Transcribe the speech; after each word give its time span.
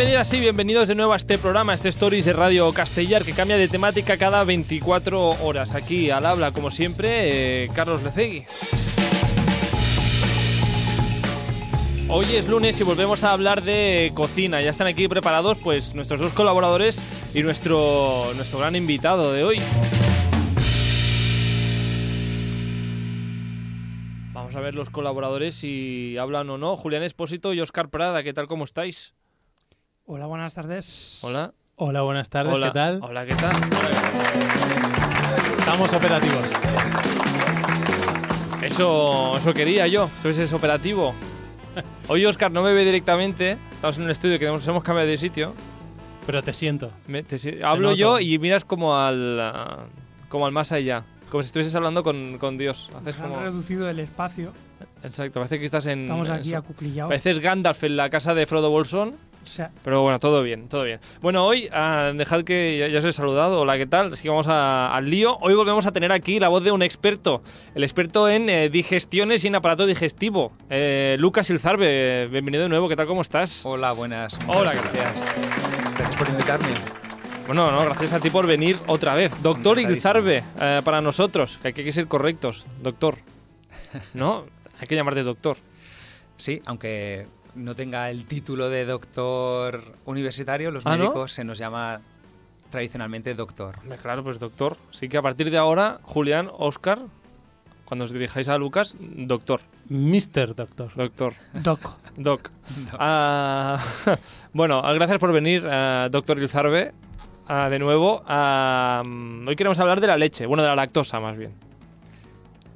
bienvenidas 0.00 0.32
y 0.32 0.40
bienvenidos 0.40 0.88
de 0.88 0.94
nuevo 0.94 1.12
a 1.12 1.16
este 1.16 1.36
programa, 1.36 1.74
este 1.74 1.90
Stories 1.90 2.24
de 2.24 2.32
Radio 2.32 2.72
Castellar, 2.72 3.22
que 3.22 3.34
cambia 3.34 3.58
de 3.58 3.68
temática 3.68 4.16
cada 4.16 4.44
24 4.44 5.28
horas. 5.42 5.74
Aquí 5.74 6.10
al 6.10 6.24
habla, 6.24 6.52
como 6.52 6.70
siempre, 6.70 7.64
eh, 7.64 7.68
Carlos 7.74 8.02
Lecegui. 8.02 8.46
Hoy 12.08 12.24
es 12.34 12.48
lunes 12.48 12.80
y 12.80 12.84
volvemos 12.84 13.24
a 13.24 13.34
hablar 13.34 13.60
de 13.60 14.10
cocina. 14.14 14.62
Ya 14.62 14.70
están 14.70 14.86
aquí 14.86 15.06
preparados 15.06 15.60
pues 15.62 15.94
nuestros 15.94 16.18
dos 16.18 16.32
colaboradores 16.32 16.98
y 17.34 17.42
nuestro, 17.42 18.24
nuestro 18.36 18.58
gran 18.58 18.76
invitado 18.76 19.34
de 19.34 19.44
hoy. 19.44 19.58
Vamos 24.32 24.56
a 24.56 24.60
ver 24.60 24.74
los 24.74 24.88
colaboradores 24.88 25.56
si 25.56 26.16
hablan 26.16 26.48
o 26.48 26.56
no. 26.56 26.78
Julián 26.78 27.02
Espósito 27.02 27.52
y 27.52 27.60
Oscar 27.60 27.90
Prada, 27.90 28.22
¿qué 28.22 28.32
tal? 28.32 28.46
¿Cómo 28.46 28.64
estáis? 28.64 29.12
Hola, 30.12 30.26
buenas 30.26 30.52
tardes. 30.54 31.20
Hola. 31.22 31.52
Hola, 31.76 32.02
buenas 32.02 32.28
tardes, 32.28 32.52
Hola. 32.52 32.66
¿qué 32.66 32.72
tal? 32.74 32.98
Hola, 33.00 33.24
¿qué 33.26 33.34
tal? 33.36 33.52
Estamos 35.56 35.92
operativos. 35.94 36.50
Eso, 38.60 39.36
eso 39.38 39.54
quería 39.54 39.86
yo, 39.86 40.10
que 40.20 40.30
es 40.30 40.52
operativo. 40.52 41.14
Hoy 42.08 42.26
Oscar 42.26 42.50
no 42.50 42.64
me 42.64 42.72
ve 42.72 42.84
directamente, 42.84 43.56
estamos 43.70 43.98
en 43.98 44.02
un 44.02 44.10
estudio 44.10 44.36
que 44.40 44.46
nos 44.46 44.66
hemos 44.66 44.82
cambiado 44.82 45.08
de 45.08 45.16
sitio. 45.16 45.54
Pero 46.26 46.42
te 46.42 46.52
siento. 46.54 46.90
Me- 47.06 47.22
te 47.22 47.64
hablo 47.64 47.90
noto. 47.90 47.96
yo 47.96 48.18
y 48.18 48.36
miras 48.40 48.64
como 48.64 48.96
al, 48.96 49.40
como 50.28 50.44
al 50.44 50.50
más 50.50 50.72
allá, 50.72 51.04
como 51.30 51.44
si 51.44 51.46
estuvieses 51.46 51.76
hablando 51.76 52.02
con, 52.02 52.36
con 52.38 52.58
Dios. 52.58 52.90
Haces 52.96 53.04
Nos 53.16 53.20
han 53.20 53.28
como, 53.30 53.42
reducido 53.42 53.88
el 53.88 54.00
espacio. 54.00 54.52
exacto, 55.04 55.38
parece 55.38 55.60
que 55.60 55.66
estás 55.66 55.86
en... 55.86 56.00
Estamos 56.00 56.30
aquí 56.30 56.48
eso. 56.48 56.58
acuclillados. 56.58 57.10
Pareces 57.10 57.38
Gandalf 57.38 57.84
en 57.84 57.96
la 57.96 58.10
casa 58.10 58.34
de 58.34 58.44
Frodo 58.46 58.70
Bolsón. 58.70 59.29
O 59.42 59.46
sea, 59.46 59.70
Pero 59.82 60.02
bueno, 60.02 60.18
todo 60.18 60.42
bien, 60.42 60.68
todo 60.68 60.84
bien. 60.84 61.00
Bueno, 61.22 61.46
hoy, 61.46 61.68
ah, 61.72 62.12
dejad 62.14 62.44
que 62.44 62.76
ya, 62.78 62.88
ya 62.88 62.98
os 62.98 63.04
he 63.04 63.12
saludado. 63.12 63.60
Hola, 63.60 63.78
¿qué 63.78 63.86
tal? 63.86 64.12
Así 64.12 64.22
que 64.22 64.28
vamos 64.28 64.46
a- 64.48 64.94
al 64.94 65.08
lío. 65.08 65.38
Hoy 65.40 65.54
volvemos 65.54 65.86
a 65.86 65.92
tener 65.92 66.12
aquí 66.12 66.38
la 66.38 66.48
voz 66.48 66.62
de 66.62 66.70
un 66.70 66.82
experto. 66.82 67.42
El 67.74 67.82
experto 67.82 68.28
en 68.28 68.50
eh, 68.50 68.68
digestiones 68.68 69.42
y 69.44 69.48
en 69.48 69.54
aparato 69.54 69.86
digestivo. 69.86 70.52
Eh, 70.68 71.16
Lucas 71.18 71.48
Ilzarbe, 71.50 72.26
bienvenido 72.30 72.62
de 72.64 72.68
nuevo. 72.68 72.88
¿Qué 72.88 72.96
tal? 72.96 73.06
¿Cómo 73.06 73.22
estás? 73.22 73.64
Hola, 73.64 73.92
buenas. 73.92 74.38
Hola, 74.46 74.72
¿qué 74.72 74.78
gracias. 74.78 75.94
Gracias 75.96 76.16
por 76.16 76.28
invitarme. 76.28 76.68
Bueno, 77.46 77.70
no, 77.72 77.82
gracias 77.84 78.12
a 78.12 78.20
ti 78.20 78.30
por 78.30 78.46
venir 78.46 78.76
otra 78.86 79.14
vez. 79.14 79.32
Doctor. 79.42 79.80
Ilzarbe, 79.80 80.44
eh, 80.60 80.82
para 80.84 81.00
nosotros, 81.00 81.58
que 81.62 81.68
hay 81.68 81.74
que 81.74 81.90
ser 81.92 82.06
correctos. 82.06 82.66
Doctor. 82.82 83.16
¿No? 84.14 84.44
Hay 84.78 84.86
que 84.86 84.94
llamarte 84.94 85.22
doctor. 85.22 85.56
Sí, 86.36 86.62
aunque 86.66 87.26
no 87.54 87.74
tenga 87.74 88.10
el 88.10 88.24
título 88.26 88.68
de 88.70 88.84
doctor 88.84 89.82
universitario, 90.04 90.70
los 90.70 90.86
¿Ah, 90.86 90.96
no? 90.96 91.04
médicos 91.04 91.32
se 91.32 91.44
nos 91.44 91.58
llama 91.58 92.00
tradicionalmente 92.70 93.34
doctor. 93.34 93.76
Claro, 94.02 94.22
pues 94.22 94.38
doctor. 94.38 94.76
Así 94.92 95.08
que 95.08 95.16
a 95.18 95.22
partir 95.22 95.50
de 95.50 95.58
ahora, 95.58 95.98
Julián, 96.02 96.48
Oscar, 96.56 97.00
cuando 97.84 98.04
os 98.04 98.12
dirijáis 98.12 98.48
a 98.48 98.56
Lucas, 98.58 98.96
doctor. 99.00 99.60
Mr. 99.88 100.54
Doctor. 100.54 100.92
Doctor. 100.94 101.34
Doc. 101.52 101.80
Doc. 102.16 102.50
Ah, 102.92 103.82
bueno, 104.52 104.80
gracias 104.94 105.18
por 105.18 105.32
venir, 105.32 105.66
ah, 105.68 106.06
doctor 106.10 106.38
Ilzarbe, 106.38 106.92
ah, 107.48 107.68
de 107.68 107.78
nuevo. 107.80 108.22
Mm, 108.22 109.48
hoy 109.48 109.56
queremos 109.56 109.80
hablar 109.80 110.00
de 110.00 110.06
la 110.06 110.16
leche, 110.16 110.46
bueno, 110.46 110.62
de 110.62 110.68
la 110.68 110.76
lactosa 110.76 111.18
más 111.18 111.36
bien. 111.36 111.52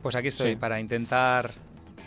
Pues 0.03 0.17
aquí 0.17 0.27
estoy 0.29 0.51
Sí. 0.51 0.57
para 0.57 0.81
intentar 0.81 1.53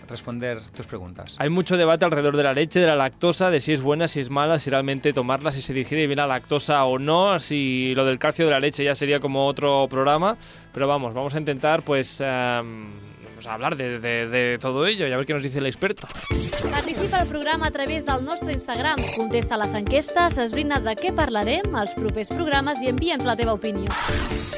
responder 0.07 0.61
tus 0.75 0.85
preguntas. 0.87 1.35
Hay 1.39 1.49
mucho 1.49 1.77
debate 1.77 2.05
alrededor 2.05 2.35
de 2.37 2.43
la 2.43 2.53
leche, 2.53 2.79
de 2.79 2.87
la 2.87 2.95
lactosa, 2.95 3.49
de 3.51 3.59
si 3.59 3.73
es 3.73 3.81
buena, 3.81 4.07
si 4.07 4.19
es 4.19 4.29
mala, 4.29 4.59
si 4.59 4.69
realmente 4.69 5.13
tomarla, 5.13 5.51
si 5.51 5.61
se 5.61 5.73
digiere 5.73 6.07
bien 6.07 6.17
la 6.17 6.27
lactosa 6.27 6.83
o 6.85 6.97
no, 6.99 7.37
si 7.39 7.93
lo 7.95 8.05
del 8.05 8.17
calcio 8.19 8.45
de 8.45 8.51
la 8.51 8.59
leche 8.59 8.83
ya 8.83 8.95
sería 8.95 9.19
como 9.19 9.45
otro 9.45 9.87
programa. 9.89 10.37
Pero 10.73 10.87
vamos, 10.87 11.13
vamos 11.13 11.35
a 11.35 11.39
intentar 11.39 11.83
pues, 11.83 12.21
ah, 12.23 12.63
pues, 13.35 13.45
hablar 13.47 13.75
de, 13.75 13.99
de- 13.99 14.27
de 14.27 14.57
todo 14.59 14.85
ello 14.87 15.07
y 15.07 15.11
a 15.11 15.17
ver 15.17 15.25
qué 15.25 15.33
nos 15.33 15.43
dice 15.43 15.59
el 15.59 15.65
experto. 15.65 16.07
Participa 16.71 17.19
al 17.21 17.27
programa 17.27 17.67
a 17.67 17.71
través 17.71 18.05
del 18.05 18.23
nostre 18.23 18.53
Instagram. 18.53 18.95
Contesta 19.15 19.57
les 19.57 19.73
enquestes, 19.75 20.37
esbrina 20.37 20.79
de 20.79 20.95
què 20.97 21.11
parlarem 21.13 21.75
als 21.75 21.93
propers 21.97 22.29
programes 22.33 22.81
i 22.83 22.89
envia'ns 22.93 23.25
la 23.25 23.35
teva 23.35 23.53
opinió. 23.57 23.91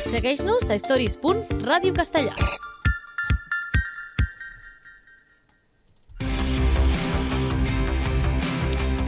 Segueix-nos 0.10 0.70
a 0.70 0.76
stories.radiocastellà. 0.80 2.34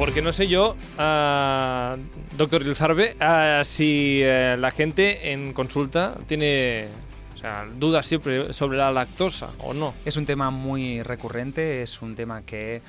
Porque 0.02 0.24
no 0.24 0.34
sé 0.34 0.48
yo, 0.48 0.76
ah, 0.98 1.96
doctor 2.36 2.64
Ilzarbe, 2.64 3.16
ah, 3.20 3.62
si 3.64 4.20
eh, 4.24 4.58
la 4.58 4.72
gente 4.72 5.32
en 5.32 5.54
consulta 5.54 6.18
tiene 6.26 6.88
o 7.36 7.38
sea, 7.38 7.68
dudas 7.78 8.08
siempre 8.08 8.52
sobre 8.52 8.80
la 8.80 8.92
lactosa 8.92 9.52
o 9.60 9.76
no. 9.76 9.94
Es 10.04 10.18
un 10.18 10.26
tema 10.26 10.50
muy 10.50 11.04
recurrente, 11.04 11.84
es 11.84 12.02
un 12.02 12.16
tema 12.16 12.42
que 12.42 12.82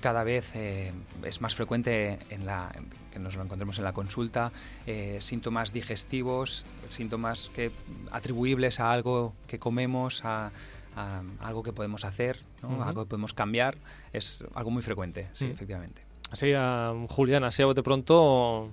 cada 0.00 0.24
vez 0.24 0.50
eh, 0.56 0.90
es 1.22 1.40
más 1.40 1.54
frecuente 1.54 2.18
en 2.28 2.44
la, 2.44 2.74
que 3.12 3.20
nos 3.20 3.36
lo 3.36 3.44
encontremos 3.44 3.78
en 3.78 3.84
la 3.84 3.92
consulta, 3.92 4.50
eh, 4.84 5.18
síntomas 5.20 5.72
digestivos, 5.72 6.64
síntomas 6.88 7.52
que 7.54 7.70
atribuibles 8.10 8.80
a 8.80 8.90
algo 8.90 9.32
que 9.46 9.60
comemos, 9.60 10.24
a, 10.24 10.50
a 10.96 11.22
algo 11.40 11.62
que 11.62 11.72
podemos 11.72 12.04
hacer, 12.04 12.40
algo 12.62 13.04
que 13.04 13.10
podemos 13.10 13.32
cambiar, 13.32 13.78
es 14.12 14.42
algo 14.56 14.72
muy 14.72 14.82
frecuente, 14.82 15.28
sí, 15.30 15.46
Mm. 15.46 15.50
efectivamente. 15.52 16.07
Ah, 16.30 16.94
Julián, 17.08 17.44
así 17.44 17.62
a 17.62 17.66
bote 17.66 17.82
pronto, 17.82 18.70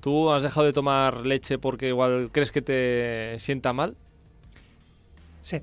¿tú 0.00 0.30
has 0.30 0.42
dejado 0.42 0.66
de 0.66 0.72
tomar 0.72 1.26
leche 1.26 1.58
porque 1.58 1.88
igual 1.88 2.30
crees 2.32 2.52
que 2.52 2.62
te 2.62 3.36
sienta 3.38 3.72
mal? 3.72 3.96
Sí, 5.42 5.60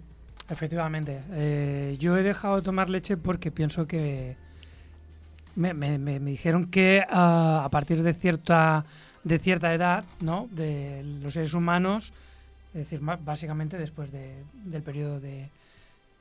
efectivamente. 0.49 1.22
Eh, 1.31 1.95
yo 1.99 2.17
he 2.17 2.23
dejado 2.23 2.57
de 2.57 2.61
tomar 2.61 2.89
leche 2.89 3.16
porque 3.16 3.51
pienso 3.51 3.88
que 3.88 4.35
me, 5.55 5.73
me- 5.73 5.97
me- 5.97 6.19
me 6.19 6.31
dijeron 6.31 6.66
que 6.67 7.03
ah, 7.09 7.61
a 7.63 7.69
partir 7.69 8.03
de 8.03 8.13
cierta 8.13 8.85
de 9.23 9.38
cierta 9.39 9.73
edad, 9.73 10.03
¿no? 10.22 10.47
De 10.51 11.03
los 11.22 11.33
seres 11.33 11.53
humanos, 11.53 12.13
es 12.73 12.79
decir, 12.89 12.99
básicamente 13.01 13.78
después 13.78 14.11
de- 14.11 14.44
del 14.66 14.81
periodo 14.81 15.19
de- 15.19 15.49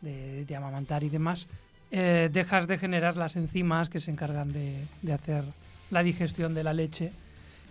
de 0.01 0.57
amamantar 0.57 1.03
y 1.03 1.09
demás, 1.09 1.49
eh, 1.91 2.29
dejas 2.33 2.67
de 2.67 2.79
generar 2.79 3.17
las 3.17 3.37
enzimas 3.37 3.89
que 3.89 4.01
se 4.01 4.11
encargan 4.11 4.53
de, 4.53 4.77
de 5.03 5.13
hacer 5.13 5.45
la 5.91 6.03
digestión 6.03 6.55
de 6.55 6.65
la 6.65 6.73
leche 6.73 7.13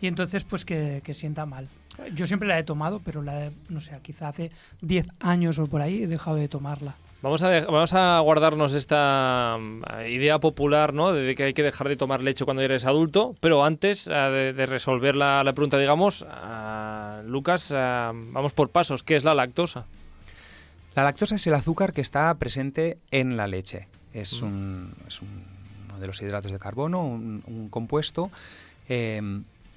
y 0.02 0.08
entonces 0.08 0.44
pues 0.44 0.66
que, 0.66 1.02
que 1.04 1.14
sienta 1.14 1.46
mal. 1.46 1.68
Yo 2.14 2.28
siempre 2.28 2.48
la 2.48 2.60
he 2.60 2.64
tomado, 2.64 3.02
pero 3.04 3.22
la 3.24 3.46
he- 3.46 3.52
no 3.70 3.80
sé, 3.82 3.98
quizá 4.04 4.28
hace 4.30 4.52
10 4.82 5.08
años 5.20 5.58
o 5.60 5.66
por 5.68 5.82
ahí 5.82 6.04
he 6.04 6.08
dejado 6.08 6.38
de 6.38 6.48
tomarla. 6.48 6.94
Vamos 7.24 7.42
a, 7.42 7.50
de- 7.50 7.66
vamos 7.66 7.94
a 7.94 8.20
guardarnos 8.20 8.76
esta 8.76 9.58
mm, 9.60 9.82
idea 10.08 10.38
popular, 10.40 10.94
¿no? 10.94 11.14
De 11.14 11.34
que 11.34 11.44
hay 11.46 11.54
que 11.56 11.64
dejar 11.64 11.90
de 11.90 11.96
tomar 11.96 12.22
leche 12.22 12.46
cuando 12.46 12.62
eres 12.62 12.86
adulto, 12.86 13.34
pero 13.40 13.66
antes 13.66 14.06
de, 14.06 14.54
de 14.54 14.66
resolver 14.68 15.16
la, 15.16 15.44
la 15.44 15.54
pregunta, 15.54 15.80
digamos, 15.80 16.24
ah, 16.30 17.22
Lucas, 17.26 17.72
vamos 17.72 18.54
por 18.54 18.70
pasos. 18.70 19.02
¿Qué 19.02 19.16
es 19.16 19.24
la 19.24 19.34
lactosa? 19.34 19.86
La 20.96 21.04
lactosa 21.04 21.36
es 21.36 21.48
el 21.48 21.56
azúcar 21.56 21.94
que 21.94 22.02
está 22.02 22.32
presente 22.36 23.00
en 23.10 23.36
la 23.38 23.48
leche. 23.48 23.88
Es, 24.20 24.42
un, 24.42 24.94
es 25.08 25.22
un- 25.22 25.44
uno 25.90 26.00
de 26.00 26.08
los 26.08 26.22
hidratos 26.22 26.52
de 26.52 26.60
carbono, 26.60 27.06
un, 27.06 27.44
un 27.46 27.70
compuesto, 27.70 28.30
eh, 28.90 29.22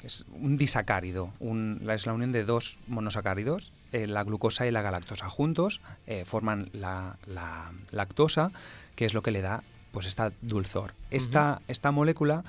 es 0.03 0.25
un 0.33 0.56
disacárido. 0.56 1.31
un- 1.41 1.87
es 1.91 2.06
la 2.06 2.13
unión 2.15 2.33
de 2.33 2.45
dos 2.45 2.78
monosacáridos, 2.89 3.72
eh, 3.92 4.07
la 4.07 4.22
glucosa 4.25 4.66
y 4.66 4.71
la 4.71 4.83
galactosa. 4.83 5.28
Juntos 5.28 5.81
eh, 6.07 6.25
forman 6.27 6.71
la, 6.72 7.16
la 7.27 7.71
lactosa, 7.92 8.51
que 8.97 9.04
es 9.04 9.15
lo 9.15 9.22
que 9.22 9.31
le 9.31 9.41
da 9.42 9.63
pues 9.92 10.07
esta 10.07 10.33
dulzor. 10.41 10.95
Esta, 11.10 11.60
esta 11.69 11.91
molécula 11.91 12.45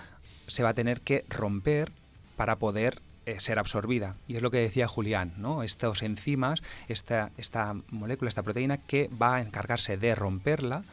se 0.48 0.62
va 0.64 0.70
a 0.70 0.74
tener 0.76 1.02
que 1.02 1.26
romper 1.30 1.92
para 2.38 2.58
poder 2.58 3.02
eh, 3.26 3.40
ser 3.40 3.58
absorbida. 3.60 4.16
Y 4.28 4.36
es 4.36 4.42
lo 4.44 4.52
que 4.52 4.58
decía 4.58 4.88
Julián, 4.88 5.34
¿no? 5.38 5.64
Estos 5.64 6.04
enzimas, 6.04 6.62
esta, 6.88 7.32
esta 7.38 7.76
molécula, 7.90 8.30
esta 8.30 8.44
proteína 8.44 8.78
que 8.78 9.10
va 9.20 9.36
a 9.38 9.42
encargarse 9.42 9.98
de 9.98 10.14
romperla, 10.16 10.84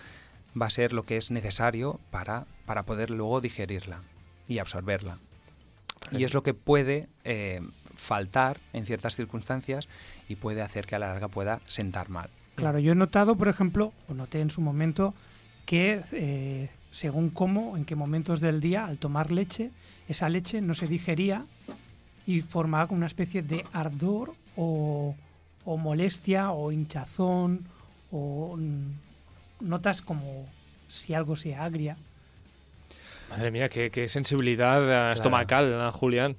va 0.60 0.66
a 0.66 0.70
ser 0.70 0.92
lo 0.92 1.04
que 1.04 1.16
es 1.16 1.30
necesario 1.30 2.00
para, 2.10 2.46
para 2.66 2.84
poder 2.84 3.10
luego 3.10 3.40
digerirla 3.40 4.02
y 4.46 4.58
absorberla. 4.58 5.18
Y 6.10 6.24
es 6.24 6.32
lo 6.32 6.42
que 6.42 6.54
puede 6.54 7.08
eh, 7.24 7.60
faltar 7.96 8.58
en 8.72 8.86
ciertas 8.86 9.16
circunstancias 9.16 9.88
y 10.28 10.36
puede 10.36 10.62
hacer 10.62 10.86
que 10.86 10.94
a 10.94 10.98
la 10.98 11.08
larga 11.08 11.28
pueda 11.28 11.60
sentar 11.66 12.08
mal. 12.08 12.30
Claro, 12.54 12.78
yo 12.78 12.92
he 12.92 12.94
notado, 12.94 13.36
por 13.36 13.48
ejemplo, 13.48 13.92
o 14.08 14.14
noté 14.14 14.40
en 14.40 14.50
su 14.50 14.60
momento, 14.60 15.14
que 15.66 16.02
eh, 16.12 16.70
según 16.90 17.30
cómo, 17.30 17.76
en 17.76 17.84
qué 17.84 17.94
momentos 17.94 18.40
del 18.40 18.60
día, 18.60 18.86
al 18.86 18.98
tomar 18.98 19.30
leche, 19.32 19.70
esa 20.08 20.28
leche 20.28 20.60
no 20.60 20.74
se 20.74 20.86
digería 20.86 21.44
y 22.26 22.40
formaba 22.40 22.94
una 22.94 23.06
especie 23.06 23.42
de 23.42 23.64
ardor 23.72 24.34
o, 24.56 25.14
o 25.64 25.76
molestia 25.76 26.50
o 26.50 26.72
hinchazón 26.72 27.66
o 28.10 28.56
mm, 28.56 29.07
notas 29.60 30.02
como 30.02 30.46
si 30.88 31.14
algo 31.14 31.36
se 31.36 31.54
agria. 31.54 31.96
Madre 33.30 33.50
mía, 33.50 33.68
qué, 33.68 33.90
qué 33.90 34.08
sensibilidad 34.08 35.10
eh, 35.10 35.12
estomacal, 35.14 35.70
eh, 35.72 35.90
Julián. 35.92 36.36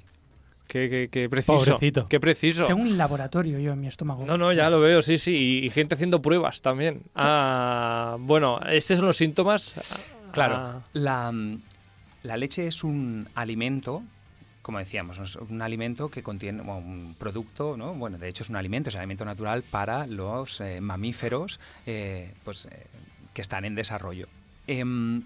Qué, 0.68 0.88
qué- 0.89 1.10
qué 1.12 1.30
preciso. 1.30 1.57
Pobrecito. 1.57 2.07
Qué 2.07 2.19
preciso. 2.19 2.66
Tengo 2.66 2.81
un 2.81 2.98
laboratorio 2.98 3.57
yo 3.60 3.74
en 3.74 3.81
mi 3.81 3.88
estómago. 3.88 4.25
No, 4.25 4.38
no, 4.38 4.54
ya 4.54 4.69
lo 4.69 4.80
veo, 4.80 5.01
sí, 5.01 5.18
sí. 5.18 5.31
Y, 5.62 5.66
y 5.66 5.69
gente 5.71 5.95
haciendo 5.95 6.21
pruebas 6.21 6.62
también. 6.62 7.01
Ah, 7.16 8.18
bueno, 8.19 8.60
estos 8.69 8.98
son 8.98 9.07
los 9.07 9.18
síntomas. 9.18 9.74
Claro, 10.31 10.56
Ah, 10.57 10.81
la, 10.94 11.33
la 12.21 12.38
leche 12.38 12.68
es 12.68 12.83
un 12.83 13.27
alimento, 13.33 14.04
como 14.62 14.77
decíamos, 14.77 15.18
es 15.18 15.36
un 15.38 15.62
alimento 15.63 16.10
que 16.10 16.21
contiene 16.21 16.62
bueno, 16.62 16.77
un 16.86 17.16
producto, 17.18 17.75
¿no? 17.75 17.95
Bueno, 17.95 18.19
de 18.19 18.27
hecho 18.27 18.44
es 18.44 18.50
un 18.51 18.56
alimento, 18.56 18.89
es 18.89 18.95
un 18.95 19.01
alimento 19.01 19.25
natural 19.25 19.63
para 19.63 20.06
los 20.06 20.62
eh, 20.62 20.81
mamíferos 20.81 21.60
eh, 21.88 22.31
pues, 22.44 22.66
eh, 22.66 22.86
que 23.40 23.42
están 23.42 23.64
en 23.64 23.74
desarrollo. 23.74 24.28
Em, 24.68 25.24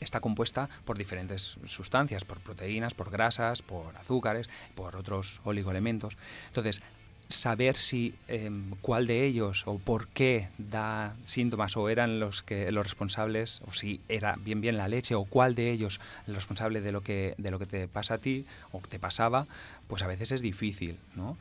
está 0.00 0.20
compuesta 0.20 0.70
por 0.86 0.96
diferentes 0.96 1.58
sustancias, 1.66 2.24
por 2.24 2.40
proteínas, 2.40 2.94
por 2.94 3.10
grasas, 3.10 3.60
por 3.60 3.94
azúcares, 3.98 4.48
por 4.74 4.96
otros 4.96 5.42
oligoelementos. 5.44 6.16
Entonces, 6.46 6.80
saber 7.28 7.76
si 7.76 8.14
em, 8.28 8.70
cuál 8.80 9.06
de 9.06 9.26
ellos 9.26 9.64
o 9.66 9.76
por 9.78 10.08
qué 10.08 10.48
da 10.56 11.14
síntomas 11.24 11.76
o 11.76 11.90
eran 11.90 12.18
los 12.18 12.40
que 12.40 12.72
los 12.72 12.86
responsables 12.86 13.60
o 13.66 13.72
si 13.72 14.00
era 14.08 14.36
bien 14.42 14.62
bien 14.62 14.78
la 14.78 14.88
leche 14.88 15.14
o 15.14 15.26
cuál 15.26 15.54
de 15.54 15.70
ellos 15.72 16.00
el 16.26 16.34
responsable 16.34 16.80
de 16.80 16.92
lo 16.92 17.02
que 17.02 17.34
de 17.36 17.50
lo 17.50 17.58
que 17.58 17.66
te 17.66 17.88
pasa 17.88 18.14
a 18.14 18.18
ti 18.18 18.46
o 18.72 18.80
te 18.80 18.98
pasaba, 18.98 19.46
pues 19.86 20.00
a 20.02 20.06
veces 20.06 20.32
es 20.32 20.40
difícil, 20.40 20.96
¿no? 21.14 21.36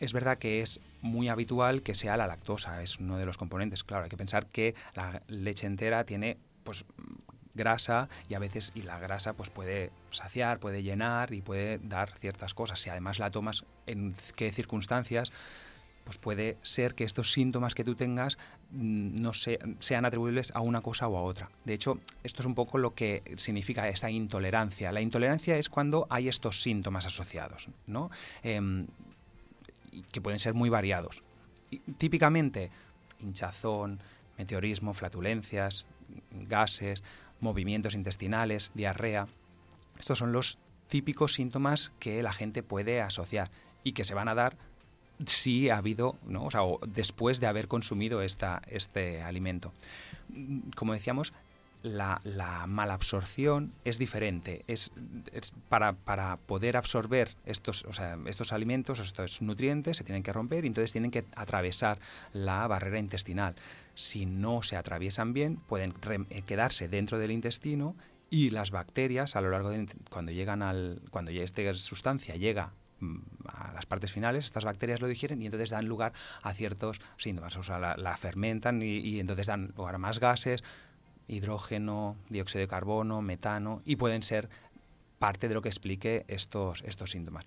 Es 0.00 0.12
verdad 0.12 0.38
que 0.38 0.60
es 0.60 0.80
muy 1.02 1.28
habitual 1.28 1.82
que 1.82 1.94
sea 1.94 2.16
la 2.16 2.26
lactosa, 2.26 2.82
es 2.82 2.98
uno 2.98 3.16
de 3.18 3.24
los 3.26 3.38
componentes. 3.38 3.84
Claro, 3.84 4.04
hay 4.04 4.10
que 4.10 4.16
pensar 4.16 4.46
que 4.46 4.74
la 4.94 5.22
leche 5.28 5.66
entera 5.66 6.04
tiene 6.04 6.36
pues 6.64 6.84
grasa 7.54 8.08
y 8.28 8.34
a 8.34 8.38
veces 8.38 8.72
y 8.74 8.82
la 8.82 8.98
grasa 8.98 9.32
pues 9.32 9.48
puede 9.48 9.90
saciar, 10.10 10.58
puede 10.58 10.82
llenar 10.82 11.32
y 11.32 11.40
puede 11.40 11.78
dar 11.78 12.10
ciertas 12.18 12.52
cosas. 12.52 12.80
Si 12.80 12.90
además 12.90 13.18
la 13.18 13.30
tomas 13.30 13.64
en 13.86 14.14
qué 14.34 14.52
circunstancias, 14.52 15.32
pues 16.04 16.18
puede 16.18 16.56
ser 16.62 16.94
que 16.94 17.04
estos 17.04 17.32
síntomas 17.32 17.74
que 17.74 17.82
tú 17.82 17.94
tengas 17.94 18.36
mm, 18.70 19.16
no 19.20 19.32
se- 19.32 19.58
sean 19.80 20.04
atribuibles 20.04 20.52
a 20.54 20.60
una 20.60 20.80
cosa 20.82 21.08
o 21.08 21.16
a 21.16 21.22
otra. 21.22 21.50
De 21.64 21.72
hecho, 21.74 21.98
esto 22.22 22.42
es 22.42 22.46
un 22.46 22.54
poco 22.54 22.78
lo 22.78 22.94
que 22.94 23.22
significa 23.36 23.88
esta 23.88 24.10
intolerancia. 24.10 24.92
La 24.92 25.00
intolerancia 25.00 25.56
es 25.56 25.68
cuando 25.68 26.06
hay 26.10 26.28
estos 26.28 26.62
síntomas 26.62 27.06
asociados, 27.06 27.68
¿no? 27.86 28.10
Em, 28.42 28.86
que 30.12 30.20
pueden 30.20 30.40
ser 30.40 30.54
muy 30.54 30.68
variados. 30.68 31.22
Típicamente, 31.98 32.70
hinchazón, 33.20 34.00
meteorismo, 34.38 34.94
flatulencias, 34.94 35.86
gases, 36.30 37.02
movimientos 37.40 37.94
intestinales, 37.94 38.70
diarrea. 38.74 39.28
Estos 39.98 40.18
son 40.18 40.32
los 40.32 40.58
típicos 40.88 41.34
síntomas 41.34 41.92
que 41.98 42.22
la 42.22 42.32
gente 42.32 42.62
puede 42.62 43.00
asociar 43.00 43.50
y 43.82 43.92
que 43.92 44.04
se 44.04 44.14
van 44.14 44.28
a 44.28 44.34
dar 44.34 44.56
si 45.24 45.70
ha 45.70 45.78
habido, 45.78 46.16
¿no? 46.26 46.44
o 46.44 46.50
sea, 46.50 46.62
o 46.62 46.78
después 46.86 47.40
de 47.40 47.46
haber 47.46 47.68
consumido 47.68 48.20
esta, 48.20 48.62
este 48.66 49.22
alimento. 49.22 49.72
Mm, 50.28 50.70
Como 50.76 50.92
decíamos, 50.92 51.32
la, 51.86 52.20
la 52.24 52.66
malabsorción 52.66 53.72
es 53.84 53.98
diferente. 53.98 54.64
Es, 54.66 54.92
es 55.32 55.52
para, 55.68 55.92
para 55.92 56.36
poder 56.36 56.76
absorber 56.76 57.36
estos, 57.46 57.84
o 57.84 57.92
sea, 57.92 58.18
estos 58.26 58.52
alimentos, 58.52 59.00
estos 59.00 59.40
nutrientes, 59.42 59.96
se 59.96 60.04
tienen 60.04 60.22
que 60.22 60.32
romper 60.32 60.64
y 60.64 60.68
entonces 60.68 60.92
tienen 60.92 61.10
que 61.10 61.24
atravesar 61.34 61.98
la 62.32 62.66
barrera 62.66 62.98
intestinal. 62.98 63.54
Si 63.94 64.26
no 64.26 64.62
se 64.62 64.76
atraviesan 64.76 65.32
bien, 65.32 65.56
pueden 65.56 65.94
eh, 66.30 66.42
quedarse 66.42 66.88
dentro 66.88 67.18
del 67.18 67.30
intestino 67.30 67.94
y 68.28 68.50
las 68.50 68.70
bacterias 68.70 69.36
a 69.36 69.40
lo 69.40 69.50
largo 69.50 69.70
de 69.70 69.86
cuando 70.10 70.32
llegan 70.32 70.62
al 70.62 71.00
cuando 71.10 71.30
ya 71.30 71.44
esta 71.44 71.72
sustancia 71.74 72.34
llega 72.34 72.72
mm, 72.98 73.18
a 73.46 73.72
las 73.72 73.86
partes 73.86 74.10
finales, 74.10 74.44
estas 74.44 74.64
bacterias 74.64 75.00
lo 75.00 75.06
digieren 75.06 75.40
y 75.40 75.46
entonces 75.46 75.70
dan 75.70 75.86
lugar 75.86 76.12
a 76.42 76.52
ciertos 76.52 77.00
síntomas, 77.18 77.56
o 77.56 77.62
sea, 77.62 77.78
la, 77.78 77.96
la 77.96 78.16
fermentan 78.16 78.82
y, 78.82 78.98
y 78.98 79.20
entonces 79.20 79.46
dan 79.46 79.72
lugar 79.76 79.94
a 79.94 79.98
más 79.98 80.18
gases, 80.18 80.64
hidrógeno, 81.28 82.16
dióxido 82.28 82.60
de 82.60 82.68
carbono, 82.68 83.22
metano 83.22 83.82
y 83.84 83.96
pueden 83.96 84.22
ser 84.22 84.48
parte 85.18 85.48
de 85.48 85.54
lo 85.54 85.62
que 85.62 85.68
explique 85.68 86.24
estos, 86.28 86.82
estos 86.86 87.10
síntomas. 87.10 87.46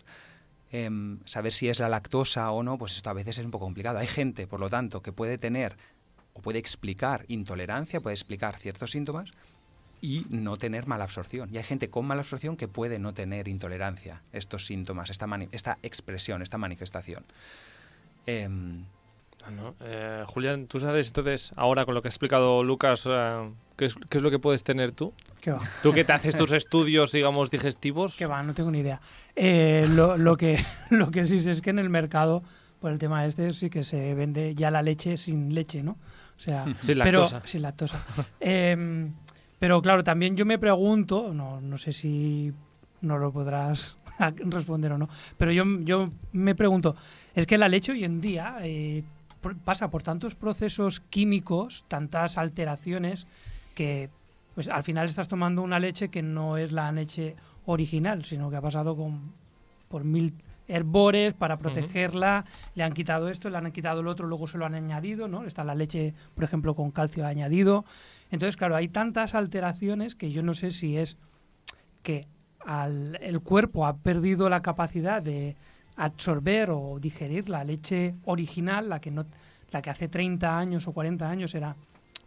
Em, 0.72 1.20
saber 1.26 1.54
si 1.54 1.68
es 1.70 1.80
la 1.80 1.90
lactosa 1.90 2.52
o 2.52 2.62
no, 2.62 2.78
pues 2.78 2.96
esto 2.96 3.10
a 3.10 3.14
veces 3.14 3.40
es 3.40 3.46
un 3.46 3.52
poco 3.52 3.66
complicado. 3.66 3.98
Hay 4.00 4.08
gente, 4.08 4.48
por 4.48 4.60
lo 4.60 4.70
tanto, 4.70 5.02
que 5.02 5.12
puede 5.12 5.38
tener 5.38 5.76
o 6.34 6.42
puede 6.42 6.60
explicar 6.60 7.26
intolerancia, 7.28 8.02
puede 8.02 8.14
explicar 8.14 8.58
ciertos 8.58 8.92
síntomas 8.92 9.32
y 10.02 10.26
no 10.30 10.58
tener 10.58 10.86
mala 10.88 11.04
absorción. 11.06 11.50
Y 11.52 11.58
hay 11.58 11.64
gente 11.64 11.90
con 11.90 12.06
mala 12.06 12.22
absorción 12.22 12.56
que 12.56 12.68
puede 12.68 13.00
no 13.00 13.14
tener 13.14 13.48
intolerancia, 13.48 14.22
estos 14.32 14.66
síntomas, 14.66 15.10
esta, 15.10 15.28
esta 15.52 15.78
expresión, 15.82 16.42
esta 16.42 16.58
manifestación. 16.58 17.26
Em, 18.26 18.86
bueno, 19.50 19.76
eh, 19.82 20.24
Julián, 20.28 20.68
¿tú 20.68 20.80
sabes 20.80 21.08
entonces, 21.08 21.52
ahora 21.56 21.86
con 21.86 21.96
lo 21.96 22.02
que 22.02 22.08
ha 22.08 22.12
explicado 22.12 22.64
Lucas, 22.64 23.04
eh, 23.08 23.50
qué, 23.76 23.86
es, 23.86 23.96
qué 24.10 24.18
es 24.18 24.24
lo 24.24 24.30
que 24.30 24.38
puedes 24.40 24.64
tener 24.64 24.92
tú? 24.92 25.14
¿Qué 25.42 25.52
va? 25.52 25.60
¿Tú 25.82 25.92
que 25.92 26.04
te 26.04 26.14
haces 26.14 26.36
tus 26.36 26.52
estudios, 26.54 27.12
digamos, 27.12 27.50
digestivos? 27.50 28.16
Que 28.16 28.26
va, 28.28 28.44
no 28.44 28.54
tengo 28.54 28.70
ni 28.72 28.80
idea. 28.80 29.02
Eh, 29.36 29.88
lo, 29.90 30.18
lo 30.18 30.38
que, 30.38 30.64
lo 30.92 31.10
que 31.12 31.26
sí 31.26 31.40
sé 31.40 31.52
es 31.52 31.62
que 31.62 31.72
en 31.72 31.80
el 31.80 31.90
mercado, 31.90 32.44
por 32.80 32.92
el 32.92 33.00
tema 33.00 33.26
este, 33.26 33.52
sí 33.54 33.70
que 33.70 33.84
se 33.84 34.14
vende 34.14 34.54
ya 34.56 34.70
la 34.72 34.82
leche 34.82 35.18
sin 35.18 35.54
leche, 35.54 35.82
¿no? 35.84 35.92
O 35.92 36.40
sea, 36.40 36.66
Sin 36.82 37.00
pero, 37.00 37.22
lactosa. 37.22 37.42
sin 37.46 37.62
lactosa. 37.64 38.06
Em, 38.40 39.14
pero 39.58 39.82
claro, 39.82 40.04
también 40.04 40.38
yo 40.38 40.46
me 40.46 40.58
pregunto, 40.58 41.34
no, 41.34 41.60
no 41.60 41.78
sé 41.78 41.92
si 41.92 42.54
no 43.02 43.18
lo 43.18 43.32
podrás 43.32 43.98
responder 44.46 44.92
o 44.92 44.98
no, 44.98 45.10
pero 45.38 45.52
yo, 45.52 45.64
yo 45.82 46.12
me 46.34 46.54
pregunto, 46.54 46.96
es 47.34 47.48
que 47.48 47.58
la 47.58 47.68
leche 47.68 47.94
hoy 47.94 48.04
en 48.04 48.20
día 48.22 48.58
eh, 48.62 49.04
pasa 49.64 49.90
por 49.90 50.04
tantos 50.04 50.36
procesos 50.36 51.00
químicos, 51.00 51.86
tantas 51.88 52.38
alteraciones, 52.38 53.26
que 53.76 54.10
pues 54.56 54.68
al 54.70 54.84
final 54.84 55.08
estás 55.08 55.28
tomando 55.28 55.62
una 55.62 55.80
leche 55.80 56.10
que 56.10 56.22
no 56.22 56.58
es 56.58 56.72
la 56.72 56.92
leche 56.92 57.36
original, 57.66 58.26
sino 58.26 58.50
que 58.50 58.58
ha 58.58 58.62
pasado 58.62 58.96
con, 58.98 59.32
por 59.88 60.04
mil 60.04 60.34
herbores 60.68 61.34
para 61.34 61.58
protegerla, 61.58 62.46
le 62.76 62.84
han 62.84 62.94
quitado 62.94 63.30
esto, 63.30 63.50
le 63.50 63.58
han 63.58 63.72
quitado 63.72 64.02
el 64.02 64.08
otro, 64.08 64.28
luego 64.28 64.48
se 64.48 64.58
lo 64.58 64.66
han 64.66 64.76
añadido, 64.76 65.28
¿no? 65.28 65.46
Está 65.46 65.64
la 65.64 65.74
leche, 65.76 66.14
por 66.36 66.44
ejemplo, 66.44 66.76
con 66.76 66.92
calcio 66.92 67.26
añadido. 67.26 67.86
Entonces, 68.32 68.56
claro, 68.58 68.76
hay 68.76 68.88
tantas 68.88 69.34
alteraciones 69.34 70.14
que 70.16 70.32
yo 70.32 70.44
no 70.44 70.54
sé 70.54 70.70
si 70.72 70.98
es 70.98 71.18
que 72.04 72.28
al- 72.66 73.18
el 73.22 73.40
cuerpo 73.40 73.88
ha 73.88 73.98
perdido 73.98 74.48
la 74.50 74.62
capacidad 74.62 75.22
de 75.24 75.56
absorber 76.00 76.72
o 76.72 76.98
digerir 77.00 77.50
la 77.50 77.64
leche 77.64 78.16
original, 78.26 78.90
la 78.90 79.00
que 79.00 79.12
no 79.12 79.26
la 79.72 79.82
que 79.82 79.90
hace 79.90 80.08
30 80.08 80.58
años 80.58 80.88
o 80.88 80.94
40 80.94 81.30
años 81.30 81.54
era 81.54 81.76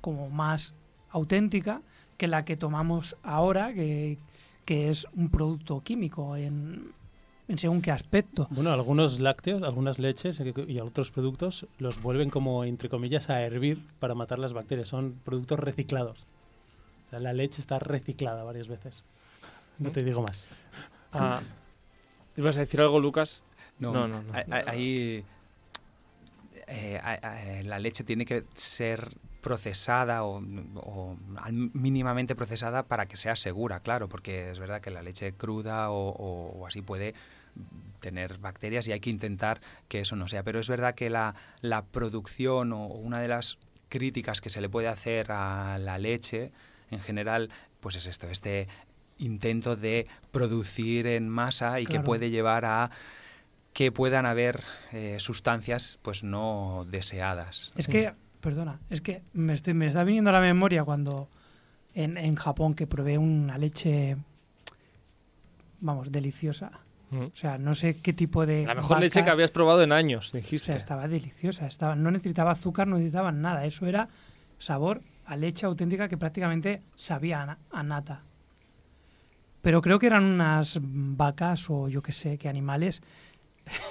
como 0.00 0.30
más 0.30 0.74
auténtica 1.10 1.82
que 2.16 2.28
la 2.28 2.44
que 2.44 2.56
tomamos 2.56 3.16
ahora, 3.22 3.72
que, 3.72 4.18
que 4.64 4.88
es 4.88 5.08
un 5.14 5.28
producto 5.28 5.80
químico 5.80 6.36
en, 6.36 6.92
en 7.48 7.58
según 7.58 7.82
qué 7.82 7.90
aspecto. 7.90 8.46
Bueno, 8.50 8.70
algunos 8.72 9.18
lácteos, 9.18 9.62
algunas 9.62 9.98
leches 9.98 10.40
y 10.40 10.80
otros 10.80 11.10
productos 11.10 11.66
los 11.78 12.00
vuelven 12.00 12.30
como, 12.30 12.64
entre 12.64 12.88
comillas, 12.88 13.28
a 13.30 13.42
hervir 13.42 13.84
para 13.98 14.14
matar 14.14 14.38
las 14.38 14.52
bacterias. 14.52 14.88
Son 14.88 15.18
productos 15.24 15.58
reciclados. 15.58 16.20
O 17.06 17.10
sea, 17.10 17.18
la 17.18 17.32
leche 17.32 17.60
está 17.60 17.78
reciclada 17.78 18.44
varias 18.44 18.68
veces. 18.68 19.02
No 19.78 19.90
te 19.90 20.04
digo 20.04 20.22
más. 20.22 20.52
Ah, 21.12 21.40
¿Ibas 22.36 22.56
a 22.56 22.60
decir 22.60 22.80
algo, 22.80 23.00
Lucas? 23.00 23.42
No, 23.78 23.92
No, 23.92 24.08
no, 24.08 24.22
no. 24.22 24.32
hay, 24.66 25.24
eh, 26.66 27.00
hay- 27.02 27.62
la 27.64 27.78
leche 27.78 28.04
tiene 28.04 28.24
que 28.24 28.44
ser 28.54 29.08
procesada 29.40 30.22
o, 30.22 30.36
o 30.76 31.16
mínimamente 31.50 32.36
procesada 32.36 32.84
para 32.84 33.06
que 33.06 33.16
sea 33.16 33.34
segura, 33.34 33.80
claro, 33.80 34.08
porque 34.08 34.50
es 34.50 34.60
verdad 34.60 34.80
que 34.80 34.90
la 34.90 35.02
leche 35.02 35.32
cruda 35.32 35.90
o, 35.90 36.10
o- 36.10 36.58
o 36.60 36.66
así 36.66 36.80
puede 36.80 37.14
tener 38.00 38.38
bacterias 38.38 38.86
y 38.88 38.92
hay 38.92 39.00
que 39.00 39.10
intentar 39.10 39.60
que 39.88 40.00
eso 40.00 40.14
no 40.16 40.28
sea. 40.28 40.42
Pero 40.44 40.60
es 40.60 40.68
verdad 40.68 40.94
que 40.94 41.10
la, 41.10 41.34
la 41.60 41.82
producción 41.82 42.72
o 42.72 42.86
una 42.86 43.18
de 43.20 43.28
las 43.28 43.58
críticas 43.88 44.40
que 44.40 44.48
se 44.48 44.60
le 44.60 44.68
puede 44.68 44.88
hacer 44.88 45.32
a 45.32 45.76
la 45.78 45.98
leche 45.98 46.52
en 46.90 47.00
general, 47.00 47.50
pues 47.80 47.96
es 47.96 48.06
esto, 48.06 48.28
este 48.28 48.68
intento 49.18 49.76
de 49.76 50.06
producir 50.30 51.06
en 51.08 51.28
masa 51.28 51.80
y 51.80 51.86
que 51.86 51.98
puede 52.04 52.30
llevar 52.30 52.64
a 52.64 52.90
que 53.72 53.90
puedan 53.92 54.26
haber 54.26 54.60
eh, 54.92 55.16
sustancias 55.18 55.98
pues 56.02 56.22
no 56.24 56.86
deseadas. 56.90 57.70
Es 57.76 57.88
que, 57.88 58.12
perdona, 58.40 58.80
es 58.90 59.00
que 59.00 59.22
me, 59.32 59.52
estoy- 59.54 59.74
me 59.74 59.86
está 59.86 60.04
viniendo 60.04 60.30
a 60.30 60.34
la 60.34 60.40
memoria 60.40 60.84
cuando 60.84 61.28
en, 61.94 62.16
en 62.18 62.34
Japón 62.36 62.74
que 62.74 62.86
probé 62.86 63.16
una 63.18 63.56
leche, 63.58 64.16
vamos, 65.80 66.12
deliciosa. 66.12 66.70
Mm. 67.10 67.24
O 67.24 67.30
sea, 67.36 67.58
no 67.58 67.74
sé 67.74 68.00
qué 68.00 68.12
tipo 68.12 68.46
de... 68.46 68.64
La 68.66 68.74
mejor 68.74 69.00
leche 69.00 69.22
que 69.24 69.30
habías 69.30 69.50
probado 69.50 69.82
en 69.82 69.92
años, 69.92 70.32
O 70.34 70.36
dijiste. 70.38 70.66
sea, 70.66 70.76
estaba 70.76 71.08
deliciosa. 71.08 71.66
Estaba, 71.66 71.94
no 71.94 72.10
necesitaba 72.10 72.52
azúcar, 72.52 72.88
no 72.88 72.96
necesitaba 72.96 73.32
nada. 73.32 73.64
Eso 73.66 73.86
era 73.86 74.08
sabor 74.58 75.02
a 75.26 75.36
leche 75.36 75.66
auténtica 75.66 76.08
que 76.08 76.16
prácticamente 76.16 76.82
sabía 76.94 77.42
a, 77.42 77.58
a 77.70 77.82
nata. 77.82 78.22
pero 79.60 79.80
creo 79.82 79.98
que 79.98 80.06
eran 80.06 80.24
unas 80.24 80.78
vacas 80.82 81.68
o 81.70 81.88
yo 81.88 82.02
qué 82.02 82.12
sé, 82.12 82.38
qué 82.38 82.48
animales 82.48 83.02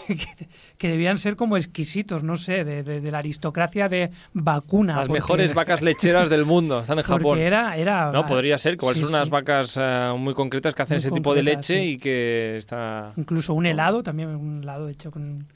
que, 0.08 0.18
que 0.78 0.88
debían 0.90 1.18
ser 1.18 1.36
como 1.36 1.58
exquisitos, 1.58 2.24
no 2.24 2.36
sé, 2.36 2.64
de, 2.64 2.84
de- 2.84 3.02
de 3.02 3.12
la 3.12 3.20
aristocracia 3.20 3.88
de 3.90 4.12
vacuna. 4.34 4.96
Las 4.98 5.08
porque- 5.08 5.22
mejores 5.22 5.54
vacas 5.56 5.82
lecheras 5.82 6.30
del 6.30 6.46
mundo 6.46 6.82
están 6.82 6.98
en 7.00 7.04
Japón. 7.06 7.38
era, 7.40 7.76
era, 7.78 8.12
No, 8.12 8.26
podría 8.26 8.58
ser, 8.58 8.78
como 8.78 8.94
Sí, 8.94 9.00
son 9.02 9.10
unas 9.10 9.26
sí. 9.26 9.32
vacas 9.32 9.78
eh, 9.82 10.14
muy 10.18 10.34
concretas 10.34 10.74
que 10.76 10.82
hacen 10.84 10.96
Muy 10.96 11.00
ese 11.00 11.12
tipo 11.12 11.34
de 11.34 11.44
leche 11.44 11.78
sí. 11.80 11.90
y 11.92 11.98
que 11.98 12.56
está... 12.58 13.14
Incluso 13.18 13.54
un 13.54 13.66
helado, 13.66 14.04
también 14.04 14.30
un 14.30 14.64
helado 14.64 14.90
hecho 14.90 15.12
con, 15.12 15.48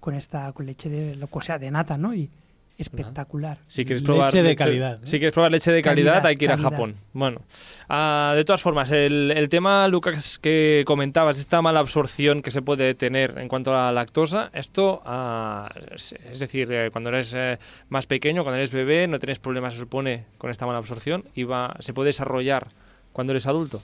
con 0.00 0.14
esta 0.14 0.52
con 0.52 0.66
leche 0.66 0.88
de, 0.88 1.16
lo- 1.16 1.28
o 1.30 1.40
sea, 1.40 1.58
de 1.58 1.70
nata, 1.70 1.96
¿no? 1.98 2.14
Y 2.14 2.28
espectacular. 2.82 3.58
Si 3.66 3.84
quieres 3.84 4.02
Leche 4.02 4.12
probar 4.12 4.32
de 4.32 4.56
calidad, 4.56 4.94
¿eh? 4.96 5.06
Si 5.06 5.18
quieres 5.18 5.32
probar 5.32 5.50
leche 5.50 5.72
de 5.72 5.82
calidad, 5.82 6.12
Calidad, 6.12 6.26
hay 6.26 6.36
que 6.36 6.44
ir 6.44 6.50
calidad. 6.50 6.66
a 6.66 6.70
Japón. 6.70 6.96
Bueno, 7.12 7.40
ah, 7.88 8.34
de 8.36 8.44
todas 8.44 8.60
formas, 8.60 8.90
el, 8.90 9.32
el 9.34 9.48
tema, 9.48 9.88
Lucas, 9.88 10.38
que 10.38 10.82
comentabas, 10.86 11.38
esta 11.38 11.62
mala 11.62 11.80
absorción 11.80 12.42
que 12.42 12.50
se 12.50 12.62
puede 12.62 12.94
tener 12.94 13.38
en 13.38 13.48
cuanto 13.48 13.72
a 13.72 13.86
la 13.86 13.92
lactosa, 13.92 14.50
esto, 14.52 15.02
ah, 15.04 15.70
es 15.94 16.14
es 16.30 16.38
decir, 16.38 16.70
eh, 16.72 16.90
cuando 16.90 17.08
eres 17.10 17.32
eh, 17.34 17.58
más 17.88 18.06
pequeño, 18.06 18.42
cuando 18.42 18.56
eres 18.58 18.72
bebé, 18.72 19.06
no 19.08 19.18
tienes 19.18 19.38
problemas, 19.38 19.74
se 19.74 19.80
supone, 19.80 20.24
con 20.38 20.50
esta 20.50 20.66
mala 20.66 20.78
absorción 20.78 21.24
y 21.34 21.44
va, 21.44 21.76
se 21.80 21.92
puede 21.92 22.08
desarrollar 22.08 22.66
cuando 23.12 23.32
eres 23.32 23.46
adulto. 23.46 23.82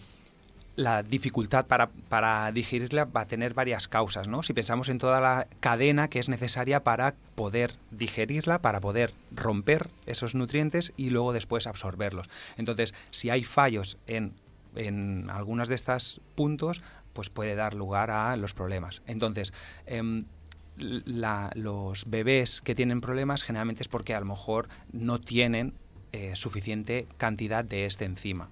La 0.78 1.02
dificultad 1.02 1.66
para, 1.66 1.88
para 1.88 2.52
digerirla 2.52 3.04
va 3.04 3.22
a 3.22 3.26
tener 3.26 3.52
varias 3.52 3.88
causas, 3.88 4.28
¿no? 4.28 4.44
Si 4.44 4.52
pensamos 4.52 4.88
en 4.88 4.98
toda 4.98 5.20
la 5.20 5.48
cadena 5.58 6.06
que 6.06 6.20
es 6.20 6.28
necesaria 6.28 6.84
para 6.84 7.16
poder 7.34 7.74
digerirla, 7.90 8.60
para 8.60 8.78
poder 8.78 9.12
romper 9.32 9.90
esos 10.06 10.36
nutrientes 10.36 10.92
y 10.96 11.10
luego 11.10 11.32
después 11.32 11.66
absorberlos. 11.66 12.30
Entonces, 12.56 12.94
si 13.10 13.28
hay 13.28 13.42
fallos 13.42 13.98
en, 14.06 14.34
en 14.76 15.28
algunos 15.30 15.66
de 15.66 15.74
estos 15.74 16.20
puntos, 16.36 16.80
pues 17.12 17.28
puede 17.28 17.56
dar 17.56 17.74
lugar 17.74 18.12
a 18.12 18.36
los 18.36 18.54
problemas. 18.54 19.02
Entonces, 19.08 19.52
em, 19.84 20.26
los 20.76 22.08
bebés 22.08 22.60
que 22.60 22.76
tienen 22.76 23.00
problemas 23.00 23.42
generalmente 23.42 23.82
es 23.82 23.88
porque 23.88 24.14
a 24.14 24.20
lo 24.20 24.26
mejor 24.26 24.68
no 24.92 25.18
tienen 25.18 25.74
eh, 26.12 26.36
suficiente 26.36 27.08
cantidad 27.16 27.64
de 27.64 27.84
este 27.84 28.04
enzima 28.04 28.48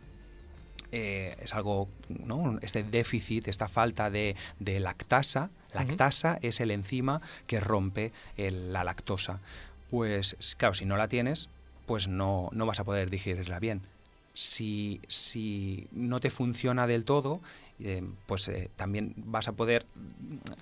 eh, 0.96 1.36
es 1.42 1.52
algo, 1.54 1.88
¿no? 2.08 2.58
Este 2.62 2.82
déficit, 2.82 3.48
esta 3.48 3.68
falta 3.68 4.08
de, 4.10 4.34
de 4.58 4.80
lactasa. 4.80 5.50
Lactasa 5.74 6.38
es 6.42 6.60
el 6.60 6.70
enzima 6.70 7.20
que 7.46 7.60
rompe 7.60 8.12
el- 8.36 8.72
la 8.72 8.82
lactosa. 8.82 9.40
Pues, 9.90 10.36
claro, 10.56 10.74
si 10.74 10.84
no 10.86 10.96
la 10.96 11.08
tienes, 11.08 11.48
pues 11.86 12.08
no, 12.08 12.48
no 12.52 12.64
vas 12.66 12.80
a 12.80 12.84
poder 12.84 13.10
digerirla 13.10 13.58
bien. 13.60 13.82
Si, 14.34 15.00
si 15.08 15.86
no 15.92 16.18
te 16.20 16.30
funciona 16.30 16.86
del 16.86 17.04
todo, 17.04 17.40
eh, 17.80 18.02
pues 18.26 18.48
eh, 18.48 18.70
también 18.76 19.12
vas 19.16 19.48
a 19.48 19.52
poder 19.52 19.84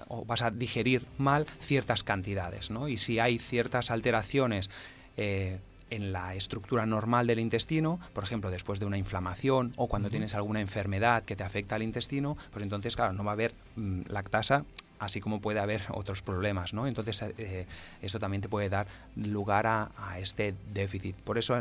o 0.08 0.24
vas 0.24 0.42
a 0.42 0.50
digerir 0.50 1.06
mal 1.18 1.46
ciertas 1.60 2.02
cantidades, 2.02 2.70
¿no? 2.70 2.88
Y 2.88 2.96
si 2.98 3.18
hay 3.20 3.38
ciertas 3.38 3.90
alteraciones 3.90 4.68
eh, 5.16 5.58
en 5.94 6.12
la 6.12 6.34
estructura 6.34 6.86
normal 6.86 7.26
del 7.26 7.38
intestino, 7.38 8.00
por 8.12 8.24
ejemplo, 8.24 8.50
después 8.50 8.80
de 8.80 8.86
una 8.86 8.98
inflamación 8.98 9.72
o 9.76 9.86
cuando 9.86 10.10
tienes 10.10 10.34
alguna 10.34 10.60
enfermedad 10.60 11.22
que 11.22 11.36
te 11.36 11.44
afecta 11.44 11.76
al 11.76 11.82
intestino, 11.82 12.36
pues 12.52 12.62
entonces, 12.62 12.96
claro, 12.96 13.12
no 13.12 13.24
va 13.24 13.32
a 13.32 13.34
haber 13.34 13.52
mm, 13.76 14.02
lactasa, 14.08 14.64
así 14.98 15.20
como 15.20 15.40
puede 15.40 15.60
haber 15.60 15.82
otros 15.90 16.22
problemas, 16.22 16.74
¿no? 16.74 16.86
Entonces, 16.86 17.22
eh, 17.38 17.66
eso 18.02 18.18
también 18.18 18.40
te 18.40 18.48
puede 18.48 18.68
dar 18.68 18.86
lugar 19.16 19.66
a, 19.66 19.90
a 19.96 20.18
este 20.18 20.54
déficit. 20.72 21.16
Por 21.22 21.38
eso, 21.38 21.54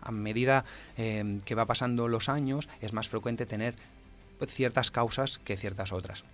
a 0.00 0.10
medida 0.12 0.64
eh, 0.96 1.38
que 1.44 1.54
va 1.54 1.66
pasando 1.66 2.08
los 2.08 2.28
años, 2.28 2.68
es 2.80 2.92
más 2.92 3.08
frecuente 3.08 3.46
tener 3.46 3.74
ciertas 4.46 4.90
causas 4.90 5.38
que 5.38 5.56
ciertas 5.56 5.92
otras. 5.92 6.24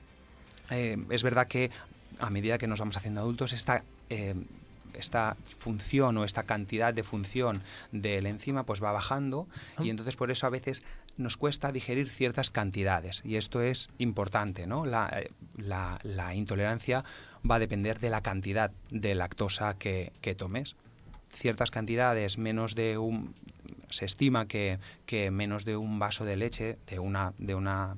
Eh, 0.70 0.96
es 1.10 1.22
verdad 1.22 1.46
que 1.46 1.70
a 2.18 2.30
medida 2.30 2.58
que 2.58 2.66
nos 2.66 2.80
vamos 2.80 2.96
haciendo 2.96 3.20
adultos, 3.20 3.52
esta, 3.52 3.82
eh, 4.10 4.34
esta 4.94 5.36
función 5.58 6.16
o 6.18 6.24
esta 6.24 6.42
cantidad 6.44 6.92
de 6.94 7.02
función 7.02 7.62
del 7.92 8.26
enzima 8.26 8.64
pues 8.64 8.82
va 8.82 8.92
bajando 8.92 9.46
y 9.82 9.90
entonces 9.90 10.16
por 10.16 10.30
eso 10.30 10.46
a 10.46 10.50
veces 10.50 10.82
nos 11.16 11.36
cuesta 11.36 11.72
digerir 11.72 12.08
ciertas 12.08 12.50
cantidades 12.50 13.22
y 13.24 13.36
esto 13.36 13.62
es 13.62 13.88
importante, 13.98 14.66
¿no? 14.66 14.84
La, 14.86 15.08
eh, 15.20 15.30
la- 15.56 15.98
la 16.02 16.34
intolerancia 16.34 17.04
va 17.48 17.54
a 17.54 17.58
depender 17.58 18.00
de 18.00 18.10
la 18.10 18.20
cantidad 18.20 18.70
de 18.90 19.14
lactosa 19.14 19.74
que, 19.78 20.12
que 20.20 20.34
tomes. 20.34 20.76
Ciertas 21.32 21.70
cantidades, 21.70 22.38
menos 22.38 22.74
de 22.74 22.98
un... 22.98 23.34
Se 23.90 24.04
estima 24.04 24.46
que, 24.46 24.78
que 25.06 25.30
menos 25.30 25.64
de 25.64 25.76
un 25.76 25.98
vaso 25.98 26.24
de 26.24 26.36
leche, 26.36 26.76
de 26.86 26.98
una, 26.98 27.32
de 27.38 27.54
una 27.54 27.96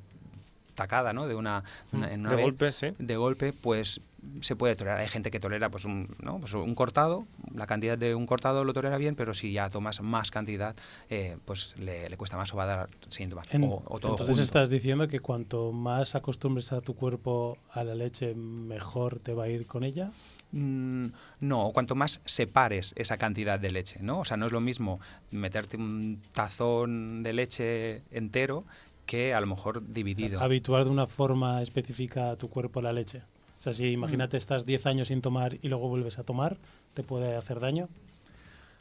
tacada, 0.75 1.13
¿no? 1.13 1.27
De 1.27 1.35
una, 1.35 1.65
una- 1.93 2.13
en 2.13 2.21
una 2.21 2.31
de 2.31 2.37
vez, 2.37 2.45
golpe, 2.45 2.73
sí. 2.73 2.89
de 2.99 3.17
golpe, 3.17 3.53
pues 3.53 4.01
se 4.41 4.57
puede 4.57 4.75
tolerar. 4.77 5.01
Hay 5.01 5.09
gente 5.09 5.31
que 5.31 5.41
tolera 5.41 5.71
pues 5.71 5.85
un, 5.85 6.15
¿no? 6.21 6.39
pues 6.41 6.53
un 6.55 6.75
cortado, 6.75 7.27
la 7.55 7.67
cantidad 7.67 7.97
de 7.97 8.15
un 8.15 8.27
cortado 8.27 8.65
lo 8.65 8.73
tolera 8.73 8.97
bien, 8.99 9.15
pero 9.15 9.33
si 9.35 9.53
ya 9.53 9.71
tomas 9.71 10.01
más 10.03 10.31
cantidad, 10.31 10.75
eh, 11.09 11.37
pues 11.45 11.75
le, 11.79 12.09
le 12.09 12.17
cuesta 12.17 12.37
más 12.37 12.53
o 12.53 12.57
va 12.57 12.65
a 12.65 12.67
dar 12.67 12.89
síntomas. 13.09 13.47
En- 13.55 13.65
o, 13.65 13.83
o 13.87 13.99
todo 14.01 14.13
entonces 14.13 14.27
junto. 14.37 14.43
estás 14.43 14.71
diciendo 14.71 15.07
que 15.09 15.21
cuanto 15.21 15.73
más 15.73 16.15
acostumbres 16.15 16.73
a 16.73 16.81
tu 16.81 16.95
cuerpo 16.95 17.59
a 17.73 17.85
la 17.85 17.95
leche, 17.95 18.35
mejor 18.35 19.19
te 19.21 19.33
va 19.35 19.45
a 19.45 19.49
ir 19.49 19.67
con 19.67 19.85
ella. 19.85 20.11
Mm, 20.53 21.07
no, 21.41 21.71
cuanto 21.73 21.95
más 21.95 22.21
separes 22.25 22.95
esa 22.97 23.19
cantidad 23.19 23.61
de 23.61 23.71
leche, 23.71 23.99
¿no? 24.01 24.21
O 24.21 24.25
sea, 24.25 24.37
no 24.37 24.47
es 24.47 24.53
lo 24.53 24.61
mismo 24.61 24.99
meterte 25.31 25.77
un 25.77 26.21
tazón 26.33 27.23
de 27.23 27.33
leche 27.35 28.03
entero 28.11 28.65
que 29.07 29.33
a 29.35 29.41
lo 29.41 29.47
mejor 29.47 29.83
dividido. 29.87 30.41
Habituar 30.41 30.85
de 30.85 30.91
una 30.91 31.07
forma 31.07 31.63
específica 31.63 32.31
a 32.31 32.37
tu 32.37 32.49
cuerpo 32.49 32.81
la 32.83 32.93
leche. 32.93 33.23
Sea, 33.69 33.75
si 33.87 33.93
imagínate 33.93 34.37
estás 34.37 34.65
10 34.65 34.87
años 34.87 35.09
sin 35.09 35.21
tomar 35.21 35.59
y 35.63 35.69
luego 35.69 35.89
vuelves 35.89 36.19
a 36.19 36.25
tomar, 36.25 36.57
¿te 36.95 37.03
puede 37.03 37.37
hacer 37.37 37.61
daño? 37.61 37.89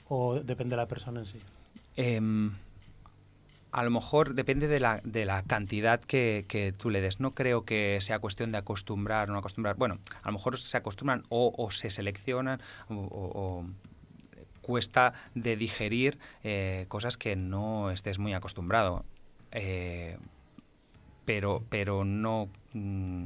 ¿O 0.07 0.35
depende 0.39 0.71
de 0.75 0.77
la 0.77 0.87
persona 0.87 1.19
en 1.19 1.25
sí? 1.25 1.39
Em, 1.97 2.51
a 3.71 3.83
lo 3.83 3.91
mejor 3.91 4.33
depende 4.33 4.67
de 4.69 4.79
la, 4.79 5.01
de 5.03 5.25
la 5.25 5.43
cantidad 5.43 5.99
que, 5.99 6.45
que 6.47 6.71
tú 6.71 6.89
le 6.89 7.01
des. 7.01 7.19
No 7.19 7.31
creo 7.31 7.65
que 7.65 7.97
sea 8.01 8.19
cuestión 8.19 8.51
de 8.53 8.59
acostumbrar 8.59 9.29
o 9.29 9.33
no 9.33 9.39
acostumbrar. 9.39 9.75
Bueno, 9.75 9.97
a 10.23 10.27
lo 10.27 10.33
mejor 10.33 10.57
se 10.57 10.77
acostumbran 10.77 11.23
o, 11.29 11.53
o 11.57 11.69
se 11.71 11.89
seleccionan 11.89 12.61
o, 12.89 12.93
o- 12.95 13.31
o 13.59 13.65
cuesta 14.61 15.13
de 15.35 15.55
digerir 15.57 16.17
eh, 16.43 16.85
cosas 16.87 17.17
que 17.17 17.35
no 17.35 17.91
estés 17.91 18.19
muy 18.19 18.33
acostumbrado. 18.33 19.03
Eh, 19.51 20.17
pero, 21.25 21.63
pero 21.69 22.05
no 22.05 22.47
mm, 22.73 23.25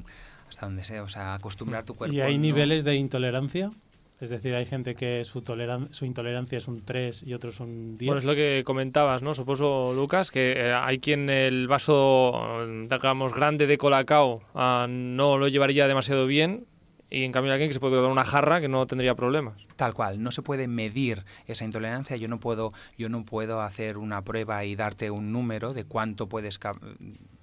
hasta 0.52 0.66
donde 0.66 0.84
sea. 0.84 1.02
O 1.04 1.08
sea, 1.08 1.34
acostumbrar 1.34 1.86
tu 1.86 1.96
cuerpo. 1.96 2.14
¿Y 2.14 2.20
hay 2.22 2.38
no- 2.38 2.42
niveles 2.44 2.84
de 2.84 2.96
intolerancia? 2.96 3.72
Es 4.20 4.30
decir, 4.30 4.54
hay 4.54 4.66
gente 4.68 4.94
que 4.94 5.24
su, 5.24 5.42
toleran 5.42 5.92
su 5.94 6.06
intolerancia 6.06 6.58
es 6.58 6.68
un 6.68 6.86
3 6.86 7.24
y 7.24 7.34
otros 7.34 7.60
un 7.60 7.98
10. 7.98 8.08
Bueno, 8.08 8.20
es 8.20 8.26
lo 8.26 8.36
que 8.36 8.62
comentabas, 8.64 9.24
¿no? 9.24 9.34
Supongo, 9.34 9.94
Lucas, 9.96 10.30
que 10.30 10.52
eh, 10.52 10.74
hay 10.74 11.00
quien 11.00 11.28
el 11.30 11.68
vaso, 11.68 12.60
digamos, 12.88 13.34
grande 13.34 13.66
de 13.66 13.80
colacao 13.80 14.44
ah, 14.54 14.86
no 14.88 15.40
lo 15.40 15.48
llevaría 15.48 15.88
demasiado 15.88 16.28
bien 16.28 16.68
y 17.10 17.24
en 17.24 17.32
cambio 17.32 17.52
hay 17.52 17.56
alguien 17.56 17.70
que 17.70 17.74
se 17.74 17.80
puede 17.80 17.96
dar 17.96 18.06
una 18.12 18.24
jarra 18.24 18.62
que 18.62 18.68
no 18.68 18.86
tendría 18.86 19.16
problemas. 19.16 19.56
Tal 19.76 19.94
cual, 19.96 20.22
no 20.22 20.32
se 20.32 20.44
puede 20.44 20.68
medir 20.68 21.24
esa 21.48 21.66
intolerancia. 21.66 22.16
Yo 22.16 22.28
no 22.28 22.40
puedo, 22.40 22.74
yo 22.98 23.10
no 23.10 23.26
puedo 23.26 23.62
hacer 23.62 23.98
una 23.98 24.22
prueba 24.24 24.64
y 24.66 24.76
darte 24.76 25.10
un 25.10 25.32
número 25.32 25.74
de 25.74 25.86
cuánto 25.86 26.30
puedes 26.30 26.60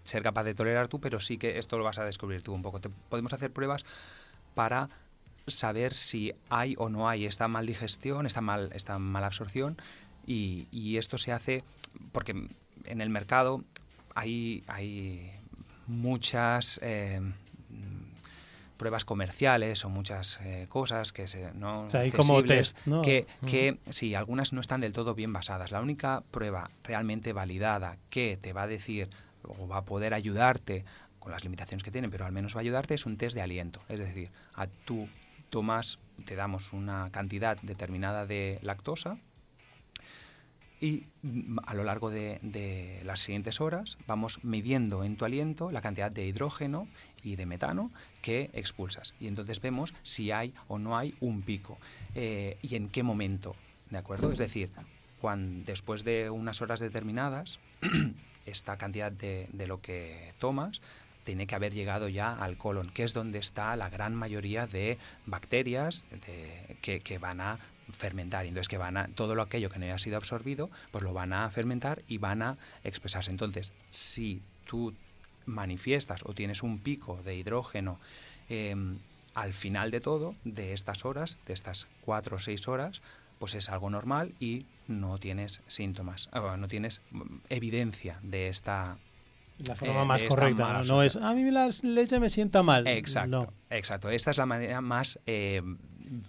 ser 0.08 0.22
capaz 0.22 0.44
de 0.44 0.54
tolerar 0.54 0.88
tú, 0.88 1.00
pero 1.00 1.20
sí 1.20 1.36
que 1.38 1.58
esto 1.58 1.76
lo 1.78 1.84
vas 1.84 1.98
a 1.98 2.04
descubrir 2.04 2.42
tú 2.42 2.52
un 2.54 2.62
poco. 2.62 2.80
Te- 2.80 2.88
podemos 3.08 3.32
hacer 3.32 3.52
pruebas 3.52 3.84
para 4.54 4.88
saber 5.46 5.94
si 5.94 6.32
hay 6.50 6.74
o 6.78 6.88
no 6.88 7.08
hay 7.08 7.26
esta 7.26 7.46
mal 7.48 7.66
digestión, 7.66 8.26
esta 8.26 8.40
mal, 8.40 8.70
esta 8.74 8.98
mala 8.98 9.26
absorción, 9.26 9.76
y, 10.26 10.66
y 10.70 10.96
esto 10.98 11.16
se 11.18 11.32
hace 11.32 11.64
porque 12.12 12.32
en 12.84 13.00
el 13.00 13.08
mercado 13.10 13.64
hay, 14.14 14.62
hay 14.66 15.30
muchas 15.86 16.78
eh, 16.82 17.20
pruebas 18.76 19.04
comerciales 19.04 19.84
o 19.84 19.88
muchas 19.88 20.38
eh, 20.42 20.66
cosas 20.68 21.12
que 21.12 21.26
se 21.26 21.52
no 21.54 21.84
O 21.84 21.90
sea, 21.90 22.00
hay 22.00 22.12
como 22.12 22.42
test, 22.44 22.86
¿no? 22.86 23.02
que, 23.02 23.26
que 23.46 23.78
sí, 23.90 24.14
algunas 24.14 24.52
no 24.52 24.60
están 24.60 24.80
del 24.80 24.92
todo 24.92 25.14
bien 25.14 25.32
basadas. 25.32 25.70
La 25.72 25.80
única 25.80 26.22
prueba 26.30 26.70
realmente 26.84 27.32
validada 27.32 27.96
que 28.10 28.38
te 28.40 28.52
va 28.52 28.62
a 28.62 28.66
decir 28.66 29.08
o 29.44 29.68
va 29.68 29.78
a 29.78 29.84
poder 29.84 30.14
ayudarte 30.14 30.84
con 31.18 31.32
las 31.32 31.44
limitaciones 31.44 31.82
que 31.82 31.90
tienen, 31.90 32.10
pero 32.10 32.24
al 32.24 32.32
menos 32.32 32.54
va 32.54 32.60
a 32.60 32.62
ayudarte 32.62 32.94
es 32.94 33.06
un 33.06 33.16
test 33.16 33.34
de 33.34 33.42
aliento. 33.42 33.80
Es 33.88 34.00
decir, 34.00 34.30
a 34.54 34.66
tú 34.66 35.08
tomas, 35.50 35.98
te 36.24 36.36
damos 36.36 36.72
una 36.72 37.10
cantidad 37.10 37.58
determinada 37.62 38.26
de 38.26 38.58
lactosa 38.62 39.18
y 40.80 41.06
mm, 41.22 41.58
a 41.66 41.74
lo 41.74 41.84
largo 41.84 42.10
de, 42.10 42.38
de 42.42 43.00
las 43.04 43.20
siguientes 43.20 43.60
horas 43.60 43.98
vamos 44.06 44.38
midiendo 44.44 45.04
en 45.04 45.16
tu 45.16 45.24
aliento 45.24 45.70
la 45.70 45.80
cantidad 45.80 46.10
de 46.10 46.26
hidrógeno 46.26 46.88
y 47.22 47.36
de 47.36 47.46
metano 47.46 47.90
que 48.22 48.50
expulsas. 48.52 49.14
Y 49.20 49.26
entonces 49.26 49.60
vemos 49.60 49.94
si 50.02 50.30
hay 50.30 50.54
o 50.68 50.78
no 50.78 50.96
hay 50.96 51.14
un 51.20 51.42
pico 51.42 51.78
eh, 52.14 52.58
y 52.62 52.76
en 52.76 52.88
qué 52.88 53.02
momento, 53.02 53.56
¿de 53.90 53.98
acuerdo? 53.98 54.32
Es 54.32 54.38
decir, 54.38 54.70
cuando, 55.20 55.64
después 55.64 56.04
de 56.04 56.30
unas 56.30 56.62
horas 56.62 56.80
determinadas, 56.80 57.58
esta 58.48 58.76
cantidad 58.76 59.12
de, 59.12 59.48
de 59.52 59.66
lo 59.66 59.80
que 59.80 60.34
tomas 60.38 60.80
tiene 61.28 61.46
que 61.46 61.54
haber 61.54 61.74
llegado 61.74 62.08
ya 62.08 62.32
al 62.32 62.56
colon, 62.56 62.90
que 62.90 63.04
es 63.04 63.12
donde 63.12 63.38
está 63.38 63.76
la 63.76 63.90
gran 63.90 64.14
mayoría 64.14 64.66
de 64.66 64.96
bacterias 65.26 66.06
que, 66.80 67.00
que 67.00 67.18
van 67.18 67.42
a 67.42 67.58
fermentar. 67.90 68.46
Entonces, 68.46 68.68
que 68.68 68.78
van 68.78 68.96
a, 68.96 69.08
todo 69.08 69.34
lo 69.34 69.42
aquello 69.42 69.68
que 69.68 69.78
no 69.78 69.84
haya 69.84 69.98
sido 69.98 70.16
absorbido, 70.16 70.70
pues 70.90 71.04
lo 71.04 71.12
van 71.12 71.34
a 71.34 71.50
fermentar 71.50 72.02
y 72.08 72.16
van 72.16 72.40
a 72.40 72.56
expresarse. 72.82 73.30
Entonces, 73.30 73.74
si 73.90 74.40
tú 74.66 74.94
manifiestas 75.44 76.22
o 76.24 76.32
tienes 76.32 76.62
un 76.62 76.78
pico 76.78 77.20
de 77.22 77.36
hidrógeno 77.36 77.98
eh, 78.48 78.74
al 79.34 79.52
final 79.52 79.90
de 79.90 80.00
todo, 80.00 80.34
de 80.44 80.72
estas 80.72 81.04
horas, 81.04 81.38
de 81.46 81.52
estas 81.52 81.88
cuatro 82.00 82.36
o 82.36 82.38
seis 82.38 82.66
horas, 82.68 83.02
pues 83.38 83.54
es 83.54 83.68
algo 83.68 83.90
normal 83.90 84.32
y 84.40 84.64
no 84.88 85.18
tienes 85.18 85.62
síntomas, 85.68 86.28
ah, 86.32 86.56
no 86.58 86.66
tienes 86.66 87.00
evidencia 87.48 88.18
de 88.22 88.48
esta 88.48 88.98
La 89.58 89.74
forma 89.76 90.02
Eh, 90.02 90.04
más 90.04 90.24
correcta. 90.24 90.72
No, 90.72 90.82
No 90.84 91.02
es, 91.02 91.16
a 91.16 91.32
mí 91.34 91.50
la 91.50 91.68
leche 91.82 92.18
me 92.20 92.28
sienta 92.28 92.62
mal. 92.62 92.86
Exacto, 92.86 93.28
No. 93.28 93.52
exacto. 93.70 94.08
Esta 94.10 94.30
es 94.30 94.38
la 94.38 94.46
manera 94.46 94.80
más 94.80 95.18
eh, 95.26 95.62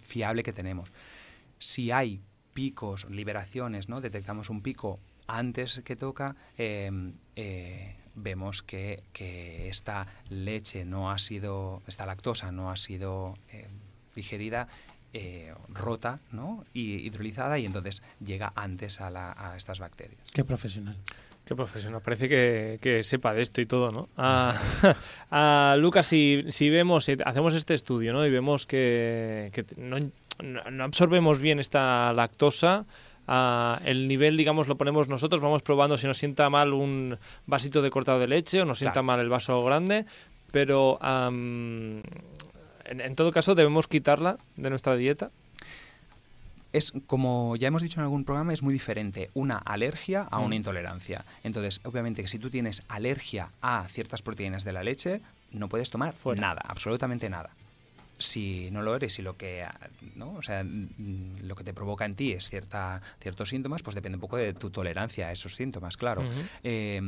fiable 0.01 0.44
que 0.44 0.51
tenemos. 0.54 0.92
Si 1.60 1.92
hay 1.92 2.22
picos, 2.54 3.10
liberaciones, 3.10 3.88
¿no? 3.88 4.01
Detectamos 4.01 4.50
un 4.50 4.62
pico 4.62 5.00
antes 5.28 5.82
que 5.86 5.96
toca, 5.96 6.36
eh, 6.58 6.89
eh, 7.36 7.96
vemos 8.16 8.63
que, 8.63 9.04
que 9.13 9.70
esta 9.70 10.08
leche 10.30 10.84
no 10.84 11.12
ha 11.12 11.20
sido, 11.20 11.84
esta 11.88 12.06
lactosa 12.08 12.51
no 12.51 12.72
ha 12.72 12.75
sido 12.78 13.36
digerida, 14.16 14.68
eh, 15.13 15.54
rota, 15.70 16.20
¿no? 16.32 16.66
Y 16.74 16.96
hidrolizada 17.06 17.58
y 17.60 17.66
entonces 17.66 18.01
llega 18.24 18.51
antes 18.56 19.01
a, 19.01 19.10
la- 19.10 19.34
a 19.38 19.58
estas 19.58 19.80
bacterias. 19.80 20.22
Qué 20.34 20.44
profesional. 20.44 20.96
Qué 21.46 21.56
profesional, 21.56 22.01
parece 22.01 22.30
que, 22.30 22.78
que 22.80 23.04
sepa 23.04 23.34
de 23.34 23.42
esto 23.42 23.60
y 23.60 23.66
todo, 23.66 23.92
¿no? 23.92 24.08
Ah, 24.18 24.54
ah, 25.32 25.75
Lucas, 25.80 26.06
si, 26.06 26.44
si 26.50 26.70
vemos, 26.70 27.06
si 27.06 27.18
hacemos 27.25 27.56
este 27.56 27.74
estudio, 27.74 28.13
¿no? 28.13 28.24
Y 28.24 28.30
vemos 28.30 28.68
que, 28.68 29.50
que 29.51 29.66
no, 29.78 29.98
no- 30.44 30.84
absorbemos 30.84 31.39
bien 31.39 31.60
esta 31.60 32.13
lactosa, 32.13 32.86
el 33.84 34.08
nivel, 34.08 34.38
digamos, 34.38 34.68
lo 34.68 34.75
ponemos 34.78 35.08
nosotros, 35.08 35.42
vamos 35.42 35.62
probando 35.63 35.98
si 35.98 36.06
nos 36.08 36.18
sienta 36.20 36.50
mal 36.51 36.74
un 36.74 37.18
vasito 37.48 37.82
de 37.82 37.89
cortado 37.89 38.20
de 38.20 38.28
leche 38.28 38.62
o 38.62 38.66
nos 38.66 38.78
sienta 38.80 38.94
Claro. 38.94 39.04
mal 39.06 39.20
el 39.20 39.30
vaso 39.30 39.63
grande, 39.63 40.06
pero 40.51 41.00
en, 42.89 43.01
en 43.01 43.15
todo 43.15 43.31
caso 43.31 43.55
debemos 43.55 43.88
quitarla 43.88 44.38
de 44.58 44.69
nuestra 44.69 44.96
dieta. 44.96 45.31
es 46.72 46.91
como 47.08 47.55
ya 47.55 47.67
hemos 47.69 47.81
dicho 47.81 48.00
en 48.00 48.03
algún 48.03 48.25
programa, 48.25 48.53
es 48.53 48.62
muy 48.62 48.72
diferente 48.74 49.31
una 49.34 49.58
alergia 49.58 50.27
a 50.29 50.38
una 50.38 50.50
Mm. 50.50 50.53
intolerancia. 50.62 51.25
Entonces, 51.43 51.81
obviamente 51.84 52.22
que 52.22 52.27
si 52.27 52.38
tú 52.38 52.51
tienes 52.51 52.84
alergia 52.89 53.50
a 53.62 53.88
ciertas 53.88 54.22
proteínas 54.22 54.63
de 54.65 54.74
la 54.74 54.84
leche, 54.84 55.22
no 55.51 55.67
puedes 55.67 55.89
tomar 55.89 56.13
Fuera. 56.13 56.39
nada, 56.41 56.62
absolutamente 56.63 57.27
nada. 57.27 57.50
Si 58.19 58.69
no 58.72 58.84
lo 58.84 58.96
eres 58.96 59.17
y 59.17 59.24
lo 59.24 59.36
que, 59.36 59.65
¿no? 60.15 60.34
o 60.34 60.43
sea, 60.43 60.63
mm, 60.63 61.39
lo 61.41 61.55
que 61.55 61.63
te 61.63 61.74
provoca 61.74 62.05
en 62.05 62.13
ti 62.15 62.34
es 62.34 62.50
cierta, 62.50 63.01
ciertos 63.19 63.50
síntomas, 63.50 63.81
pues 63.81 63.96
depende 63.96 64.17
un 64.17 64.22
poco 64.22 64.38
de 64.38 64.53
tu 64.53 64.69
tolerancia 64.69 65.29
a 65.29 65.31
esos 65.31 65.55
síntomas, 65.55 65.98
claro. 65.98 66.22
Eh, 66.63 67.01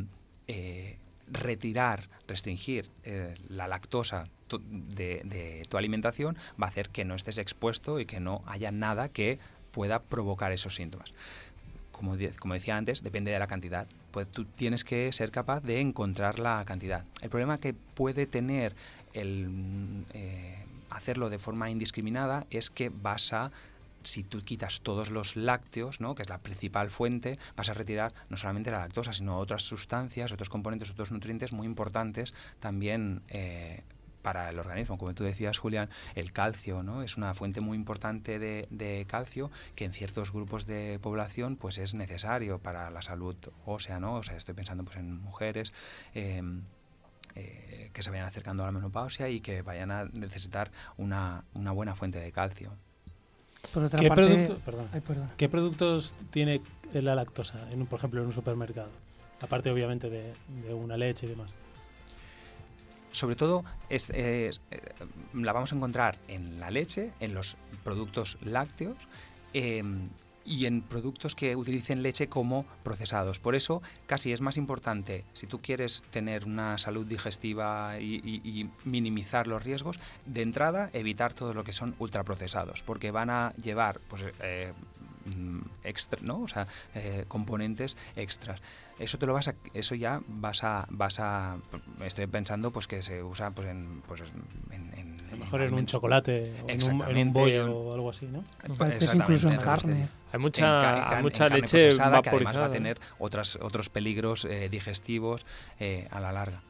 eh, 0.47 0.97
retirar, 1.31 2.09
restringir 2.27 2.89
eh, 3.03 3.35
la 3.47 3.67
lactosa 3.67 4.27
de, 4.59 5.65
tu 5.69 5.77
alimentación 5.77 6.35
va 6.61 6.65
a 6.65 6.69
hacer 6.69 6.89
que 6.89 7.05
no 7.05 7.15
estés 7.15 7.37
expuesto 7.37 7.99
y 7.99 8.05
que 8.05 8.19
no 8.19 8.43
haya 8.45 8.71
nada 8.71 9.09
que 9.09 9.39
pueda 9.71 10.01
provocar 10.01 10.51
esos 10.51 10.75
síntomas. 10.75 11.13
Como, 11.91 12.17
como 12.39 12.53
decía 12.53 12.77
antes, 12.77 13.03
depende 13.03 13.31
de 13.31 13.39
la 13.39 13.47
cantidad. 13.47 13.87
Pues 14.11 14.27
tú 14.27 14.45
tienes 14.45 14.83
que 14.83 15.11
ser 15.13 15.31
capaz 15.31 15.61
de 15.61 15.79
encontrar 15.79 16.39
la 16.39 16.63
cantidad. 16.65 17.05
El 17.21 17.29
problema 17.29 17.57
que 17.57 17.73
puede 17.73 18.25
tener 18.25 18.75
el 19.13 20.05
eh, 20.13 20.65
hacerlo 20.89 21.29
de 21.29 21.39
forma 21.39 21.69
indiscriminada 21.69 22.45
es 22.49 22.69
que 22.69 22.89
vas 22.89 23.33
a 23.33 23.51
si 24.03 24.23
tú 24.23 24.41
quitas 24.43 24.81
todos 24.81 25.09
los 25.09 25.35
lácteos, 25.35 26.01
¿no? 26.01 26.15
que 26.15 26.23
es 26.23 26.29
la 26.29 26.39
principal 26.39 26.89
fuente, 26.89 27.37
vas 27.55 27.69
a 27.69 27.73
retirar 27.73 28.13
no 28.29 28.37
solamente 28.37 28.71
la 28.71 28.79
lactosa, 28.79 29.13
sino 29.13 29.37
otras 29.37 29.63
sustancias, 29.63 30.31
otros 30.31 30.49
componentes, 30.49 30.91
otros 30.91 31.11
nutrientes 31.11 31.53
muy 31.53 31.65
importantes 31.65 32.33
también 32.59 33.21
eh, 33.29 33.83
para 34.21 34.49
el 34.49 34.59
organismo. 34.59 34.97
Como 34.97 35.13
tú 35.13 35.23
decías, 35.23 35.57
Julián, 35.57 35.89
el 36.15 36.31
calcio 36.31 36.83
¿no? 36.83 37.03
es 37.03 37.17
una 37.17 37.33
fuente 37.33 37.61
muy 37.61 37.75
importante 37.77 38.39
de, 38.39 39.05
calcio 39.07 39.51
que 39.75 39.85
en 39.85 39.93
ciertos 39.93 40.31
grupos 40.31 40.65
de 40.65 40.99
población 41.01 41.55
pues 41.55 41.77
es 41.77 41.93
necesario 41.93 42.59
para 42.59 42.89
la 42.91 43.01
salud 43.01 43.35
ósea. 43.65 43.99
¿no? 43.99 44.15
O 44.15 44.23
sea, 44.23 44.37
estoy 44.37 44.53
pensando 44.53 44.83
pues, 44.83 44.97
en 44.97 45.21
mujeres. 45.21 45.73
eh, 46.13 46.41
eh, 47.35 47.89
que 47.93 48.03
se 48.03 48.09
vayan 48.09 48.25
acercando 48.25 48.63
a 48.63 48.65
la 48.65 48.71
menopausia 48.71 49.29
y 49.29 49.39
que 49.39 49.61
vayan 49.61 49.91
a 49.91 50.05
necesitar 50.05 50.71
una, 50.97 51.45
una 51.53 51.71
buena 51.71 51.95
fuente 51.95 52.19
de 52.19 52.31
calcio. 52.31 52.73
Por 53.73 53.85
otra 53.85 53.99
¿Qué, 53.99 54.07
parte, 54.09 54.23
producto- 54.25 54.57
perdona. 54.65 54.89
Ay, 54.93 55.01
perdón. 55.01 55.29
¿Qué 55.37 55.49
productos 55.49 56.15
tiene 56.31 56.61
la 56.93 57.15
lactosa, 57.15 57.69
en 57.71 57.81
un- 57.81 57.87
por 57.87 57.99
ejemplo, 57.99 58.19
en 58.21 58.27
un 58.27 58.33
supermercado? 58.33 58.89
Aparte, 59.39 59.71
obviamente, 59.71 60.09
de, 60.09 60.33
de 60.65 60.73
una 60.73 60.97
leche 60.97 61.25
y 61.25 61.29
demás. 61.29 61.51
sobre 63.11 63.35
todo 63.35 63.65
es, 63.89 64.09
es, 64.11 64.61
eh, 64.71 64.79
la 65.33 65.51
vamos 65.51 65.73
a 65.73 65.75
encontrar 65.75 66.17
en 66.29 66.59
la 66.61 66.71
leche, 66.71 67.11
en 67.19 67.33
los 67.33 67.57
productos 67.83 68.37
lácteos 68.41 68.95
eh, 69.53 69.83
y 70.45 70.65
en 70.65 70.81
productos 70.81 71.35
que 71.35 71.55
utilicen 71.55 72.01
leche 72.03 72.27
como 72.27 72.65
procesados. 72.83 73.39
Por 73.39 73.55
eso 73.55 73.81
casi 74.07 74.31
es 74.31 74.41
más 74.41 74.57
importante, 74.57 75.23
si 75.33 75.47
tú 75.47 75.61
quieres 75.61 76.03
tener 76.11 76.45
una 76.45 76.77
salud 76.77 77.05
digestiva 77.05 77.99
y, 77.99 78.15
y- 78.23 78.41
y 78.43 78.69
minimizar 78.83 79.47
los 79.47 79.63
riesgos, 79.63 79.99
de 80.25 80.41
entrada 80.41 80.89
evitar 80.93 81.33
todo 81.33 81.53
lo 81.53 81.63
que 81.63 81.71
son 81.71 81.95
ultraprocesados, 81.99 82.81
porque 82.81 83.11
van 83.11 83.29
a 83.29 83.53
llevar 83.61 83.99
pues, 84.07 84.23
eh, 84.41 84.73
mm, 85.25 85.59
extra, 85.83 86.19
¿no? 86.21 86.41
o 86.41 86.47
sea, 86.47 86.67
eh, 86.95 87.25
componentes 87.27 87.95
extras. 88.15 88.61
Eso 88.99 89.17
te 89.17 89.25
lo 89.25 89.33
vas 89.33 89.47
a, 89.47 89.55
eso 89.73 89.95
ya 89.95 90.21
vas 90.27 90.63
a, 90.63 90.85
vas 90.89 91.19
a, 91.19 91.57
estoy 92.05 92.27
pensando 92.27 92.71
pues 92.71 92.85
que 92.87 93.01
se 93.01 93.23
usa 93.23 93.49
pues 93.51 93.67
en, 93.69 94.01
pues 94.07 94.21
en, 94.71 94.93
en- 94.97 95.10
mejor 95.41 95.61
en 95.63 95.73
un 95.73 95.85
chocolate, 95.85 96.53
o 96.65 96.69
en 96.69 96.83
un, 96.83 97.01
en 97.09 97.27
un 97.27 97.33
bollo 97.33 97.77
o 97.77 97.93
algo 97.93 98.09
así, 98.09 98.25
¿no? 98.27 98.43
A 98.79 98.85
veces 98.85 99.13
incluso 99.15 99.49
en 99.49 99.57
carne. 99.57 100.07
Hay 100.33 100.39
mucha, 100.39 100.63
en 101.09 101.13
hay 101.17 101.23
mucha 101.23 101.49
leche 101.49 101.77
procesada, 101.87 102.21
que 102.21 102.29
además 102.29 102.57
va 102.57 102.65
a 102.65 102.71
tener 102.71 102.99
otras, 103.19 103.57
otros 103.61 103.89
peligros 103.89 104.45
eh, 104.45 104.69
digestivos 104.69 105.45
eh, 105.79 106.07
a 106.11 106.19
la 106.21 106.31
larga. 106.31 106.61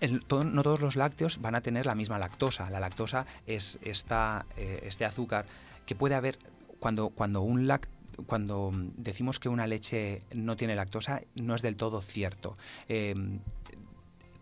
El- 0.00 0.24
todo- 0.24 0.44
no 0.44 0.62
todos 0.62 0.80
los 0.80 0.94
lácteos 0.96 1.40
van 1.40 1.54
a 1.56 1.60
tener 1.62 1.86
la 1.86 1.94
misma 1.94 2.18
lactosa. 2.18 2.70
La 2.70 2.78
lactosa 2.80 3.26
es 3.46 3.78
esta, 3.82 4.46
eh, 4.56 4.80
este 4.84 5.04
azúcar 5.04 5.46
que 5.86 5.94
puede 5.96 6.14
haber 6.14 6.38
cuando, 6.78 7.08
cuando 7.10 7.40
un 7.42 7.66
lac- 7.66 7.88
cuando 8.26 8.70
decimos 8.96 9.38
que 9.40 9.48
una 9.48 9.66
leche 9.66 10.22
no 10.34 10.56
tiene 10.56 10.74
lactosa, 10.76 11.22
no 11.40 11.54
es 11.54 11.62
del 11.62 11.76
todo 11.76 12.02
cierto. 12.02 12.56
Eh, 12.88 13.14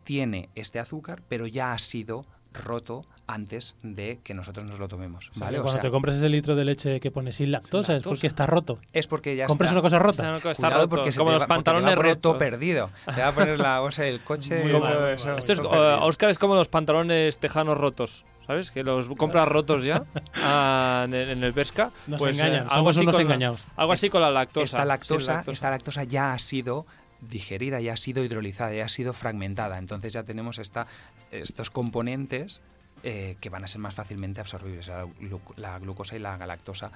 tiene 0.05 0.49
este 0.55 0.79
azúcar, 0.81 1.23
pero 1.29 1.47
ya 1.47 1.73
ha 1.73 1.79
sido 1.79 2.27
roto 2.53 3.05
antes 3.33 3.77
de 3.83 4.19
que 4.25 4.35
nosotros 4.35 4.67
nos 4.67 4.79
lo 4.79 4.89
tomemos. 4.89 5.31
O 5.31 5.35
sea, 5.35 5.47
¿vale? 5.47 5.59
O 5.59 5.63
cuando 5.63 5.73
sea, 5.73 5.81
te 5.81 5.91
compras 5.91 6.17
ese 6.17 6.29
litro 6.29 6.55
de 6.57 6.65
leche 6.65 7.01
que 7.01 7.11
pone 7.11 7.33
sin 7.33 7.53
lactosa, 7.53 7.93
es 7.93 7.99
lactosa. 7.99 8.11
porque 8.11 8.27
está 8.27 8.47
roto. 8.47 8.79
es 8.93 9.07
porque 9.07 9.37
ya 9.37 9.47
Compras 9.47 9.69
está. 9.71 9.75
una 9.75 9.83
cosa 9.83 9.99
rota. 9.99 10.51
está 10.51 10.71
roto, 10.71 10.89
porque 10.89 11.13
como 11.17 11.31
los 11.33 11.43
va- 11.43 11.47
pantalones 11.47 11.95
todo 11.95 12.03
rotos. 12.03 12.37
perdido. 12.37 12.91
Te 13.15 13.21
va 13.21 13.29
a 13.29 13.33
poner 13.33 13.59
la 13.61 13.81
bolsa 13.81 14.03
del 14.03 14.21
coche 14.21 14.61
y 14.69 14.73
mal, 14.73 14.83
todo 14.83 15.09
eso. 15.11 15.27
mal. 15.29 15.39
Esto 15.39 15.53
es, 15.53 15.59
eh, 15.59 15.63
perdido. 15.63 16.03
Oscar 16.05 16.31
es 16.31 16.39
como 16.39 16.55
los 16.55 16.69
pantalones 16.69 17.39
tejanos 17.39 17.79
rotos, 17.79 18.25
¿sabes? 18.47 18.71
Que 18.71 18.83
los 18.83 19.09
compras 19.09 19.47
rotos 19.49 19.85
ya 19.85 20.05
ah, 20.37 21.03
en, 21.07 21.15
el- 21.15 21.31
en 21.31 21.45
el 21.45 21.53
pesca. 21.53 21.91
Nos 22.07 22.21
Pues, 22.21 22.37
eh, 22.37 22.41
engañan, 22.41 22.63
algo 22.65 22.75
somos 22.75 22.97
así 22.97 23.03
unos 23.05 23.15
con 23.15 23.23
engañados. 23.23 23.65
Algo 23.77 23.93
así 23.93 24.11
con 24.11 24.21
la 24.23 24.31
lactosa. 24.31 24.65
esta 24.65 24.79
sin 24.79 24.89
lactosa, 24.89 25.45
esta 25.47 25.71
lactosa 25.71 26.05
ya 26.05 26.33
ha 26.33 26.39
sido 26.39 26.87
digerida, 27.21 27.81
ya 27.81 27.93
ha 27.93 27.97
sido 27.97 28.25
hidrolizada, 28.25 28.73
ya 28.73 28.87
ha 28.87 28.89
sido 28.89 29.13
fragmentada. 29.13 29.77
Entonces 29.79 30.13
ya 30.15 30.23
tenemos 30.23 30.59
esta, 30.59 30.87
estos 31.31 31.71
componentes 31.71 32.61
eh, 33.03 33.37
que 33.41 33.49
van 33.51 33.65
a 33.65 33.69
ser 33.69 33.81
más 33.81 33.95
fácilmente 33.95 34.41
absorbibles, 34.41 34.89
la, 34.89 35.05
glu- 35.07 35.41
la 35.57 35.79
glucosa 35.79 36.17
y 36.17 36.19
la 36.19 36.37
galactosa 36.37 36.91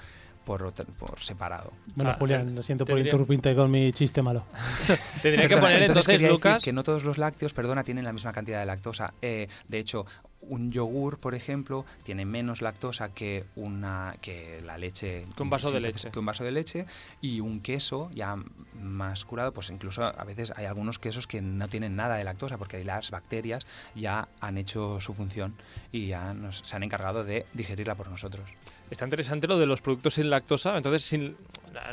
por, 0.44 0.62
otra- 0.62 0.84
por 0.84 1.18
separado. 1.20 1.72
Bueno, 1.96 2.10
Ah, 2.10 2.16
Julián, 2.18 2.54
lo 2.54 2.62
siento 2.62 2.84
por 2.84 2.98
interrumpirte 2.98 3.54
con 3.54 3.70
mi 3.70 3.92
chiste 3.92 4.20
malo. 4.22 4.44
Tendría 5.22 5.48
que 5.48 5.56
poner 5.56 5.82
entonces, 5.82 6.06
decir 6.20 6.30
Lucas. 6.30 6.62
que 6.62 6.72
no 6.72 6.82
todos 6.82 7.04
los 7.04 7.16
lácteos, 7.18 7.54
perdona, 7.54 7.82
tienen 7.84 8.04
la 8.04 8.12
misma 8.12 8.32
cantidad 8.32 8.60
de 8.60 8.66
lactosa. 8.66 9.14
Eh, 9.22 9.48
de 9.68 9.78
hecho, 9.78 10.04
un 10.48 10.70
yogur, 10.70 11.18
por 11.18 11.34
ejemplo, 11.34 11.84
tiene 12.02 12.24
menos 12.24 12.62
lactosa 12.62 13.10
que 13.14 13.44
una 13.56 14.16
que 14.20 14.60
la 14.64 14.78
leche 14.78 15.24
Que 15.36 15.42
un 15.42 15.50
vaso 15.50 15.70
de 15.70 15.80
leche. 15.80 16.10
que 16.10 16.18
un 16.18 16.26
vaso 16.26 16.44
de 16.44 16.52
leche 16.52 16.86
y 17.20 17.40
un 17.40 17.60
queso 17.60 18.10
ya 18.14 18.36
más 18.80 19.24
curado, 19.24 19.52
pues 19.52 19.70
incluso 19.70 20.04
a 20.04 20.24
veces 20.24 20.52
hay 20.56 20.66
algunos 20.66 20.98
quesos 20.98 21.26
que 21.26 21.40
no 21.42 21.68
tienen 21.68 21.96
nada 21.96 22.16
de 22.16 22.24
lactosa 22.24 22.58
porque 22.58 22.84
las 22.84 23.10
bacterias 23.10 23.66
ya 23.94 24.28
han 24.40 24.58
hecho 24.58 25.00
su 25.00 25.14
función 25.14 25.54
y 25.92 26.08
ya 26.08 26.34
nos, 26.34 26.58
se 26.64 26.76
han 26.76 26.82
encargado 26.82 27.24
de 27.24 27.46
digerirla 27.54 27.94
por 27.94 28.08
nosotros. 28.08 28.50
Está 28.90 29.04
interesante 29.06 29.46
lo 29.46 29.58
de 29.58 29.66
los 29.66 29.80
productos 29.80 30.14
sin 30.14 30.28
lactosa. 30.28 30.76
Entonces, 30.76 31.02
sin, 31.04 31.36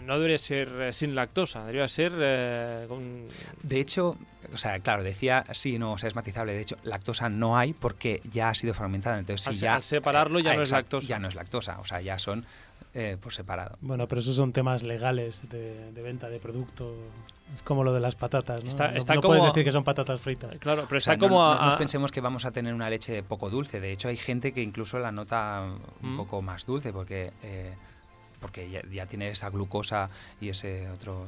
no 0.04 0.16
debería 0.16 0.38
ser 0.38 0.68
eh, 0.82 0.94
sin 0.94 1.16
lactosa, 1.16 1.62
debería 1.62 1.88
ser 1.88 2.12
eh, 2.20 2.86
con- 2.90 3.26
De 3.64 3.80
hecho, 3.80 4.18
o 4.54 4.58
sea, 4.58 4.80
claro, 4.80 5.04
decía 5.04 5.44
sí, 5.54 5.78
no, 5.80 5.94
o 5.94 5.98
sea, 5.98 6.10
es 6.10 6.16
matizable. 6.16 6.54
De 6.54 6.62
hecho, 6.62 6.78
lactosa 6.84 7.30
no 7.30 7.58
hay 7.58 7.74
porque 7.74 8.22
ya 8.30 8.50
ha 8.50 8.56
sido 8.56 8.74
fermentada. 8.74 9.20
Entonces, 9.20 9.48
Al 9.48 9.56
si 9.56 9.62
ya 9.62 9.76
al 9.76 9.84
separarlo 9.84 10.40
ya 10.40 10.56
no 10.56 10.62
es 10.62 10.72
lactosa. 10.72 11.08
Ya 11.08 11.20
no 11.20 11.28
es 11.28 11.36
lactosa, 11.36 11.80
o 11.80 11.86
sea, 11.86 12.02
ya 12.02 12.20
son 12.20 12.46
eh, 12.94 13.18
por 13.22 13.34
separado. 13.34 13.78
Bueno, 13.82 14.08
pero 14.08 14.20
esos 14.20 14.36
son 14.36 14.52
temas 14.52 14.84
legales 14.84 15.48
de, 15.50 15.92
de 15.94 16.02
venta 16.02 16.30
de 16.30 16.40
producto. 16.40 16.94
Es 17.56 17.62
como 17.64 17.84
lo 17.84 17.94
de 17.94 18.00
las 18.02 18.16
patatas, 18.16 18.64
¿no? 18.64 18.70
Está- 18.70 18.92
no, 18.92 18.98
está 18.98 19.16
no 19.16 19.22
como- 19.22 19.32
puedes 19.36 19.46
decir 19.54 19.64
que 19.66 19.72
son 19.72 19.84
patatas 19.84 20.20
fritas. 20.22 20.58
Claro, 20.60 20.86
pero 20.88 20.98
O 20.98 21.02
sea, 21.02 21.14
está 21.14 21.26
no- 21.26 21.30
como 21.30 21.42
no, 21.44 21.52
a- 21.54 21.66
nos 21.66 21.76
a- 21.76 21.78
pensemos 21.78 22.12
que 22.12 22.20
vamos 22.22 22.44
a 22.46 22.52
tener 22.52 22.74
una 22.74 22.90
leche 22.90 23.24
poco 23.24 23.50
dulce. 23.50 23.80
De 23.80 23.92
hecho, 23.92 24.08
hay 24.10 24.18
gente 24.18 24.52
que 24.54 24.62
incluso 24.62 25.00
la 25.00 25.12
nota 25.12 25.64
un 26.02 26.14
Mm. 26.14 26.18
poco 26.18 26.42
más 26.42 26.66
dulce 26.66 26.92
porque, 26.94 27.32
eh, 27.44 27.74
porque 28.42 28.70
ya, 28.70 28.82
ya 28.90 29.06
tiene 29.06 29.30
esa 29.30 29.50
glucosa 29.50 30.10
y 30.42 30.50
ese 30.50 30.90
otro 30.90 31.28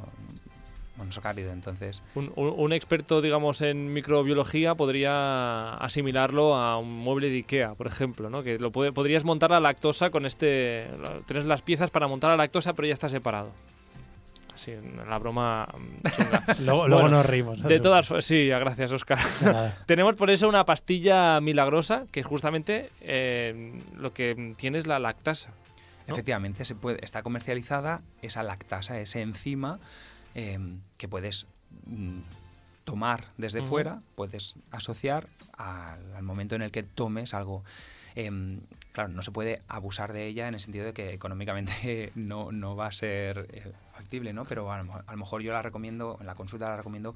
monosacárido. 0.98 1.52
Entonces, 1.52 2.04
un, 2.16 2.32
un- 2.36 2.54
un 2.56 2.74
experto, 2.74 3.22
digamos, 3.22 3.62
en 3.62 3.94
microbiología 3.94 4.76
podría 4.76 5.74
asimilarlo 5.76 6.56
a 6.56 6.78
un 6.78 6.92
mueble 6.92 7.30
de 7.30 7.38
Ikea, 7.38 7.74
por 7.76 7.88
ejemplo, 7.88 8.30
¿no? 8.30 8.44
Que 8.44 8.60
lo 8.60 8.72
puede- 8.72 8.92
podrías 8.92 9.24
montar 9.24 9.52
la 9.52 9.60
lactosa 9.60 10.10
con 10.12 10.26
este... 10.26 10.88
Tienes 11.28 11.46
las 11.46 11.62
piezas 11.62 11.90
para 11.92 12.08
montar 12.08 12.30
la 12.32 12.38
lactosa, 12.38 12.74
pero 12.74 12.88
ya 12.88 12.94
está 12.94 13.10
separado. 13.10 13.50
Así, 14.54 14.72
la 15.10 15.18
broma... 15.18 15.68
mm. 15.74 16.62
Luego, 16.64 16.88
luego 16.88 17.02
Bueno, 17.04 17.18
nos 17.18 17.26
reímos. 17.26 17.64
de 17.64 17.80
todas 17.80 18.08
formas, 18.08 18.26
sí, 18.26 18.48
gracias, 18.48 18.92
Oscar. 18.92 19.18
Tenemos 19.88 20.14
por 20.16 20.30
eso 20.30 20.48
una 20.48 20.64
pastilla 20.64 21.42
milagrosa 21.42 22.04
que 22.12 22.22
justamente 22.22 22.92
eh, 23.02 23.82
lo 23.98 24.14
que 24.14 24.54
tiene 24.56 24.78
es 24.78 24.86
la 24.86 25.00
lactasa. 25.00 25.50
¿no? 26.08 26.14
efectivamente, 26.14 26.66
se 26.66 26.76
puede, 26.76 27.00
está 27.04 27.24
comercializada 27.24 28.02
esa 28.22 28.44
lactasa, 28.44 29.00
ese 29.00 29.22
enzima 29.22 29.80
eh, 30.36 30.60
que 30.98 31.08
puedes 31.08 31.46
mm, 31.86 32.20
tomar 32.86 33.26
desde 33.38 33.62
fuera, 33.62 34.02
puedes 34.16 34.56
asociar 34.72 35.28
al, 35.58 36.16
al 36.16 36.24
momento 36.24 36.56
en 36.56 36.62
el 36.64 36.72
que 36.72 36.84
tomes 36.84 37.34
algo. 37.34 37.64
Em, 38.16 38.60
claro, 38.92 39.10
no 39.10 39.24
se 39.24 39.32
puede 39.32 39.62
abusar 39.68 40.14
de 40.14 40.28
ella 40.28 40.48
en 40.48 40.54
el 40.54 40.60
sentido 40.60 40.86
de 40.86 40.94
que 40.94 41.14
económicamente 41.14 42.12
no, 42.16 42.52
no 42.52 42.76
va 42.76 42.88
a 42.88 42.92
ser 42.92 43.48
eh, 43.52 43.72
factible, 43.94 44.34
¿no? 44.34 44.44
Pero 44.46 44.72
a 44.72 44.78
lo, 44.78 44.84
mejor- 44.84 45.04
a 45.08 45.12
lo 45.14 45.18
mejor 45.18 45.42
yo 45.42 45.52
la 45.54 45.62
recomiendo, 45.62 46.18
en 46.20 46.28
la 46.28 46.36
consulta 46.36 46.70
la 46.70 46.78
recomiendo, 46.78 47.16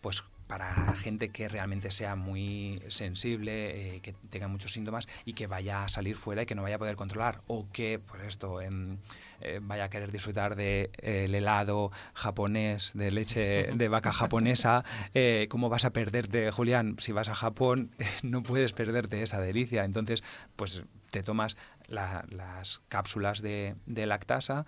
pues 0.00 0.22
para 0.46 0.94
gente 0.96 1.30
que 1.30 1.48
realmente 1.48 1.90
sea 1.90 2.16
muy 2.16 2.82
sensible, 2.88 3.96
eh, 3.96 4.00
que 4.00 4.12
tenga 4.12 4.46
muchos 4.46 4.74
síntomas 4.74 5.08
y 5.24 5.32
que 5.32 5.46
vaya 5.46 5.84
a 5.84 5.88
salir 5.88 6.16
fuera 6.16 6.42
y 6.42 6.46
que 6.46 6.54
no 6.54 6.60
vaya 6.62 6.76
a 6.76 6.78
poder 6.78 6.96
controlar. 6.96 7.40
O 7.46 7.66
que, 7.72 7.98
pues 7.98 8.22
esto, 8.24 8.60
em, 8.60 8.98
eh, 9.44 9.60
vaya 9.62 9.84
a 9.84 9.90
querer 9.90 10.10
disfrutar 10.10 10.56
del 10.56 10.90
de, 11.00 11.24
el 11.24 11.34
helado 11.34 11.90
japonés, 12.14 12.92
de 12.94 13.10
leche 13.10 13.70
de 13.74 13.88
vaca 13.88 14.12
japonesa. 14.12 14.84
Eh, 15.14 15.46
¿Cómo 15.50 15.68
vas 15.68 15.84
a 15.84 15.90
perderte, 15.92 16.50
Julián? 16.50 16.96
Si 16.98 17.12
vas 17.12 17.28
a 17.28 17.34
Japón, 17.34 17.90
no 18.22 18.42
puedes 18.42 18.72
perderte 18.72 19.22
esa 19.22 19.40
delicia. 19.40 19.84
Entonces, 19.84 20.22
pues 20.56 20.84
te 21.10 21.22
tomas 21.22 21.56
la- 21.88 22.24
las 22.30 22.80
cápsulas 22.88 23.42
de, 23.42 23.76
de 23.86 24.06
lactasa 24.06 24.66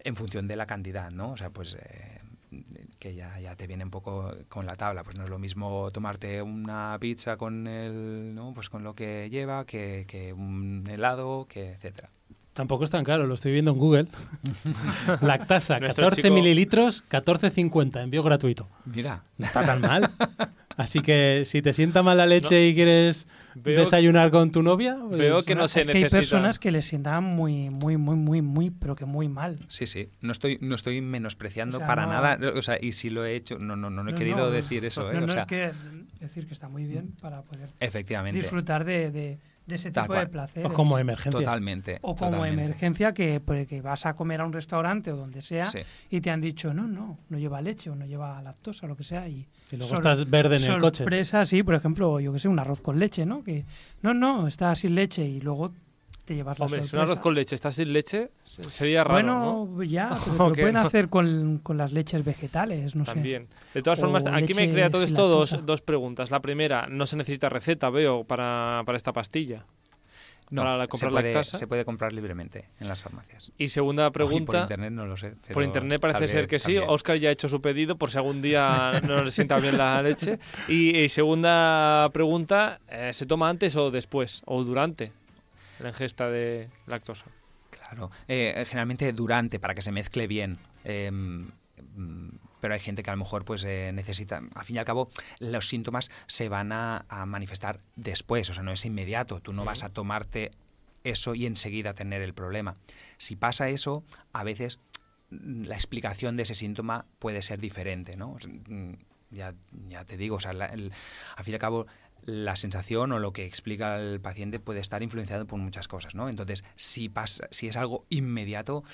en 0.00 0.16
función 0.16 0.48
de 0.48 0.56
la 0.56 0.66
cantidad, 0.66 1.10
¿no? 1.10 1.30
O 1.32 1.36
sea, 1.36 1.50
pues 1.50 1.76
eh, 1.80 2.20
que 2.98 3.14
ya, 3.14 3.38
ya 3.40 3.56
te 3.56 3.66
viene 3.66 3.84
un 3.84 3.90
poco 3.90 4.32
con 4.48 4.66
la 4.66 4.76
tabla. 4.76 5.02
Pues 5.04 5.16
no 5.16 5.24
es 5.24 5.30
lo 5.30 5.38
mismo 5.38 5.90
tomarte 5.92 6.42
una 6.42 6.96
pizza 7.00 7.36
con 7.36 7.66
el, 7.66 8.34
¿no? 8.34 8.52
Pues 8.54 8.68
con 8.68 8.82
lo 8.84 8.94
que 8.94 9.28
lleva, 9.30 9.64
que, 9.66 10.04
que 10.08 10.32
un 10.32 10.86
helado, 10.88 11.46
que 11.48 11.72
etcétera. 11.72 12.10
Tampoco 12.56 12.84
es 12.84 12.90
tan 12.90 13.04
caro, 13.04 13.26
lo 13.26 13.34
estoy 13.34 13.52
viendo 13.52 13.70
en 13.72 13.78
Google. 13.78 14.08
Lactasa, 15.20 15.78
Nuestro 15.78 16.04
14 16.06 16.22
chico- 16.22 16.34
mililitros, 16.34 17.04
14,50, 17.10 18.02
envío 18.02 18.22
gratuito. 18.22 18.66
Mira, 18.86 19.22
No 19.38 19.44
está 19.46 19.62
tan 19.64 19.80
mal. 19.82 20.08
Así 20.78 21.00
que 21.00 21.42
si 21.46 21.62
te 21.62 21.72
sienta 21.72 22.02
mal 22.02 22.18
la 22.18 22.26
leche 22.26 22.66
y 22.68 22.74
quieres 22.74 23.26
Veo- 23.54 23.78
desayunar 23.78 24.30
con 24.30 24.52
tu 24.52 24.62
novia, 24.62 24.96
pues 25.08 25.18
Veo 25.18 25.42
que 25.42 25.54
no 25.54 25.68
se 25.68 25.80
es 25.80 25.86
que 25.86 25.96
hay 25.98 26.02
necesita- 26.04 26.16
personas 26.18 26.58
que 26.58 26.70
les 26.70 26.84
sientan 26.84 27.24
muy, 27.24 27.70
muy, 27.70 27.96
muy, 27.96 28.16
muy, 28.16 28.42
muy, 28.42 28.70
pero 28.70 28.94
que 28.96 29.04
muy 29.06 29.28
mal. 29.28 29.58
sí, 29.68 29.86
sí. 29.86 30.08
No 30.20 30.32
estoy, 30.32 30.58
no 30.60 30.74
estoy 30.74 31.00
menospreciando 31.00 31.78
O 31.78 31.80
sea, 31.80 31.86
para 31.86 32.04
no- 32.06 32.12
nada. 32.12 32.38
O 32.54 32.60
sea, 32.62 32.76
y 32.80 32.92
si 32.92 33.08
lo 33.10 33.24
he 33.24 33.34
hecho, 33.34 33.58
no, 33.58 33.74
no, 33.76 33.88
no, 33.90 34.02
no 34.02 34.10
he 34.10 34.12
No, 34.12 34.18
querido 34.18 34.36
no, 34.38 34.50
decir 34.50 34.84
eso, 34.84 35.10
¿eh? 35.10 35.18
No, 35.18 35.24
o 35.24 35.28
sea, 35.28 35.42
es 35.42 35.46
que 35.46 35.70
decir 36.20 36.46
que 36.46 36.52
está 36.52 36.68
muy 36.68 36.84
bien 36.84 37.12
para 37.22 37.40
poder 37.42 37.70
efectivamente. 37.80 38.38
disfrutar 38.38 38.84
de, 38.84 39.10
de- 39.10 39.38
de 39.66 39.74
ese 39.74 39.90
Tal 39.90 40.04
tipo 40.04 40.14
de 40.14 40.26
placeres. 40.28 40.70
o 40.70 40.72
como 40.72 40.96
emergencia. 40.98 41.40
Totalmente. 41.40 41.98
O 42.02 42.14
como 42.14 42.30
totalmente. 42.30 42.62
emergencia 42.64 43.12
que, 43.12 43.40
pues, 43.40 43.66
que 43.66 43.80
vas 43.82 44.06
a 44.06 44.14
comer 44.14 44.40
a 44.40 44.44
un 44.46 44.52
restaurante 44.52 45.10
o 45.12 45.16
donde 45.16 45.42
sea 45.42 45.66
Sí. 45.66 45.80
y 46.08 46.20
te 46.20 46.30
han 46.30 46.40
dicho, 46.40 46.72
no, 46.72 46.86
no, 46.86 47.18
no 47.28 47.38
lleva 47.38 47.60
leche 47.60 47.90
o 47.90 47.96
no 47.96 48.06
lleva 48.06 48.40
lactosa 48.42 48.86
o 48.86 48.88
lo 48.88 48.96
que 48.96 49.02
sea. 49.04 49.28
Y, 49.28 49.48
Y 49.72 49.76
luego 49.76 49.94
estás 49.96 50.30
verde 50.30 50.56
en 50.56 50.72
el 50.72 50.80
coche. 50.80 50.98
sorpresa, 50.98 51.44
sí, 51.46 51.62
por 51.64 51.74
ejemplo, 51.74 52.20
yo 52.20 52.32
que 52.32 52.38
sé, 52.38 52.46
un 52.48 52.58
arroz 52.60 52.80
con 52.80 52.98
leche, 52.98 53.26
¿no? 53.26 53.42
Que 53.42 53.64
no, 54.02 54.14
no, 54.14 54.46
está 54.46 54.74
sin 54.76 54.94
leche 54.94 55.24
y 55.24 55.40
luego 55.40 55.72
te 56.26 56.34
llevas 56.34 56.58
la 56.58 56.66
Hombre, 56.66 56.80
si 56.80 56.84
un 56.84 56.88
sorpresa. 56.90 57.12
arroz 57.12 57.20
con 57.22 57.34
leche 57.34 57.54
está 57.54 57.72
sin 57.72 57.92
leche, 57.94 58.30
se- 58.44 58.62
sería 58.64 59.02
raro, 59.04 59.22
¿no? 59.22 59.64
bueno, 59.66 59.82
ya, 59.90 60.10
pero 60.24 60.48
lo 60.50 60.54
pueden 60.54 60.76
hacer 60.76 61.08
con, 61.08 61.60
con 61.62 61.78
las 61.78 61.92
leches 61.92 62.22
vegetales, 62.24 62.94
no 62.94 63.06
sé. 63.06 63.14
También. 63.14 63.48
De 63.72 63.82
todas 63.82 63.98
O 64.00 64.02
formas, 64.02 64.26
aquí 64.26 64.52
me 64.52 64.70
crea 64.70 64.90
todo 64.90 65.02
esto 65.04 65.28
dos, 65.28 65.64
dos 65.64 65.80
preguntas. 65.80 66.30
La 66.30 66.40
primera, 66.40 66.86
no 66.88 67.06
se 67.06 67.16
necesita 67.16 67.48
receta, 67.48 67.88
veo, 67.88 68.24
para, 68.24 68.82
para 68.84 68.96
esta 68.96 69.12
pastilla. 69.14 69.64
No, 70.48 70.62
para 70.62 70.76
la- 70.76 70.84
se 70.84 70.88
comprar 70.88 71.10
puede, 71.12 71.32
lactasa. 71.32 71.58
se 71.58 71.66
puede 71.66 71.84
comprar 71.84 72.12
libremente 72.12 72.66
en 72.78 72.86
las 72.88 73.02
farmacias. 73.02 73.50
Y 73.58 73.66
segunda 73.68 74.02
Y 74.04 74.10
por 74.10 74.12
pregunta, 74.12 74.60
internet 74.62 74.92
no 74.92 75.04
lo 75.06 75.16
sé. 75.16 75.34
por 75.52 75.64
internet 75.64 76.00
parece 76.00 76.28
ser 76.28 76.46
que 76.46 76.60
sí. 76.60 76.74
también. 76.74 76.84
Oscar 76.88 77.16
ya 77.16 77.30
ha 77.30 77.32
hecho 77.32 77.48
su 77.48 77.60
pedido 77.60 77.96
por 77.96 78.10
si 78.12 78.18
algún 78.18 78.40
día 78.42 79.00
no 79.08 79.24
le 79.24 79.30
sienta 79.32 79.58
bien 79.58 79.76
la 79.76 80.00
leche. 80.02 80.38
Y, 80.68 80.96
y 80.96 81.08
segunda 81.08 82.08
pregunta, 82.12 82.78
eh, 82.88 83.10
¿se 83.12 83.26
toma 83.26 83.48
antes 83.48 83.74
o 83.74 83.90
después? 83.90 84.42
¿O 84.46 84.62
durante 84.62 85.10
la 85.80 85.88
ingesta 85.90 86.28
de 86.30 86.68
lactosa? 86.86 87.26
Claro, 87.70 88.10
Eh, 88.28 88.64
generalmente 88.66 89.12
durante, 89.12 89.58
para 89.60 89.74
que 89.74 89.82
se 89.82 89.92
mezcle 89.92 90.26
bien. 90.26 90.58
Eh, 90.84 91.10
mm, 91.10 91.46
pero 92.60 92.74
hay 92.74 92.80
gente 92.80 93.02
que 93.02 93.10
a 93.10 93.12
lo 93.14 93.18
mejor 93.18 93.44
pues 93.44 93.64
eh, 93.64 93.90
necesita, 93.92 94.40
al 94.54 94.64
fin 94.64 94.76
y 94.76 94.78
al 94.78 94.84
cabo, 94.84 95.10
los 95.40 95.68
síntomas 95.68 96.10
se 96.26 96.48
van 96.48 96.72
a, 96.72 97.04
a 97.08 97.26
manifestar 97.26 97.80
después, 97.96 98.48
o 98.50 98.54
sea, 98.54 98.62
no 98.62 98.72
es 98.72 98.84
inmediato. 98.84 99.40
Tú 99.40 99.52
no 99.52 99.64
vas 99.64 99.82
a 99.84 99.90
tomarte 99.90 100.50
eso 101.04 101.34
y 101.34 101.46
enseguida 101.46 101.92
tener 101.92 102.22
el 102.22 102.34
problema. 102.34 102.74
Si 103.18 103.36
pasa 103.36 103.68
eso, 103.68 104.02
a 104.32 104.42
veces 104.42 104.80
mm, 105.30 105.64
la 105.64 105.74
explicación 105.74 106.36
de 106.36 106.44
ese 106.44 106.54
síntoma 106.54 107.04
puede 107.18 107.42
ser 107.42 107.60
diferente, 107.60 108.16
¿no? 108.16 108.32
O 108.32 108.38
sea, 108.40 108.50
mm, 108.50 108.94
ya, 109.30 109.54
ya 109.88 110.04
te 110.04 110.16
digo, 110.16 110.36
o 110.36 110.40
sea, 110.40 110.52
la- 110.52 110.66
el- 110.66 110.92
al 111.36 111.44
fin 111.44 111.52
y 111.52 111.56
al 111.56 111.60
cabo, 111.60 111.86
la 112.26 112.56
sensación 112.56 113.12
o 113.12 113.18
lo 113.18 113.32
que 113.32 113.46
explica 113.46 113.98
el 113.98 114.20
paciente 114.20 114.58
puede 114.60 114.80
estar 114.80 115.02
influenciado 115.02 115.46
por 115.46 115.58
muchas 115.58 115.88
cosas, 115.88 116.14
¿no? 116.14 116.28
Entonces, 116.28 116.62
si 116.76 117.08
pasa, 117.08 117.48
si 117.50 117.68
es 117.68 117.76
algo 117.76 118.04
inmediato, 118.10 118.84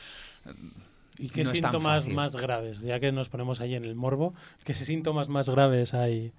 ¿Y 1.19 1.29
qué 1.31 1.45
no 1.45 1.51
es 1.51 1.61
tan 1.61 1.73
síntomas 1.73 2.09
más 2.09 2.37
graves? 2.37 2.81
Ya 2.81 3.01
que 3.01 3.13
nos 3.13 3.29
ponemos 3.29 3.61
ahí 3.61 3.75
en 3.75 3.85
el 3.85 3.95
morbo, 3.95 4.35
¿qué 4.65 4.75
síntomas 4.75 5.29
más 5.29 5.49
graves 5.51 5.93
hay 5.95 6.33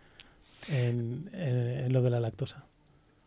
en, 0.69 1.29
en- 1.33 1.85
en 1.85 1.93
lo 1.93 2.01
de 2.01 2.09
la 2.09 2.19
lactosa? 2.19 2.65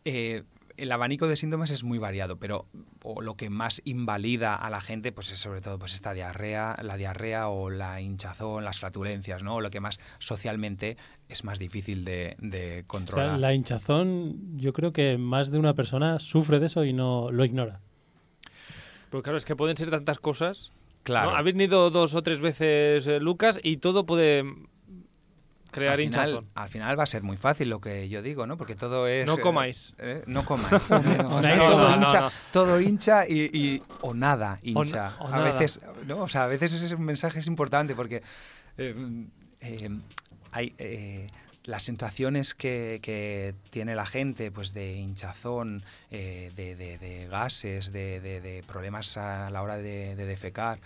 eh, 0.05 0.43
el 0.77 0.91
abanico 0.91 1.27
de 1.27 1.35
síntomas 1.35 1.71
es 1.71 1.83
muy 1.83 1.97
variado, 1.97 2.37
pero 2.37 2.67
o 3.03 3.21
lo 3.21 3.35
que 3.35 3.49
más 3.49 3.81
invalida 3.85 4.55
a 4.55 4.69
la 4.69 4.79
gente, 4.79 5.11
pues 5.11 5.31
es 5.31 5.39
sobre 5.39 5.61
todo 5.61 5.77
pues 5.79 5.93
esta 5.93 6.13
diarrea, 6.13 6.77
la 6.83 6.97
diarrea 6.97 7.49
o 7.49 7.69
la 7.69 7.99
hinchazón, 7.99 8.63
las 8.63 8.79
flatulencias, 8.79 9.43
¿no? 9.43 9.55
O 9.55 9.61
lo 9.61 9.69
que 9.71 9.79
más 9.79 9.99
socialmente 10.19 10.97
es 11.29 11.43
más 11.43 11.59
difícil 11.59 12.05
de, 12.05 12.35
de 12.39 12.83
O 12.85 12.87
controlar. 12.87 13.29
sea, 13.31 13.37
la 13.37 13.53
hinchazón, 13.53 14.57
yo 14.57 14.71
creo 14.73 14.93
que 14.93 15.17
más 15.17 15.51
de 15.51 15.59
una 15.59 15.73
persona 15.73 16.19
sufre 16.19 16.59
de 16.59 16.67
eso 16.67 16.85
y 16.85 16.93
no 16.93 17.31
lo 17.31 17.43
ignora. 17.43 17.81
Pero 19.09 19.23
claro, 19.23 19.37
es 19.37 19.45
que 19.45 19.55
pueden 19.55 19.77
ser 19.77 19.89
tantas 19.89 20.19
cosas. 20.19 20.71
claro. 21.03 21.31
¿no? 21.31 21.37
Habéis 21.37 21.55
ido 21.57 21.89
dos 21.89 22.13
o 22.13 22.21
tres 22.23 22.39
veces, 22.39 23.07
eh, 23.07 23.19
Lucas, 23.19 23.59
y 23.63 23.77
todo 23.77 24.05
puede 24.05 24.43
crear 25.77 25.93
al 25.93 25.99
final, 25.99 26.29
hinchazón. 26.29 26.49
al 26.55 26.69
final 26.69 26.99
va 26.99 27.03
a 27.03 27.07
ser 27.07 27.23
muy 27.23 27.37
fácil 27.37 27.69
lo 27.69 27.79
que 27.81 28.09
yo 28.09 28.21
digo, 28.21 28.45
¿no? 28.47 28.57
Porque 28.57 28.75
todo 28.75 29.07
es... 29.07 29.25
No 29.25 29.35
eh, 29.37 29.41
comáis. 29.41 29.93
eh, 29.99 30.23
no 30.27 30.43
comáis. 30.45 30.73
O 30.89 31.41
sea, 31.41 31.55
No, 31.55 31.65
todo, 31.67 31.89
no, 31.89 31.95
hincha, 31.97 32.21
no. 32.21 32.29
todo 32.51 32.81
hincha 32.81 33.27
y, 33.27 33.49
y- 33.53 33.83
o 34.01 34.13
nada 34.13 34.59
hincha. 34.61 35.15
o 35.19 35.27
a 35.27 35.31
nada. 35.31 35.43
veces, 35.53 35.79
¿no? 36.05 36.17
O 36.19 36.27
sea, 36.27 36.43
a 36.43 36.47
veces 36.47 36.73
ese 36.73 36.97
mensaje 36.97 37.39
es 37.39 37.47
importante 37.47 37.95
porque 37.95 38.21
eh, 38.77 38.95
eh, 39.61 39.89
hay 40.51 40.73
eh, 40.77 41.27
las 41.63 41.83
sensaciones 41.83 42.53
que, 42.55 42.99
que 43.01 43.53
tiene 43.69 43.93
la 43.95 44.05
gente, 44.05 44.51
pues 44.51 44.73
de 44.73 44.93
hinchazón, 44.93 45.81
eh, 46.11 46.51
de, 46.55 46.75
de- 46.75 46.97
de 46.97 47.27
gases, 47.27 47.91
de, 47.91 48.21
de- 48.21 48.39
de 48.41 48.63
problemas 48.65 49.17
a 49.17 49.49
la 49.49 49.61
hora 49.61 49.77
de, 49.77 50.15
de 50.15 50.25
defecar. 50.25 50.79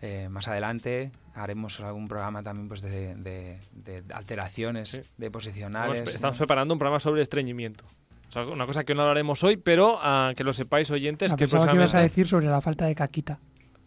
Eh, 0.00 0.28
más 0.30 0.46
adelante 0.46 1.10
haremos 1.38 1.78
algún 1.80 2.08
programa 2.08 2.42
también 2.42 2.68
pues 2.68 2.82
de, 2.82 3.14
de- 3.14 3.58
de 3.72 4.02
alteraciones 4.14 4.88
Sí. 4.90 5.00
de 5.16 5.30
posicionales. 5.30 6.00
estamos 6.00 6.36
¿no? 6.36 6.38
preparando 6.38 6.74
un 6.74 6.78
programa 6.78 7.00
sobre 7.00 7.22
estreñimiento. 7.22 7.84
O 8.28 8.32
sea, 8.32 8.42
una 8.42 8.66
cosa 8.66 8.84
que 8.84 8.94
no 8.94 9.02
hablaremos 9.02 9.42
hoy, 9.42 9.56
pero 9.56 9.98
ah, 10.02 10.32
que 10.36 10.44
lo 10.44 10.52
sepáis 10.52 10.90
oyentes 10.90 11.32
Ah, 11.32 11.36
que 11.36 11.46
que 11.46 11.74
ibas 11.74 11.94
a 11.94 12.00
decir 12.00 12.28
sobre 12.28 12.46
la 12.46 12.60
falta 12.60 12.84
de 12.86 12.94
caquita. 12.94 13.38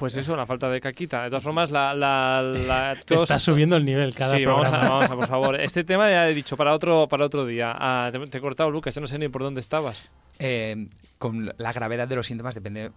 Pues 0.02 0.18
eso, 0.18 0.36
la 0.36 0.46
falta 0.46 0.70
de 0.70 0.82
caquita. 0.82 1.24
De 1.24 1.30
todas 1.30 1.44
formas, 1.44 1.72
la, 1.72 1.94
la, 1.94 2.42
la 2.42 2.98
tos- 3.06 3.22
Está 3.24 3.40
subiendo 3.40 3.78
el 3.78 3.86
nivel 3.86 4.14
cada 4.14 4.36
sí, 4.36 4.44
vamos 4.44 4.68
programa. 4.68 4.88
a, 4.88 4.90
vamos 4.90 5.10
a, 5.12 5.16
por 5.16 5.28
favor. 5.28 5.62
Este 5.62 5.84
tema 5.84 6.10
ya 6.10 6.28
he 6.28 6.34
dicho 6.34 6.58
para 6.58 6.74
otro, 6.74 7.08
para 7.08 7.26
otro 7.26 7.46
día. 7.46 7.74
Ah, 7.78 8.10
te, 8.12 8.20
te 8.28 8.38
he 8.40 8.42
cortado, 8.42 8.70
Lucas, 8.72 8.94
yo 8.96 9.00
no 9.02 9.08
sé 9.08 9.18
ni 9.20 9.30
por 9.30 9.44
dónde 9.44 9.62
estabas. 9.62 10.10
Eh, 10.40 10.88
con 11.20 11.54
la 11.56 11.72
gravedad 11.72 12.08
de 12.08 12.16
los 12.16 12.26
síntomas 12.26 12.56
depende. 12.56 12.92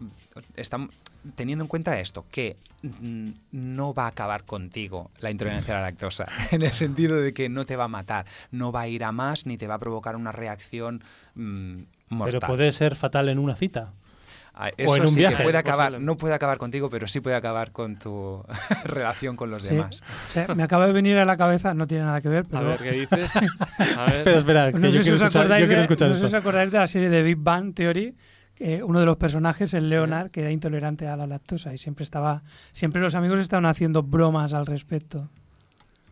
Están 0.57 0.89
teniendo 1.37 1.63
en 1.65 1.69
cuenta 1.69 2.01
esto, 2.01 2.25
que 2.31 2.57
mm, 2.83 3.29
no 3.53 3.93
va 3.93 4.05
a 4.05 4.09
acabar 4.09 4.45
contigo 4.45 5.11
la 5.21 5.31
intolerancia 5.31 5.75
a 5.77 5.81
la 5.81 5.87
lactosa, 5.89 6.27
en 6.53 6.63
el 6.63 6.71
sentido 6.71 7.21
de 7.21 7.35
que 7.35 7.51
no 7.51 7.67
te 7.67 7.77
va 7.77 7.85
a 7.85 7.89
matar, 7.89 8.25
no 8.51 8.73
va 8.73 8.81
a 8.83 8.89
ir 8.89 9.05
a 9.05 9.13
más 9.13 9.45
ni 9.45 9.59
te 9.59 9.67
va 9.67 9.75
a 9.75 9.79
provocar 9.79 10.17
una 10.17 10.33
reacción 10.33 11.05
mm, 11.35 11.81
mortal. 12.09 12.41
Pero 12.41 12.47
puede 12.47 12.73
ser 12.73 12.95
fatal 12.97 13.29
en 13.29 13.39
una 13.39 13.55
cita. 13.57 13.93
Ah, 14.57 14.71
en 14.77 14.89
un 14.89 15.09
sí 15.09 15.15
que 15.15 15.19
viaje, 15.21 15.43
puede 15.43 15.57
es 15.57 15.61
acabar, 15.61 16.01
no 16.01 16.17
puede 16.17 16.33
acabar 16.35 16.59
contigo, 16.59 16.89
pero 16.89 17.09
sí 17.09 17.21
puede 17.21 17.35
acabar 17.35 17.73
con 17.73 17.97
tu 17.97 18.45
relación 18.85 19.35
con 19.37 19.51
los 19.51 19.65
Sí. 19.65 19.75
demás. 19.75 20.03
O 20.29 20.33
sea, 20.33 20.55
me 20.55 20.63
acaba 20.63 20.87
de 20.87 20.93
venir 20.93 21.19
a 21.19 21.25
la 21.25 21.37
cabeza, 21.37 21.75
no 21.75 21.87
tiene 21.89 22.05
nada 22.05 22.21
que 22.21 22.29
ver, 22.29 22.45
A 22.47 22.49
pero 22.51 22.65
ver, 22.67 22.79
¿qué 22.79 22.93
dices? 22.93 23.31
A 23.99 24.05
ver. 24.07 24.17
Espera, 24.19 24.37
espera, 24.39 24.73
que 24.73 24.79
no 24.79 24.87
yo 24.89 24.93
sé 24.93 24.99
si 24.99 25.03
quiero 25.11 25.17
os 25.17 25.23
escuchar, 25.23 25.41
acordáis, 25.43 25.61
yo 25.63 25.67
quiero 25.67 25.83
de, 25.97 26.09
no 26.09 26.15
sé 26.15 26.21
si 26.21 26.27
os 26.27 26.35
acordáis 26.35 26.71
de 26.71 26.79
la 26.79 26.87
serie 26.87 27.09
de 27.11 27.23
Big 27.25 27.37
Bang 27.39 27.75
Theory. 27.75 28.15
que 28.55 28.85
uno 28.85 29.01
de 29.01 29.07
los 29.07 29.17
personajes, 29.17 29.75
el 29.75 29.91
Leonard, 29.91 30.31
que 30.31 30.43
era 30.43 30.53
intolerante 30.53 31.09
a 31.09 31.17
la 31.17 31.27
lactosa 31.27 31.75
y 31.75 31.79
siempre 31.79 32.05
estaba, 32.05 32.45
siempre 32.73 33.03
los 33.03 33.17
amigos 33.17 33.41
estaban 33.41 33.67
haciendo 33.67 34.05
bromas 34.05 34.55
al 34.55 34.67
respecto 34.67 35.29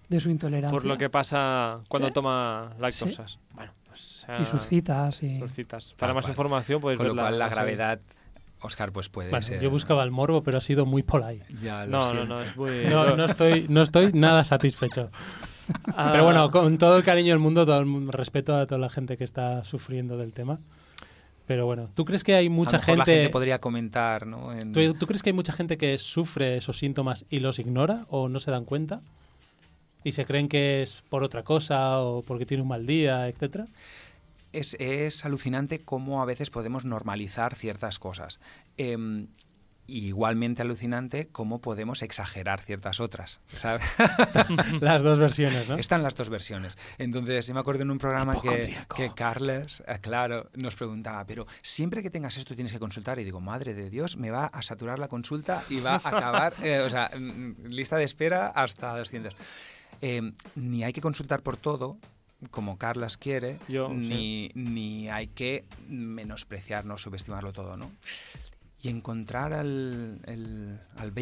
de 0.08 0.18
su 0.18 0.28
intolerancia 0.30 0.76
Por 0.76 0.84
lo 0.84 0.98
que 0.98 1.08
pasa 1.08 1.78
cuando 1.88 2.08
Sí. 2.08 2.14
toma 2.14 2.72
lactosas. 2.80 3.38
Bueno, 3.54 3.72
pues, 3.86 4.26
y 4.40 4.44
sus 4.44 4.60
ah, 4.60 4.64
citas 4.64 5.22
y 5.22 5.38
sus 5.38 5.52
citas. 5.52 5.94
Para 5.96 6.08
Tal 6.10 6.14
más 6.16 6.24
cual. 6.24 6.32
información, 6.32 6.80
pues 6.80 6.98
con 6.98 7.06
lo 7.06 7.14
cual 7.14 7.38
la 7.38 7.44
serie. 7.48 7.54
gravedad, 7.54 8.00
Oscar, 8.62 8.92
pues 8.92 9.08
puede 9.08 9.30
Bueno, 9.30 9.42
ser. 9.44 9.60
yo 9.60 9.70
buscaba 9.70 10.02
el 10.04 10.10
morbo, 10.10 10.42
pero 10.42 10.58
ha 10.58 10.60
sido 10.60 10.86
muy 10.86 11.02
polite. 11.02 11.44
Ya 11.62 11.86
No, 11.86 11.98
no, 11.98 12.04
siento. 12.10 12.26
no, 12.26 12.42
es 12.42 12.56
muy. 12.56 12.70
No, 12.90 13.16
no 13.16 13.24
estoy, 13.24 13.66
no 13.68 13.82
estoy 13.82 14.12
nada 14.12 14.44
satisfecho. 14.44 15.10
Ah, 15.94 16.10
Pero 16.12 16.24
bueno, 16.24 16.50
con 16.50 16.76
todo 16.78 16.96
el 16.96 17.02
cariño 17.04 17.30
del 17.30 17.38
mundo, 17.38 17.64
todo 17.64 17.80
el 17.80 18.08
respeto 18.12 18.54
a 18.54 18.66
toda 18.66 18.78
la 18.80 18.90
gente 18.90 19.16
que 19.16 19.24
está 19.24 19.64
sufriendo 19.64 20.16
del 20.16 20.32
tema. 20.32 20.58
Pero 21.46 21.66
bueno, 21.66 21.88
¿tú 21.94 22.04
crees 22.04 22.22
que 22.24 22.34
hay 22.34 22.46
A 22.46 22.48
lo 22.48 22.54
mucha 22.54 22.78
mejor 22.78 22.98
la 22.98 23.04
gente, 23.04 23.20
gente 23.20 23.32
podría 23.32 23.58
comentar, 23.58 24.26
¿no? 24.26 24.52
En- 24.52 24.72
¿tú, 24.72 24.94
tú 24.94 25.06
crees 25.06 25.22
que 25.22 25.30
hay 25.30 25.34
mucha 25.34 25.52
gente 25.52 25.76
que 25.76 25.98
sufre 25.98 26.56
esos 26.56 26.78
síntomas 26.78 27.26
y 27.30 27.40
los 27.40 27.58
ignora 27.58 28.06
o 28.08 28.28
no 28.28 28.38
se 28.40 28.50
dan 28.50 28.64
cuenta? 28.64 29.00
Y 30.04 30.12
se 30.12 30.24
creen 30.24 30.48
que 30.48 30.82
es 30.82 31.02
por 31.08 31.22
otra 31.24 31.42
cosa 31.44 32.00
o 32.00 32.22
porque 32.22 32.46
tiene 32.46 32.62
un 32.62 32.68
mal 32.68 32.86
día, 32.86 33.28
etcétera. 33.28 33.66
Es, 34.52 34.76
es 34.78 35.24
alucinante 35.24 35.80
cómo 35.80 36.22
a 36.22 36.24
veces 36.24 36.50
podemos 36.50 36.84
normalizar 36.84 37.54
ciertas 37.54 37.98
cosas. 37.98 38.38
Em, 38.76 39.28
igualmente 39.86 40.62
alucinante 40.62 41.28
cómo 41.32 41.60
podemos 41.60 42.02
exagerar 42.02 42.62
ciertas 42.62 43.00
otras. 43.00 43.40
¿sabes? 43.48 43.82
Las 44.80 45.02
dos 45.02 45.18
versiones, 45.18 45.68
¿no? 45.68 45.76
Están 45.76 46.02
las 46.02 46.14
dos 46.14 46.30
versiones. 46.30 46.78
Entonces, 46.98 47.46
yo 47.46 47.54
me 47.54 47.60
acuerdo 47.60 47.82
en 47.82 47.90
un 47.90 47.98
programa 47.98 48.40
que, 48.40 48.76
que 48.94 49.12
Carles, 49.14 49.82
eh, 49.86 49.98
claro, 50.00 50.50
nos 50.54 50.76
preguntaba, 50.76 51.24
pero 51.24 51.46
siempre 51.62 52.02
que 52.02 52.10
tengas 52.10 52.36
esto 52.36 52.54
tienes 52.54 52.72
que 52.72 52.78
consultar. 52.78 53.18
Y 53.18 53.24
digo, 53.24 53.40
madre 53.40 53.74
de 53.74 53.90
Dios, 53.90 54.16
me 54.16 54.30
va 54.30 54.46
a 54.46 54.62
saturar 54.62 54.98
la 54.98 55.08
consulta 55.08 55.62
y 55.68 55.80
va 55.80 55.94
a 55.94 55.96
acabar, 55.96 56.54
eh, 56.62 56.80
o 56.80 56.90
sea, 56.90 57.10
mm, 57.14 57.66
lista 57.66 57.96
de 57.96 58.04
espera 58.04 58.48
hasta 58.48 58.96
200. 58.96 59.34
Eh, 60.00 60.32
ni 60.56 60.84
hay 60.84 60.92
que 60.92 61.00
consultar 61.00 61.42
por 61.42 61.56
todo, 61.56 61.96
como 62.50 62.78
Carlas 62.78 63.16
quiere, 63.16 63.58
Yo, 63.68 63.88
ni, 63.88 64.50
ni 64.54 65.08
hay 65.08 65.28
que 65.28 65.64
menospreciarnos, 65.88 67.02
subestimarlo 67.02 67.52
todo, 67.52 67.76
¿no? 67.76 67.90
Y 68.82 68.88
encontrar 68.88 69.52
al, 69.52 70.20
el, 70.26 70.80
al 70.96 71.12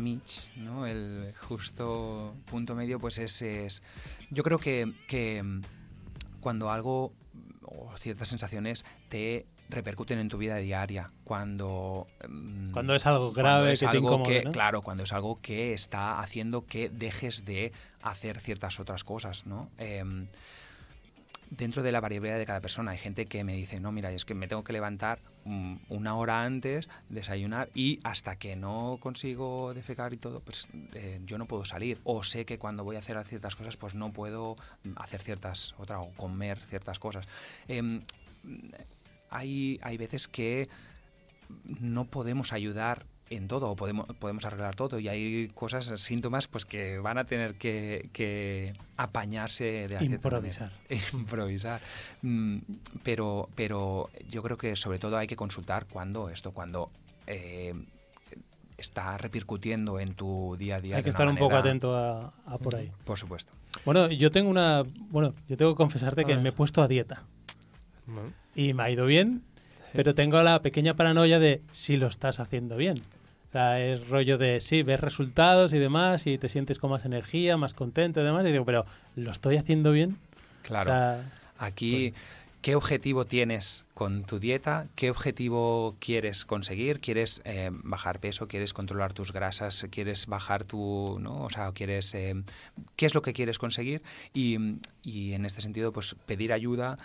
mig, 0.00 0.20
¿no? 0.56 0.86
el 0.86 1.32
justo 1.40 2.34
punto 2.44 2.74
medio, 2.74 3.00
pues 3.00 3.16
es, 3.18 3.40
es 3.40 3.82
yo 4.30 4.42
creo 4.42 4.58
que, 4.58 4.92
que 5.08 5.42
cuando 6.40 6.70
algo 6.70 7.14
o 7.62 7.96
ciertas 7.98 8.28
sensaciones 8.28 8.84
te 9.08 9.46
repercuten 9.68 10.18
en 10.18 10.28
tu 10.28 10.38
vida 10.38 10.56
diaria, 10.56 11.10
cuando... 11.24 12.06
mm, 12.28 12.70
Cuando 12.72 12.94
es 12.94 13.06
algo 13.06 13.32
grave 13.32 13.72
es 13.72 13.80
que 13.80 13.86
te 13.86 13.90
algo 13.96 14.08
incomode, 14.08 14.38
que- 14.38 14.44
¿no? 14.44 14.52
Claro, 14.52 14.82
cuando 14.82 15.02
es 15.04 15.12
algo 15.12 15.40
que 15.40 15.72
está 15.72 16.20
haciendo 16.20 16.66
que 16.66 16.88
dejes 16.88 17.44
de 17.44 17.72
hacer 18.02 18.40
ciertas 18.40 18.78
otras 18.80 19.02
cosas, 19.04 19.46
¿no? 19.46 19.68
Em, 19.78 20.26
dentro 21.50 21.82
de 21.84 21.92
la 21.92 22.00
variabilidad 22.00 22.38
de 22.38 22.46
cada 22.46 22.60
persona 22.60 22.90
hay 22.90 22.98
gente 22.98 23.26
que 23.26 23.44
me 23.44 23.54
dice, 23.54 23.78
no, 23.78 23.92
mira, 23.92 24.10
es 24.10 24.24
que 24.24 24.34
me 24.34 24.48
tengo 24.48 24.64
que 24.64 24.72
levantar 24.72 25.20
mm, 25.44 25.76
una 25.90 26.16
hora 26.16 26.42
antes, 26.42 26.88
desayunar 27.08 27.68
y 27.74 28.00
hasta 28.02 28.36
que 28.36 28.56
no 28.56 28.98
consigo 29.00 29.72
defecar 29.74 30.12
y 30.12 30.16
todo, 30.16 30.40
pues 30.40 30.66
eh, 30.94 31.20
yo 31.24 31.38
no 31.38 31.46
puedo 31.46 31.64
salir. 31.64 32.00
O 32.04 32.24
sé 32.24 32.44
que 32.44 32.58
cuando 32.58 32.82
voy 32.82 32.96
a 32.96 32.98
hacer 32.98 33.22
ciertas 33.26 33.54
cosas, 33.54 33.76
pues 33.76 33.94
no 33.94 34.12
puedo 34.12 34.56
mm, 34.82 34.90
hacer 34.96 35.22
ciertas 35.22 35.74
otras 35.78 36.00
o 36.02 36.10
comer 36.16 36.58
ciertas 36.66 36.98
cosas. 36.98 37.26
Em, 37.68 38.02
hay, 39.30 39.78
hay 39.82 39.96
veces 39.96 40.28
que 40.28 40.68
no 41.80 42.04
podemos 42.04 42.52
ayudar 42.52 43.06
en 43.28 43.48
todo 43.48 43.70
o 43.70 43.76
podemos, 43.76 44.06
podemos 44.18 44.44
arreglar 44.44 44.76
todo 44.76 44.98
y 44.98 45.08
hay 45.08 45.48
cosas, 45.48 45.86
síntomas 46.00 46.46
pues 46.46 46.64
que 46.64 46.98
van 46.98 47.18
a 47.18 47.24
tener 47.24 47.54
que, 47.54 48.08
que 48.12 48.72
apañarse 48.96 49.86
de 49.88 50.04
Improvisar. 50.04 50.72
improvisar 51.12 51.80
Mm, 52.22 52.58
pero 53.02 53.48
pero 53.54 54.08
yo 54.28 54.42
creo 54.42 54.56
que 54.56 54.76
sobre 54.76 54.98
todo 54.98 55.16
hay 55.16 55.26
que 55.26 55.36
consultar 55.36 55.86
cuando 55.86 56.28
esto 56.28 56.52
cuando 56.52 56.90
eh, 57.26 57.74
está 58.78 59.18
repercutiendo 59.18 59.98
en 59.98 60.14
tu 60.14 60.56
día 60.56 60.76
a 60.76 60.80
día 60.80 60.96
Hay 60.96 61.02
que 61.02 61.10
estar 61.10 61.28
un 61.28 61.36
poco 61.36 61.56
atento 61.56 61.96
a, 61.96 62.32
a 62.46 62.58
por 62.58 62.76
ahí. 62.76 62.92
por 63.04 63.18
supuesto 63.18 63.52
Bueno, 63.84 64.10
yo 64.10 64.30
tengo 64.30 64.50
una. 64.50 64.84
Bueno, 65.10 65.34
yo 65.48 65.56
tengo 65.56 65.72
que 65.72 65.76
confesarte 65.76 66.24
que 66.24 66.36
me 66.36 66.50
he 66.50 66.52
puesto 66.52 66.82
a 66.82 66.88
dieta 66.88 67.24
y 68.56 68.74
me 68.74 68.82
ha 68.84 68.90
ido 68.90 69.06
bien, 69.06 69.42
pero 69.92 70.14
tengo 70.14 70.42
la 70.42 70.62
pequeña 70.62 70.94
paranoia 70.94 71.38
de 71.38 71.60
si 71.70 71.96
lo 71.96 72.06
estás 72.06 72.40
haciendo 72.40 72.76
bien. 72.76 73.02
O 73.48 73.52
sea, 73.52 73.80
es 73.80 74.08
rollo 74.08 74.38
de 74.38 74.60
sí, 74.60 74.82
ves 74.82 75.00
resultados 75.00 75.72
y 75.72 75.78
demás 75.78 76.26
y 76.26 76.38
te 76.38 76.48
sientes 76.48 76.78
con 76.78 76.90
más 76.90 77.04
energía, 77.04 77.56
más 77.56 77.74
contento 77.74 78.20
y 78.20 78.24
demás. 78.24 78.44
Y 78.46 78.52
digo, 78.52 78.64
pero 78.64 78.86
¿lo 79.14 79.30
estoy 79.30 79.56
haciendo 79.56 79.92
bien? 79.92 80.16
claro 80.62 80.90
O 80.90 80.94
sea, 80.94 81.24
Aquí, 81.58 82.12
¿qué 82.66 82.74
objetivo 82.74 83.26
tienes 83.26 83.84
con 83.94 84.24
tu 84.24 84.40
dieta? 84.40 84.88
¿Qué 84.96 85.08
objetivo 85.08 85.94
quieres 86.00 86.44
conseguir? 86.44 86.98
¿Quieres 86.98 87.40
eh, 87.44 87.70
bajar 87.70 88.18
peso? 88.18 88.48
¿Quieres 88.48 88.72
controlar 88.72 89.12
tus 89.12 89.32
grasas? 89.32 89.86
¿Quieres 89.88 90.26
bajar 90.26 90.64
tu, 90.64 91.16
no? 91.20 91.44
O 91.44 91.48
sea, 91.48 91.70
¿quieres, 91.70 92.12
eh, 92.16 92.34
¿qué 92.96 93.06
es 93.06 93.14
lo 93.14 93.22
que 93.22 93.32
quieres 93.34 93.60
conseguir? 93.60 94.02
Y, 94.34 94.58
y 95.04 95.34
en 95.34 95.46
este 95.46 95.60
sentido, 95.60 95.92
pues 95.92 96.16
pedir 96.26 96.52
ayuda 96.52 96.98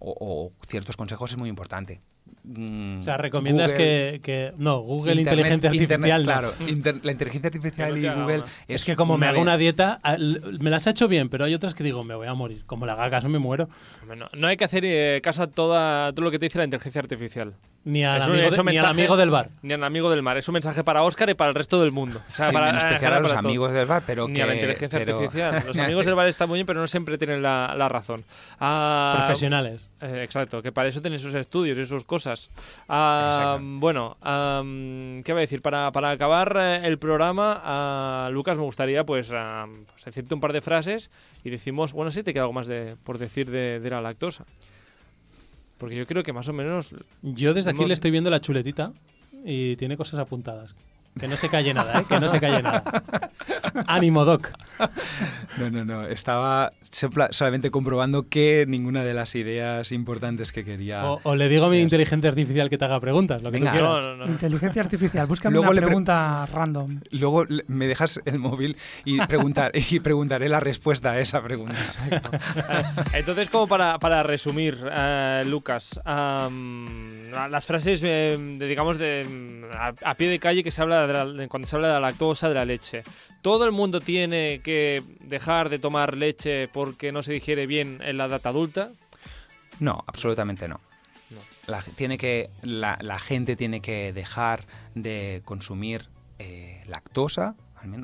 o, 0.00 0.16
o 0.18 0.52
ciertos 0.66 0.96
consejos 0.96 1.30
es 1.30 1.38
muy 1.38 1.48
importante. 1.48 2.00
Mm, 2.42 2.98
o 3.00 3.02
sea, 3.02 3.16
recomiendas 3.18 3.72
Google, 3.72 3.84
que, 3.84 4.20
que- 4.22 4.52
No, 4.56 4.78
Google 4.80 5.12
Internet- 5.20 5.46
Inteligencia 5.46 5.68
Artificial. 5.70 6.00
Internet, 6.00 6.18
no. 6.18 6.24
claro, 6.24 6.54
inter- 6.68 7.00
la 7.04 7.12
inteligencia 7.12 7.48
artificial 7.48 7.98
y 7.98 8.08
Google 8.08 8.36
una. 8.38 8.44
Es 8.66 8.84
que 8.84 8.96
como 8.96 9.18
me 9.18 9.26
hago 9.26 9.40
una 9.40 9.56
dieta, 9.56 10.00
a- 10.02 10.14
l- 10.14 10.40
me 10.58 10.70
las 10.70 10.86
ha 10.86 10.90
hecho 10.90 11.06
bien, 11.06 11.28
pero 11.28 11.44
hay 11.44 11.54
otras 11.54 11.74
que 11.74 11.84
digo, 11.84 12.02
me 12.02 12.14
voy 12.14 12.26
a 12.26 12.34
morir. 12.34 12.62
Como 12.66 12.86
le 12.86 12.92
haga 12.92 13.10
caso, 13.10 13.28
me 13.28 13.38
muero. 13.38 13.68
no, 14.16 14.26
no 14.32 14.46
hay 14.48 14.56
que 14.56 14.64
hacer 14.64 14.84
eh, 14.86 15.20
caso 15.22 15.42
a 15.42 15.46
toda, 15.48 16.12
todo 16.12 16.24
lo 16.24 16.30
que 16.30 16.38
te 16.38 16.46
dice 16.46 16.58
la 16.58 16.64
inteligencia 16.64 17.00
artificial. 17.00 17.54
Ni 17.82 18.04
al, 18.04 18.18
un- 18.22 18.30
amigo, 18.30 18.48
es 18.48 18.54
de- 18.54 18.60
un 18.60 18.66
ni 18.66 18.70
al 18.70 18.74
mensaje- 18.84 18.90
amigo 18.90 19.16
del 19.16 19.30
bar. 19.30 19.50
Ni 19.62 19.72
al 19.72 19.84
amigo 19.84 20.10
del 20.10 20.22
mar. 20.22 20.36
Es 20.36 20.46
un 20.48 20.52
mensaje 20.52 20.84
para 20.84 21.02
Oscar 21.02 21.30
y 21.30 21.34
para 21.34 21.48
el 21.48 21.54
resto 21.54 21.80
del 21.80 21.92
mundo. 21.92 22.20
O 22.30 22.34
sea, 22.34 22.46
sin 22.48 22.52
para, 22.54 22.70
en 22.70 22.78
general 22.78 23.14
a 23.14 23.20
los 23.20 23.30
para 23.30 23.40
todo. 23.42 23.48
amigos 23.48 23.72
del 23.72 23.86
bar, 23.86 24.02
pero 24.06 24.28
Ni 24.28 24.34
que, 24.34 24.42
a 24.42 24.46
la 24.46 24.54
inteligencia 24.54 24.98
pero- 24.98 25.16
artificial. 25.18 25.62
Los 25.66 25.78
amigos 25.78 26.04
del 26.06 26.14
bar 26.14 26.26
están 26.26 26.48
muy 26.48 26.56
bien, 26.58 26.66
pero 26.66 26.80
no 26.80 26.86
siempre 26.86 27.16
tienen 27.16 27.42
la, 27.42 27.74
la 27.76 27.88
razón. 27.88 28.22
Ah, 28.58 29.14
Profesionales. 29.18 29.88
eh, 30.00 30.20
exacto, 30.24 30.60
que 30.62 30.72
para 30.72 30.88
eso 30.88 31.00
tienen 31.00 31.18
sus 31.18 31.34
estudios 31.34 31.78
y 31.78 31.86
sus 31.86 32.04
cosas. 32.04 32.19
Bueno, 33.58 34.16
¿qué 35.24 35.32
voy 35.32 35.38
a 35.38 35.40
decir? 35.40 35.62
Para, 35.62 35.90
para 35.92 36.10
acabar 36.10 36.56
eh, 36.58 36.86
el 36.86 36.98
programa, 36.98 38.28
Lucas, 38.30 38.56
me 38.56 38.64
gustaría 38.64 39.04
pues, 39.04 39.28
pues 39.28 40.04
decirte 40.04 40.34
un 40.34 40.40
par 40.40 40.52
de 40.52 40.60
frases 40.60 41.10
y 41.44 41.50
decimos, 41.50 41.92
bueno, 41.92 42.10
sí 42.10 42.22
te 42.22 42.32
queda 42.32 42.42
algo 42.42 42.52
más 42.52 42.66
de, 42.66 42.96
por 43.04 43.18
decir 43.18 43.50
de, 43.50 43.80
de 43.80 43.90
la 43.90 44.00
lactosa. 44.00 44.44
Porque 45.78 45.96
yo 45.96 46.04
creo 46.04 46.22
que 46.22 46.32
más 46.32 46.46
o 46.48 46.52
menos 46.52 46.94
Yo 47.22 47.54
desde 47.54 47.70
aquí 47.70 47.86
le 47.86 47.94
estoy 47.94 48.10
viendo 48.10 48.28
la 48.28 48.40
chuletita 48.40 48.92
y 49.44 49.76
tiene 49.76 49.96
cosas 49.96 50.20
apuntadas. 50.20 50.76
Que 51.18 51.28
no 51.28 51.36
se 51.36 51.48
calle 51.48 51.74
nada, 51.74 52.00
¿eh? 52.00 52.04
Que 52.08 52.18
no 52.20 52.28
se 52.28 52.40
calle 52.40 52.62
nada. 52.62 52.82
Ánimo, 53.86 54.24
Doc. 54.24 54.50
No, 55.58 55.68
no, 55.70 55.84
no. 55.84 56.06
Estaba 56.06 56.72
solamente 57.30 57.70
comprobando 57.70 58.28
que 58.28 58.64
ninguna 58.66 59.04
de 59.04 59.12
las 59.12 59.34
ideas 59.34 59.92
importantes 59.92 60.52
que 60.52 60.64
quería. 60.64 61.04
O, 61.04 61.20
o 61.24 61.34
le 61.34 61.48
digo 61.48 61.66
a 61.66 61.68
mi 61.68 61.80
inteligencia 61.80 62.30
artificial 62.30 62.70
que 62.70 62.78
te 62.78 62.84
haga 62.84 63.00
preguntas, 63.00 63.42
lo 63.42 63.50
que 63.50 63.58
Venga. 63.58 63.72
tú 63.72 63.78
quieras. 63.78 63.90
No, 63.92 64.00
no, 64.00 64.16
no. 64.16 64.26
Inteligencia 64.32 64.80
artificial, 64.82 65.26
búscame 65.26 65.54
Luego 65.54 65.64
una 65.70 65.74
le 65.74 65.80
pre- 65.80 65.86
pregunta 65.88 66.46
random. 66.46 67.00
Luego 67.10 67.44
le- 67.44 67.64
me 67.66 67.86
dejas 67.86 68.20
el 68.24 68.38
móvil 68.38 68.76
y, 69.04 69.20
preguntar, 69.26 69.72
y 69.90 70.00
preguntaré 70.00 70.48
la 70.48 70.60
respuesta 70.60 71.10
a 71.12 71.18
esa 71.20 71.42
pregunta. 71.42 71.74
Entonces, 73.12 73.48
como 73.50 73.66
para, 73.66 73.98
para 73.98 74.22
resumir, 74.22 74.78
eh, 74.90 75.42
Lucas, 75.46 75.98
las 76.06 77.66
frases, 77.66 78.02
eh, 78.04 78.36
de, 78.38 78.66
digamos, 78.66 78.96
de, 78.98 79.66
a, 79.74 79.92
a 80.04 80.14
pie 80.14 80.28
de 80.28 80.38
calle 80.38 80.62
que 80.64 80.70
se 80.70 80.80
habla 80.80 80.99
de 81.06 81.12
la- 81.12 81.26
de 81.26 81.48
cuando 81.48 81.66
se 81.68 81.76
habla 81.76 81.88
de 81.88 81.94
la 81.94 82.00
lactosa, 82.00 82.48
de 82.48 82.54
la 82.54 82.64
leche. 82.64 83.02
¿Todo 83.42 83.64
el 83.64 83.72
mundo 83.72 84.00
tiene 84.00 84.60
que 84.62 85.02
dejar 85.20 85.68
de 85.70 85.78
tomar 85.78 86.16
leche 86.16 86.68
porque 86.68 87.10
no 87.12 87.22
se 87.22 87.32
digiere 87.32 87.66
bien 87.66 88.00
en 88.04 88.18
la 88.18 88.26
edad 88.26 88.46
adulta? 88.46 88.90
No, 89.78 90.02
absolutamente 90.06 90.68
no. 90.68 90.80
No. 91.30 91.38
La, 91.66 91.80
tiene 91.82 92.18
que, 92.18 92.48
la, 92.62 92.98
la 93.00 93.18
gente 93.18 93.56
tiene 93.56 93.80
que 93.80 94.12
dejar 94.12 94.64
de 94.94 95.42
consumir 95.44 96.08
eh, 96.38 96.82
lactosa 96.86 97.54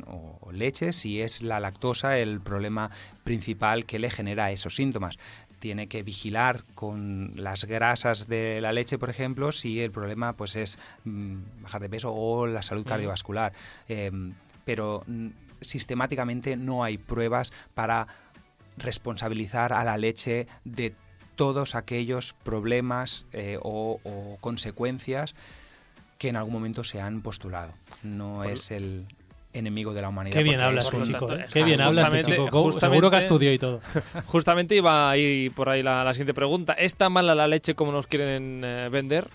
o, 0.06 0.38
o 0.40 0.52
leche 0.52 0.94
si 0.94 1.20
es 1.20 1.42
la 1.42 1.60
lactosa 1.60 2.18
el 2.18 2.40
problema 2.40 2.90
principal 3.24 3.84
que 3.84 3.98
le 3.98 4.08
genera 4.10 4.50
esos 4.52 4.74
síntomas. 4.76 5.18
Tiene 5.58 5.88
que 5.88 6.02
vigilar 6.02 6.64
con 6.74 7.32
las 7.36 7.64
grasas 7.64 8.28
de 8.28 8.60
la 8.60 8.72
leche, 8.72 8.98
por 8.98 9.10
ejemplo, 9.10 9.52
si 9.52 9.80
el 9.80 9.90
problema 9.90 10.34
pues 10.34 10.54
es 10.56 10.78
mm, 11.04 11.62
bajar 11.62 11.80
de 11.80 11.88
peso 11.88 12.12
o 12.14 12.46
la 12.46 12.62
salud 12.62 12.82
Mm. 12.84 12.88
cardiovascular. 12.88 13.52
Em, 13.88 14.34
pero 14.64 15.02
mm, 15.06 15.28
sistemáticamente 15.62 16.56
no 16.56 16.84
hay 16.84 16.98
pruebas 16.98 17.52
para 17.74 18.06
responsabilizar 18.76 19.72
a 19.72 19.84
la 19.84 19.96
leche 19.96 20.46
de 20.64 20.94
todos 21.34 21.74
aquellos 21.74 22.32
problemas 22.34 23.26
eh, 23.32 23.58
o, 23.62 24.00
o 24.04 24.36
consecuencias 24.40 25.34
que 26.18 26.28
en 26.28 26.36
algún 26.36 26.52
momento 26.52 26.84
se 26.84 27.00
han 27.00 27.20
postulado. 27.22 27.72
No 28.02 28.36
Por- 28.42 28.46
es 28.52 28.70
el 28.70 29.06
enemigo 29.58 29.92
de 29.94 30.02
la 30.02 30.08
humanidad. 30.08 30.36
Qué 30.36 30.42
bien 30.42 30.56
porque 30.56 30.64
habla 30.66 30.80
es 30.80 30.86
este 30.86 30.96
por 30.96 31.00
lo 31.00 31.06
un- 31.06 31.12
chico, 31.12 31.26
tanto, 31.26 31.42
¿eh? 31.44 31.46
Qué 31.52 31.62
bien 31.64 31.80
habla 31.80 32.02
justamente- 32.04 32.30
chico. 32.32 32.48
Co- 32.50 32.72
Seguro 32.72 32.72
que 32.72 32.80
justamente- 32.80 33.18
estudió 33.18 33.52
y 33.52 33.58
todo. 33.58 33.80
Justamente 34.26 34.74
iba 34.76 35.10
a 35.10 35.16
ir 35.16 35.52
por 35.52 35.68
ahí 35.68 35.82
la, 35.82 36.04
la 36.04 36.12
siguiente 36.14 36.34
pregunta. 36.34 36.72
¿Es 36.74 36.94
tan 36.94 37.12
mala 37.12 37.34
la 37.34 37.46
leche 37.48 37.74
como 37.74 37.92
nos 37.92 38.06
quieren 38.06 38.62
eh, 38.64 38.88
vender? 38.90 39.28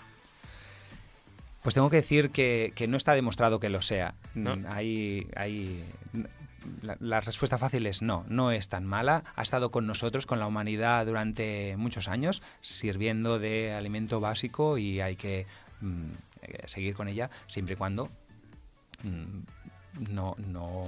Pues 1.64 1.76
tengo 1.76 1.90
que 1.90 1.98
decir 1.98 2.32
que, 2.32 2.74
que 2.76 2.88
no 2.88 2.98
está 2.98 3.14
demostrado 3.14 3.60
que 3.60 3.70
lo 3.70 3.82
sea. 3.82 4.16
No. 4.34 4.56
Mm, 4.56 4.66
Hay, 4.70 5.28
hay- 5.36 5.84
la, 6.84 6.96
la 7.00 7.22
respuesta 7.22 7.58
fácil 7.58 7.86
es 7.88 8.02
no, 8.04 8.24
no 8.28 8.52
es 8.52 8.70
tan 8.70 8.86
mala. 8.86 9.24
Ha 9.36 9.42
estado 9.42 9.72
con 9.72 9.88
nosotros, 9.88 10.26
con 10.26 10.40
la 10.40 10.48
humanidad 10.48 11.06
durante 11.06 11.76
muchos 11.78 12.08
años, 12.08 12.42
sirviendo 12.62 13.40
de 13.40 13.74
alimento 13.74 14.20
básico 14.20 14.78
y 14.78 15.02
hay 15.02 15.16
que 15.16 15.46
mm, 15.82 16.04
eh, 16.44 16.58
seguir 16.66 16.94
con 16.96 17.08
ella 17.08 17.30
siempre 17.48 17.74
y 17.74 17.78
cuando 17.78 18.10
mm, 19.04 19.61
no, 20.10 20.36
no 20.48 20.84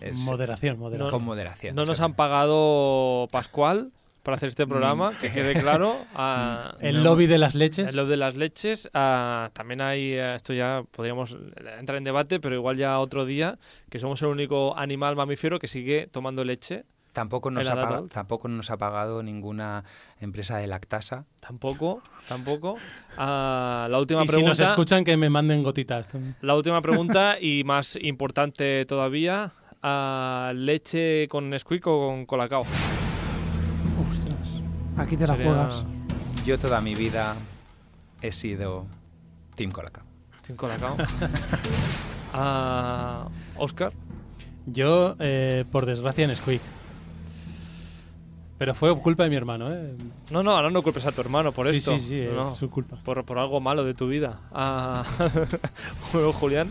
es- 0.00 0.20
Moderación, 0.24 0.78
moderación. 0.78 1.10
con 1.10 1.24
moderación. 1.24 1.74
No 1.76 1.84
nos 1.84 2.00
han 2.00 2.14
pagado 2.14 3.28
Pascual 3.30 3.90
para 4.22 4.36
hacer 4.36 4.50
este 4.50 4.66
programa, 4.68 5.10
Mm. 5.10 5.14
que 5.20 5.32
quede 5.32 5.60
claro. 5.60 5.96
Ah, 6.14 6.76
El 6.80 6.98
No. 6.98 7.02
lobby 7.02 7.26
de 7.26 7.38
las 7.38 7.54
leches. 7.56 7.88
En 7.90 7.96
lo 7.96 8.06
de 8.06 8.16
las 8.16 8.36
leches, 8.36 8.88
también 8.92 9.80
hay, 9.80 10.12
eh, 10.12 10.36
esto 10.36 10.52
ya 10.52 10.82
podríamos 10.92 11.36
entrar 11.78 11.96
en 11.98 12.04
debate, 12.04 12.38
pero 12.38 12.54
igual 12.54 12.76
ya 12.76 12.98
otro 13.00 13.24
día, 13.24 13.58
que 13.90 13.98
somos 13.98 14.22
el 14.22 14.28
único 14.28 14.76
animal 14.78 15.16
mamífero 15.16 15.58
que 15.58 15.66
sigue 15.66 16.08
tomando 16.10 16.44
leche. 16.44 16.84
Tampoco 17.12 17.50
nos, 17.50 17.68
ha 17.68 17.74
la 17.74 17.80
edad 17.80 17.88
paga- 17.88 17.96
adulta. 17.98 18.14
tampoco 18.14 18.48
nos 18.48 18.70
ha 18.70 18.78
pagado 18.78 19.22
ninguna 19.22 19.84
empresa 20.20 20.56
de 20.56 20.66
lactasa. 20.66 21.26
Tampoco, 21.40 22.00
tampoco. 22.28 22.76
Ah, 23.18 23.86
la 23.90 23.98
última 23.98 24.22
y 24.22 24.26
si 24.26 24.32
pregunta. 24.32 24.48
nos 24.50 24.60
escuchan, 24.60 25.04
que 25.04 25.16
me 25.18 25.28
manden 25.28 25.62
gotitas. 25.62 26.08
La 26.40 26.54
última 26.54 26.80
pregunta 26.80 27.38
y 27.40 27.64
más 27.64 27.96
importante 28.00 28.86
todavía. 28.86 29.52
ah, 29.82 30.52
¿Leche 30.54 31.28
con 31.28 31.50
Nesquik 31.50 31.86
o 31.86 32.08
con 32.08 32.24
Colacao? 32.24 32.62
Ostras, 34.10 34.62
aquí 34.96 35.16
te 35.16 35.26
la 35.26 35.36
Sería- 35.36 35.52
juegas. 35.52 35.84
Yo 36.46 36.58
toda 36.58 36.80
mi 36.80 36.94
vida 36.94 37.36
he 38.22 38.32
sido 38.32 38.86
Team 39.54 39.70
Colacao. 39.70 40.04
Sin 40.46 40.56
Colacao. 40.56 40.96
Ah, 42.34 43.28
Oscar. 43.58 43.92
Yo, 44.64 45.16
eh, 45.18 45.64
por 45.70 45.84
desgracia, 45.84 46.24
en 46.24 46.34
Squeak. 46.34 46.62
Pero 48.62 48.76
fue 48.76 48.96
culpa 49.00 49.24
de 49.24 49.30
mi 49.30 49.34
hermano, 49.34 49.72
¿eh? 49.74 49.92
No, 50.30 50.44
no, 50.44 50.52
ahora 50.52 50.70
no 50.70 50.84
culpes 50.84 51.04
a 51.04 51.10
tu 51.10 51.20
hermano 51.20 51.50
por 51.50 51.66
sí, 51.66 51.78
esto. 51.78 51.98
sí, 51.98 52.10
sí, 52.10 52.24
No, 52.32 52.50
es 52.50 52.56
su 52.56 52.70
culpa. 52.70 52.96
por, 53.04 53.24
por 53.24 53.36
algo 53.40 53.60
malo 53.60 53.82
de 53.82 53.92
tu 53.92 54.06
vida. 54.06 54.38
Ah, 54.52 55.02
bueno, 56.12 56.32
Julián. 56.32 56.68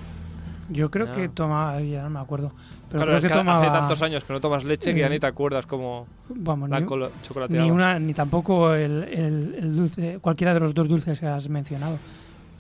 Yo 0.70 0.90
creo 0.90 1.08
Ya. 1.08 1.12
que 1.12 1.28
tomaba, 1.28 1.82
ya 1.82 2.04
no 2.04 2.10
me 2.12 2.20
acuerdo, 2.22 2.54
pero 2.88 3.04
Claro, 3.04 3.06
creo 3.08 3.18
es 3.18 3.22
que 3.24 3.28
que 3.28 3.34
tomaba, 3.34 3.60
hace 3.62 3.72
tantos 3.78 4.02
años 4.04 4.24
que 4.24 4.32
no 4.32 4.40
tomas 4.40 4.64
leche 4.64 4.94
que 4.94 5.02
ya 5.02 5.08
Eh, 5.08 5.10
ni 5.10 5.20
te 5.20 5.28
acuerdas 5.28 5.66
cómo 5.66 6.08
vamos, 6.30 6.70
la 6.70 6.80
ni, 6.80 7.58
ni 7.58 7.70
una, 7.72 8.00
ni 8.00 8.14
tampoco 8.14 8.74
el, 8.74 9.04
el- 9.04 9.56
el 9.60 9.76
dulce, 9.76 10.20
cualquiera 10.22 10.54
de 10.54 10.62
los 10.62 10.74
dos 10.74 10.88
dulces 10.88 11.20
que 11.20 11.28
has 11.28 11.50
mencionado. 11.50 11.98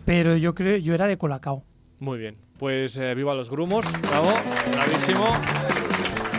Pero 0.03 0.35
yo 0.35 0.53
creo, 0.53 0.75
yo 0.75 0.93
era 0.93 1.07
de 1.07 1.17
colacao. 1.17 1.63
Muy 2.01 2.19
bien. 2.19 2.35
Pues 2.59 2.97
eh, 2.97 3.15
viva 3.15 3.33
los 3.33 3.49
grumos. 3.49 3.85
Bravo. 4.09 4.33
Bravísimo. 4.73 5.27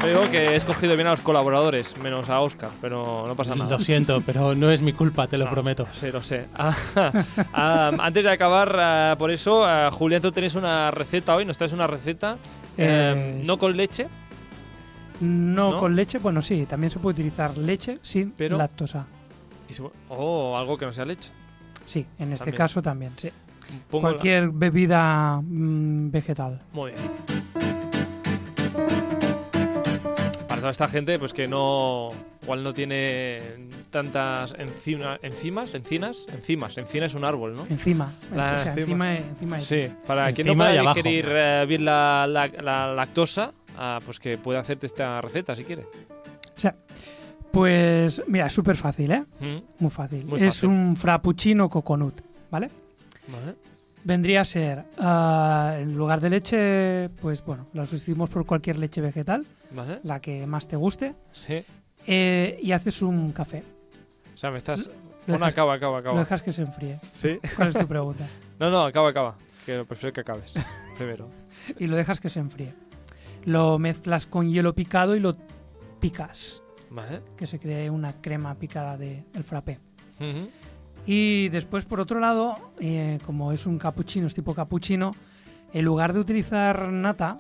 Creo 0.03 0.29
que 0.31 0.47
he 0.49 0.57
escogido 0.57 0.95
bien 0.97 1.07
a 1.07 1.13
los 1.13 1.21
colaboradores, 1.21 1.97
menos 1.99 2.29
a 2.29 2.41
Oscar, 2.41 2.71
pero 2.81 3.25
no 3.27 3.37
pasa 3.37 3.55
nada. 3.55 3.71
Lo 3.71 3.81
siento, 3.81 4.21
pero 4.27 4.55
no 4.55 4.71
es 4.71 4.83
mi 4.83 4.93
culpa, 4.93 5.29
te 5.29 5.39
lo 5.39 5.47
Ah, 5.47 5.51
prometo. 5.51 5.87
Sí, 5.93 6.11
lo 6.13 6.23
sé. 6.23 6.47
Ah, 6.57 6.75
ah, 7.53 7.93
antes 8.01 8.25
de 8.25 8.31
acabar, 8.31 8.77
ah, 8.81 9.15
por 9.19 9.31
eso, 9.31 9.65
ah, 9.65 9.91
Julián, 9.93 10.21
tú 10.21 10.33
tenés 10.33 10.55
una 10.57 10.91
receta 10.91 11.35
hoy, 11.37 11.45
nos 11.45 11.57
traes 11.57 11.73
una 11.73 11.87
receta. 11.87 12.37
eh, 12.77 13.39
Eh, 13.39 13.43
no 13.45 13.59
con 13.59 13.77
leche, 13.77 14.09
No, 15.21 15.73
¿No? 15.73 15.79
con 15.79 15.95
leche, 15.95 16.19
bueno, 16.19 16.43
sí, 16.43 16.67
también 16.67 16.91
se 16.91 16.99
puede 16.99 17.15
utilizar 17.15 17.57
leche 17.57 17.99
sin 18.03 18.33
Pero- 18.33 18.57
lactosa. 18.57 19.07
o 20.09 20.57
algo 20.59 20.77
que 20.77 20.85
no 20.87 20.93
sea 20.93 21.05
leche. 21.05 21.31
Sí, 21.85 22.05
en 22.19 22.33
este 22.33 22.45
También. 22.47 22.57
caso 22.57 22.83
también, 22.83 23.13
sí. 23.17 23.31
Pongo 23.91 24.09
la- 24.09 24.13
Cualquier 24.15 24.49
bebida 24.51 25.41
mm, 25.41 26.11
vegetal. 26.11 26.61
Muy 26.73 26.91
bien. 26.91 27.52
Toda 30.63 30.71
esta 30.73 30.89
gente, 30.89 31.19
pues 31.19 31.33
que 31.33 31.47
no. 31.47 32.09
Igual 32.43 32.65
no 32.65 32.73
tiene 32.73 33.41
tantas 33.91 34.55
encima, 34.59 35.19
enzimas, 35.23 35.75
encinas, 35.75 36.27
enzimas. 36.33 36.77
Encina 36.79 37.07
es 37.07 37.15
un 37.15 37.25
árbol, 37.25 37.55
¿no? 37.55 37.65
Encima. 37.69 38.13
La 38.35 38.55
o 38.55 38.59
sea, 38.59 38.73
encima. 38.75 39.13
encima, 39.13 39.29
encima 39.31 39.61
Sí, 39.61 39.89
para 40.07 40.33
quien 40.33 40.47
no 40.49 40.53
Encima 40.55 40.65
y 40.65 40.69
pueda 40.71 40.81
abajo. 40.81 40.95
digerir 40.97 41.27
eh, 41.31 41.65
bien 41.69 41.85
la, 41.85 42.27
la- 42.27 42.49
la 42.49 42.93
lactosa, 42.95 43.53
ah, 43.77 44.01
pues 44.05 44.19
que 44.19 44.39
puede 44.39 44.59
hacerte 44.59 44.87
esta 44.87 45.21
receta 45.21 45.55
si 45.55 45.65
quiere. 45.65 45.83
O 46.57 46.61
sea, 46.61 46.75
pues 47.51 48.23
mira, 48.27 48.47
es 48.47 48.53
súper 48.53 48.77
fácil, 48.77 49.11
¿eh? 49.13 49.25
Mm, 49.41 49.83
Muy 49.83 49.91
fácil. 49.91 50.25
Muy 50.27 50.43
es 50.43 50.63
un 50.65 50.97
frappuccino 50.97 51.69
coconut, 51.69 52.21
¿vale? 52.51 52.71
Vale. 53.29 53.55
Vendría 54.05 54.41
a 54.41 54.45
ser, 54.45 54.85
ah, 54.99 55.77
en 55.79 55.95
lugar 55.97 56.21
de 56.21 56.31
leche, 56.31 57.09
pues 57.21 57.45
bueno, 57.45 57.67
la 57.75 57.87
sustituimos 57.87 58.31
por 58.31 58.45
cualquier 58.47 58.79
leche 58.79 59.01
vegetal, 59.01 59.47
Vale. 59.75 60.01
la 60.05 60.21
que 60.21 60.47
más 60.47 60.67
te 60.69 60.77
guste, 60.77 61.15
Sí. 61.33 61.65
eh, 62.07 62.59
y 62.63 62.73
haces 62.73 63.03
un 63.03 63.33
café. 63.33 63.63
O 64.35 64.39
sea, 64.39 64.51
me 64.51 64.59
estás. 64.59 64.87
Lo 64.87 64.93
Bueno, 65.35 65.39
dejas, 65.47 65.53
acaba, 65.53 65.75
acaba, 65.75 65.93
lo 65.93 65.99
acaba. 65.99 66.19
dejas 66.21 66.43
que 66.43 66.53
se 66.53 66.63
enfríe. 66.63 66.99
Sí. 67.15 67.39
¿Cuál 67.57 67.69
es 67.69 67.77
tu 67.77 67.87
pregunta? 67.87 68.27
No, 68.59 68.71
no, 68.71 68.83
acaba, 68.85 69.09
acaba. 69.11 69.35
Que 69.67 69.83
prefiero 69.85 70.13
que 70.13 70.21
acabes 70.21 70.53
primero. 70.99 71.29
y 71.79 71.87
lo 71.89 71.97
dejas 71.97 72.21
que 72.21 72.29
se 72.29 72.39
enfríe. 72.39 72.73
Lo 73.45 73.79
mezclas 73.79 74.27
con 74.27 74.49
hielo 74.51 74.73
picado 74.75 75.17
y 75.17 75.21
lo 75.21 75.37
picas, 75.99 76.63
Vale. 76.91 77.23
que 77.37 77.47
se 77.49 77.59
cree 77.59 77.91
una 77.91 78.13
crema 78.21 78.55
picada 78.55 78.97
del 78.97 79.25
el 79.35 79.43
frappé. 79.45 79.79
Y 81.07 81.49
después, 81.49 81.85
por 81.85 81.99
otro 82.01 82.21
lado, 82.21 82.55
eh, 82.79 83.19
como 83.27 83.51
es 83.53 83.67
un 83.67 83.79
cappuccino, 83.79 84.27
es 84.29 84.35
tipo 84.35 84.55
cappuccino, 84.55 85.13
en 85.73 85.85
lugar 85.85 86.13
de 86.13 86.21
utilizar 86.21 86.89
nata, 86.93 87.37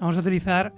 vamos 0.00 0.16
a 0.16 0.20
utilizar 0.20 0.72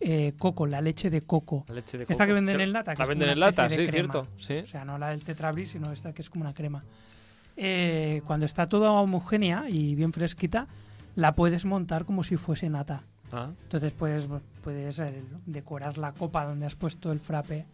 eh, 0.00 0.34
coco, 0.38 0.66
la 0.66 0.80
leche 0.80 1.10
de 1.10 1.22
coco. 1.22 1.64
La 1.68 1.74
leche 1.76 1.98
de 1.98 2.06
Esta 2.08 2.26
que 2.26 2.32
venden 2.32 2.60
en 2.60 2.72
lata. 2.72 2.92
Que 2.92 2.98
La 2.98 3.04
es 3.04 3.08
venden 3.08 3.28
en 3.30 3.40
lata, 3.40 3.68
sí, 3.68 3.74
crema. 3.76 3.90
cierto. 3.92 4.28
Sí. 4.38 4.54
O 4.54 4.66
sea, 4.66 4.84
no 4.84 4.98
la 4.98 5.10
del 5.10 5.22
Tetrablis, 5.24 5.70
sino 5.70 5.92
esta 5.92 6.12
que 6.12 6.22
es 6.22 6.30
como 6.30 6.42
una 6.44 6.54
crema. 6.54 6.84
Eh, 7.56 8.22
cuando 8.26 8.44
está 8.46 8.68
toda 8.68 8.92
homogénea 8.92 9.68
y 9.68 9.94
bien 9.94 10.12
fresquita, 10.12 10.66
la 11.14 11.34
puedes 11.34 11.64
montar 11.64 12.04
como 12.04 12.22
si 12.24 12.36
fuese 12.36 12.68
nata. 12.68 13.02
Ah, 13.32 13.50
Entonces 13.62 13.92
pues, 13.92 14.28
puedes 14.62 14.98
eh, 14.98 15.22
decorar 15.46 15.98
la 15.98 16.12
copa 16.12 16.44
donde 16.44 16.66
has 16.66 16.76
puesto 16.76 17.10
el 17.10 17.18
frappe 17.18 17.64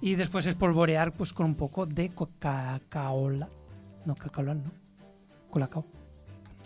y 0.00 0.14
después 0.14 0.46
espolvorear 0.46 1.12
pues 1.12 1.32
con 1.32 1.46
un 1.46 1.54
poco 1.54 1.86
de 1.86 2.10
Coca-Cola. 2.10 3.48
No, 4.04 4.14
Coca-Cola 4.14 4.54
no. 4.54 4.70
Colacao. 5.50 5.84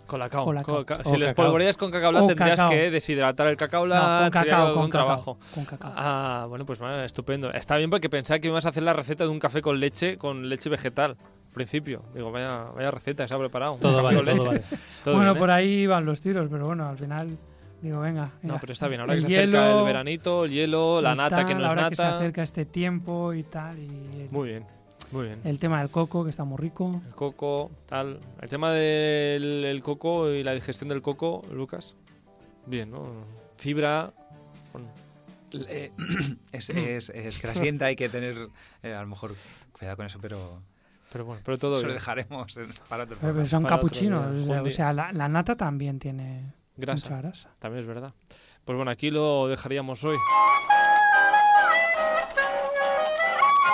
Colacao. 0.05 0.45
Colacao. 0.45 0.75
Coca- 0.77 1.03
Si 1.03 1.17
lo 1.17 1.25
espolvoreas 1.25 1.75
con 1.77 1.91
cacao 1.91 2.11
blanc 2.11 2.27
tendrías 2.27 2.59
cacao. 2.59 2.69
que 2.71 2.91
deshidratar 2.91 3.47
el 3.47 3.57
cacao 3.57 3.85
No, 3.87 3.93
con 3.95 4.29
cacao, 4.29 4.67
un 4.67 4.73
con 4.73 4.89
cacao. 4.89 5.05
trabajo. 5.05 5.37
Con 5.53 5.65
cacao. 5.65 5.93
Ah, 5.95 6.45
bueno, 6.49 6.65
pues 6.65 6.79
vale, 6.79 7.05
estupendo. 7.05 7.51
Está 7.51 7.77
bien 7.77 7.89
porque 7.89 8.09
pensaba 8.09 8.39
que 8.39 8.47
ibas 8.47 8.65
a 8.65 8.69
hacer 8.69 8.83
la 8.83 8.93
receta 8.93 9.23
de 9.23 9.29
un 9.29 9.39
café 9.39 9.61
con 9.61 9.79
leche, 9.79 10.17
con 10.17 10.47
leche 10.49 10.69
vegetal. 10.69 11.11
Al 11.11 11.53
principio. 11.53 12.03
Digo, 12.13 12.31
vaya, 12.31 12.65
vaya 12.75 12.91
receta, 12.91 13.27
se 13.27 13.33
ha 13.33 13.37
preparado. 13.37 13.77
Todo 13.79 14.03
vale, 14.03 14.17
con 14.17 14.25
todo 14.25 14.33
leche. 14.35 14.45
vale. 14.47 14.61
Todo 15.03 15.15
bueno, 15.15 15.31
bien, 15.31 15.37
¿eh? 15.37 15.39
por 15.39 15.51
ahí 15.51 15.87
van 15.87 16.05
los 16.05 16.19
tiros, 16.21 16.47
pero 16.51 16.65
bueno, 16.65 16.87
al 16.89 16.97
final 16.97 17.29
digo, 17.81 18.01
venga. 18.01 18.29
No, 18.41 18.57
pero 18.59 18.73
está 18.73 18.87
bien. 18.89 18.99
Ahora 19.01 19.13
El 19.13 19.21
que 19.25 19.29
se 19.33 19.37
acerca 19.41 19.79
el 19.79 19.85
veranito, 19.85 20.45
el 20.45 20.51
hielo, 20.51 21.01
la 21.01 21.15
nata 21.15 21.37
tal, 21.37 21.45
que 21.47 21.55
no 21.55 21.61
es 21.61 21.67
ahora 21.69 21.89
que 21.89 21.95
se 21.95 22.05
acerca 22.05 22.43
este 22.43 22.65
tiempo 22.65 23.33
y 23.33 23.43
tal. 23.43 23.79
Y 23.79 24.27
Muy 24.31 24.49
bien, 24.49 24.65
muy 25.15 25.25
bien. 25.27 25.41
el 25.43 25.57
tema 25.59 25.79
del 25.79 25.89
coco, 25.89 26.23
que 26.23 26.29
está 26.29 26.43
muy 26.43 26.57
rico. 26.57 27.01
El 27.07 27.15
coco, 27.15 27.71
tal. 27.87 28.19
El 28.41 28.49
tema 28.49 28.71
del 28.71 29.65
el 29.65 29.81
coco 29.81 30.29
y 30.31 30.43
la 30.43 30.53
digestión 30.53 30.89
del 30.89 31.01
coco, 31.01 31.41
Lucas. 31.51 31.95
Bien, 32.65 32.91
¿no? 32.91 33.03
Fibra. 33.57 34.11
bueno, 34.73 34.87
Eh, 35.69 35.91
es, 36.51 36.69
es, 36.69 37.09
es 37.09 37.41
grasienta, 37.41 37.85
hay 37.85 37.95
que 37.95 38.09
tener 38.09 38.35
eh, 38.83 38.93
a 38.93 39.01
lo 39.01 39.07
mejor 39.07 39.35
cuidado 39.71 39.97
con 39.97 40.05
eso, 40.05 40.19
pero 40.21 40.61
pero 41.11 41.23
bueno, 41.23 41.41
pero 41.45 41.57
todo 41.57 41.77
eso 41.77 41.87
lo 41.87 41.93
dejaremos 41.93 42.59
para 42.89 43.03
otro 43.05 43.17
Pero, 43.21 43.33
pero 43.33 43.45
son 43.45 43.63
Para 43.63 43.75
otro 43.75 43.87
capuchinos. 43.87 44.45
día. 44.45 44.61
o 44.61 44.69
sea, 44.69 44.91
la, 44.91 45.13
la 45.13 45.29
nata 45.29 45.55
también 45.55 45.97
tiene 45.97 46.51
Grasa. 46.75 47.05
mucha 47.05 47.21
grasa. 47.21 47.49
También 47.59 47.81
es 47.81 47.87
verdad. 47.87 48.13
Pues 48.65 48.75
bueno, 48.75 48.91
aquí 48.91 49.11
lo 49.11 49.47
dejaríamos 49.47 50.03
hoy. 50.03 50.17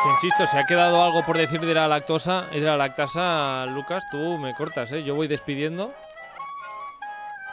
Que 0.04 0.10
insisto, 0.10 0.47
si 0.47 0.58
ha 0.58 0.66
quedado 0.66 1.04
algo 1.04 1.24
por 1.24 1.38
decir 1.38 1.62
de 1.62 1.74
la 1.76 1.88
lactosa 1.88 2.47
y 2.52 2.60
de 2.60 2.66
la 2.66 2.76
lactasa, 2.78 3.66
Lucas, 3.68 4.04
tú 4.10 4.38
me 4.39 4.54
cortas, 4.56 4.91
¿eh? 4.93 5.04
Yo 5.04 5.14
voy 5.14 5.28
despidiendo. 5.28 5.93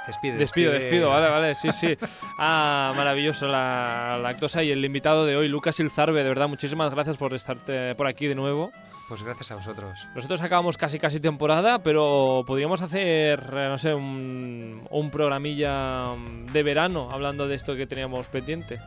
Despide, 0.06 0.38
Despido, 0.38 0.72
despide. 0.72 0.90
despido, 0.90 1.08
vale, 1.10 1.28
vale, 1.28 1.54
sí, 1.54 1.70
sí. 1.70 1.94
Ah, 2.38 2.94
maravilloso 2.96 3.46
la 3.46 4.18
lactosa 4.22 4.62
y 4.62 4.70
el 4.70 4.82
invitado 4.82 5.26
de 5.26 5.36
hoy, 5.36 5.48
Lucas 5.48 5.78
Ilzarbe, 5.80 6.22
de 6.22 6.28
verdad, 6.30 6.48
muchísimas 6.48 6.90
gracias 6.94 7.18
por 7.18 7.34
estar 7.34 7.58
eh, 7.66 7.92
por 7.94 8.06
aquí 8.06 8.26
de 8.26 8.34
nuevo. 8.34 8.72
Pues 9.06 9.22
gracias 9.22 9.50
a 9.50 9.56
vosotros. 9.56 10.06
Nosotros 10.14 10.40
acabamos 10.40 10.78
casi 10.78 10.98
casi 10.98 11.20
temporada, 11.20 11.80
pero 11.80 12.42
podríamos 12.46 12.80
hacer, 12.80 13.38
eh, 13.52 13.66
no 13.68 13.76
sé, 13.76 13.92
un, 13.92 14.86
un 14.90 15.10
programilla 15.10 16.04
de 16.52 16.62
verano 16.62 17.10
hablando 17.12 17.46
de 17.46 17.56
esto 17.56 17.76
que 17.76 17.86
teníamos 17.86 18.26
pendiente. 18.28 18.80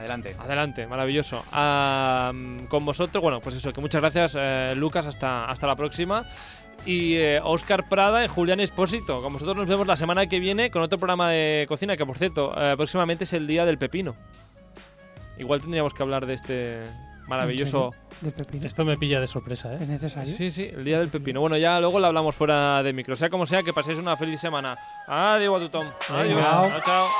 Adelante. 0.00 0.34
Adelante, 0.38 0.86
maravilloso. 0.86 1.44
Mm, 1.52 2.64
con 2.64 2.84
vosotros, 2.86 3.22
bueno, 3.22 3.40
pues 3.40 3.56
eso, 3.56 3.72
que 3.72 3.80
muchas 3.82 4.00
gracias, 4.00 4.34
eh, 4.38 4.72
Lucas, 4.74 5.04
hasta, 5.04 5.44
hasta 5.44 5.66
la 5.66 5.76
próxima. 5.76 6.24
Y 6.86 7.16
eh, 7.16 7.38
Oscar 7.42 7.86
Prada 7.86 8.24
y 8.24 8.28
Julián 8.28 8.60
Espósito. 8.60 9.20
Con 9.20 9.34
vosotros 9.34 9.56
nos 9.58 9.68
vemos 9.68 9.86
la 9.86 9.96
semana 9.96 10.26
que 10.26 10.40
viene 10.40 10.70
con 10.70 10.80
otro 10.80 10.98
programa 10.98 11.30
de 11.30 11.66
cocina, 11.68 11.98
que 11.98 12.06
por 12.06 12.16
cierto, 12.16 12.54
eh, 12.56 12.74
próximamente 12.76 13.24
es 13.24 13.32
el 13.34 13.46
día 13.46 13.66
del 13.66 13.76
pepino. 13.76 14.16
Igual 15.36 15.60
tendríamos 15.60 15.92
que 15.92 16.02
hablar 16.02 16.24
de 16.24 16.32
este 16.34 16.84
maravilloso. 17.28 17.94
De 18.22 18.32
pepino. 18.32 18.66
Esto 18.66 18.86
me 18.86 18.96
pilla 18.96 19.20
de 19.20 19.26
sorpresa, 19.26 19.74
¿eh? 19.74 19.78
¿Es 19.80 19.88
necesario? 19.88 20.34
Sí, 20.34 20.50
sí, 20.50 20.70
el 20.72 20.84
día 20.84 20.98
del 20.98 21.08
pepino. 21.08 21.40
Bueno, 21.40 21.58
ya 21.58 21.78
luego 21.78 22.00
lo 22.00 22.06
hablamos 22.06 22.34
fuera 22.34 22.82
de 22.82 22.94
micro. 22.94 23.14
Sea 23.16 23.28
como 23.28 23.44
sea, 23.44 23.62
que 23.62 23.74
paséis 23.74 23.98
una 23.98 24.16
feliz 24.16 24.40
semana. 24.40 24.78
Adiós 25.06 25.56
a 25.56 25.64
tu 25.64 25.68
Tom. 25.68 25.90
Adiós. 26.08 26.42
Chao. 26.84 27.10